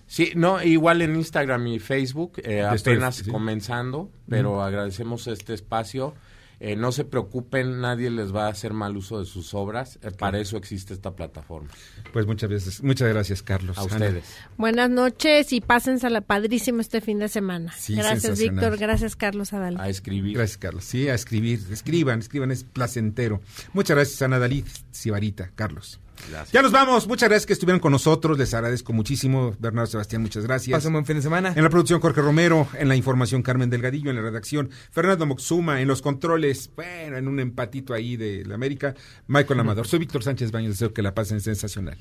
Sí, 0.06 0.32
no, 0.34 0.62
igual 0.62 1.02
en 1.02 1.16
Instagram 1.16 1.66
y 1.66 1.78
Facebook, 1.80 2.32
eh, 2.42 2.62
apenas 2.62 3.16
sí. 3.16 3.30
comenzando, 3.30 4.10
pero 4.26 4.62
agradecemos 4.62 5.26
este 5.26 5.52
espacio. 5.52 6.14
Eh, 6.60 6.74
no 6.74 6.90
se 6.90 7.04
preocupen, 7.04 7.80
nadie 7.80 8.10
les 8.10 8.34
va 8.34 8.46
a 8.46 8.50
hacer 8.50 8.72
mal 8.72 8.96
uso 8.96 9.20
de 9.20 9.26
sus 9.26 9.54
obras. 9.54 9.98
eh, 10.02 10.10
para 10.10 10.40
eso 10.40 10.56
existe 10.56 10.92
esta 10.92 11.14
plataforma. 11.14 11.68
Pues 12.12 12.26
muchas 12.26 12.50
veces, 12.50 12.82
muchas 12.82 13.08
gracias, 13.08 13.42
Carlos. 13.42 13.78
A 13.78 13.82
Ana. 13.82 13.92
ustedes. 13.92 14.24
Buenas 14.56 14.90
noches 14.90 15.52
y 15.52 15.60
pásensela 15.60 16.20
padrísimo 16.20 16.80
este 16.80 17.00
fin 17.00 17.20
de 17.20 17.28
semana. 17.28 17.72
Sí, 17.76 17.94
gracias. 17.94 18.38
Víctor. 18.40 18.76
Gracias, 18.76 19.14
Carlos 19.14 19.52
Adal. 19.52 19.78
A 19.80 19.88
escribir. 19.88 20.36
Gracias, 20.36 20.58
Carlos. 20.58 20.84
Sí, 20.84 21.08
a 21.08 21.14
escribir. 21.14 21.60
Escriban, 21.70 22.18
escriban, 22.18 22.50
es 22.50 22.64
placentero. 22.64 23.40
Muchas 23.72 23.96
gracias, 23.96 24.20
Ana 24.22 24.38
Dalí, 24.40 24.64
Sibarita, 24.90 25.50
Carlos. 25.54 26.00
Gracias. 26.30 26.52
Ya 26.52 26.62
nos 26.62 26.72
vamos. 26.72 27.06
Muchas 27.06 27.28
gracias 27.28 27.46
que 27.46 27.52
estuvieron 27.52 27.80
con 27.80 27.92
nosotros. 27.92 28.38
Les 28.38 28.52
agradezco 28.54 28.92
muchísimo. 28.92 29.54
Bernardo 29.58 29.86
Sebastián, 29.86 30.22
muchas 30.22 30.44
gracias. 30.44 30.76
Pasen 30.76 30.92
buen 30.92 31.06
fin 31.06 31.16
de 31.16 31.22
semana. 31.22 31.52
En 31.54 31.62
la 31.62 31.70
producción, 31.70 32.00
Jorge 32.00 32.20
Romero. 32.20 32.68
En 32.78 32.88
la 32.88 32.96
información, 32.96 33.42
Carmen 33.42 33.70
Delgadillo. 33.70 34.10
En 34.10 34.16
la 34.16 34.22
redacción, 34.22 34.70
Fernando 34.90 35.26
Moxuma. 35.26 35.80
En 35.80 35.88
los 35.88 36.02
controles, 36.02 36.70
bueno, 36.74 37.16
en 37.16 37.28
un 37.28 37.40
empatito 37.40 37.94
ahí 37.94 38.16
de 38.16 38.44
la 38.44 38.54
América, 38.54 38.94
Michael 39.26 39.60
Amador. 39.60 39.86
Soy 39.86 39.98
Víctor 39.98 40.22
Sánchez 40.22 40.50
Baños. 40.50 40.72
Deseo 40.72 40.92
que 40.92 41.02
la 41.02 41.14
pasen 41.14 41.40
sensacional. 41.40 41.98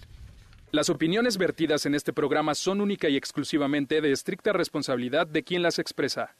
Las 0.71 0.89
opiniones 0.89 1.37
vertidas 1.37 1.85
en 1.85 1.95
este 1.95 2.11
programa 2.11 2.53
son 2.53 2.81
única 2.81 3.07
y 3.07 3.15
exclusivamente 3.15 4.01
de 4.01 4.11
estricta 4.11 4.51
responsabilidad 4.51 5.25
de 5.25 5.43
quien 5.43 5.61
las 5.61 5.79
expresa. 5.79 6.35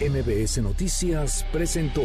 MBS 0.00 0.58
Noticias 0.58 1.44
presentó 1.52 2.04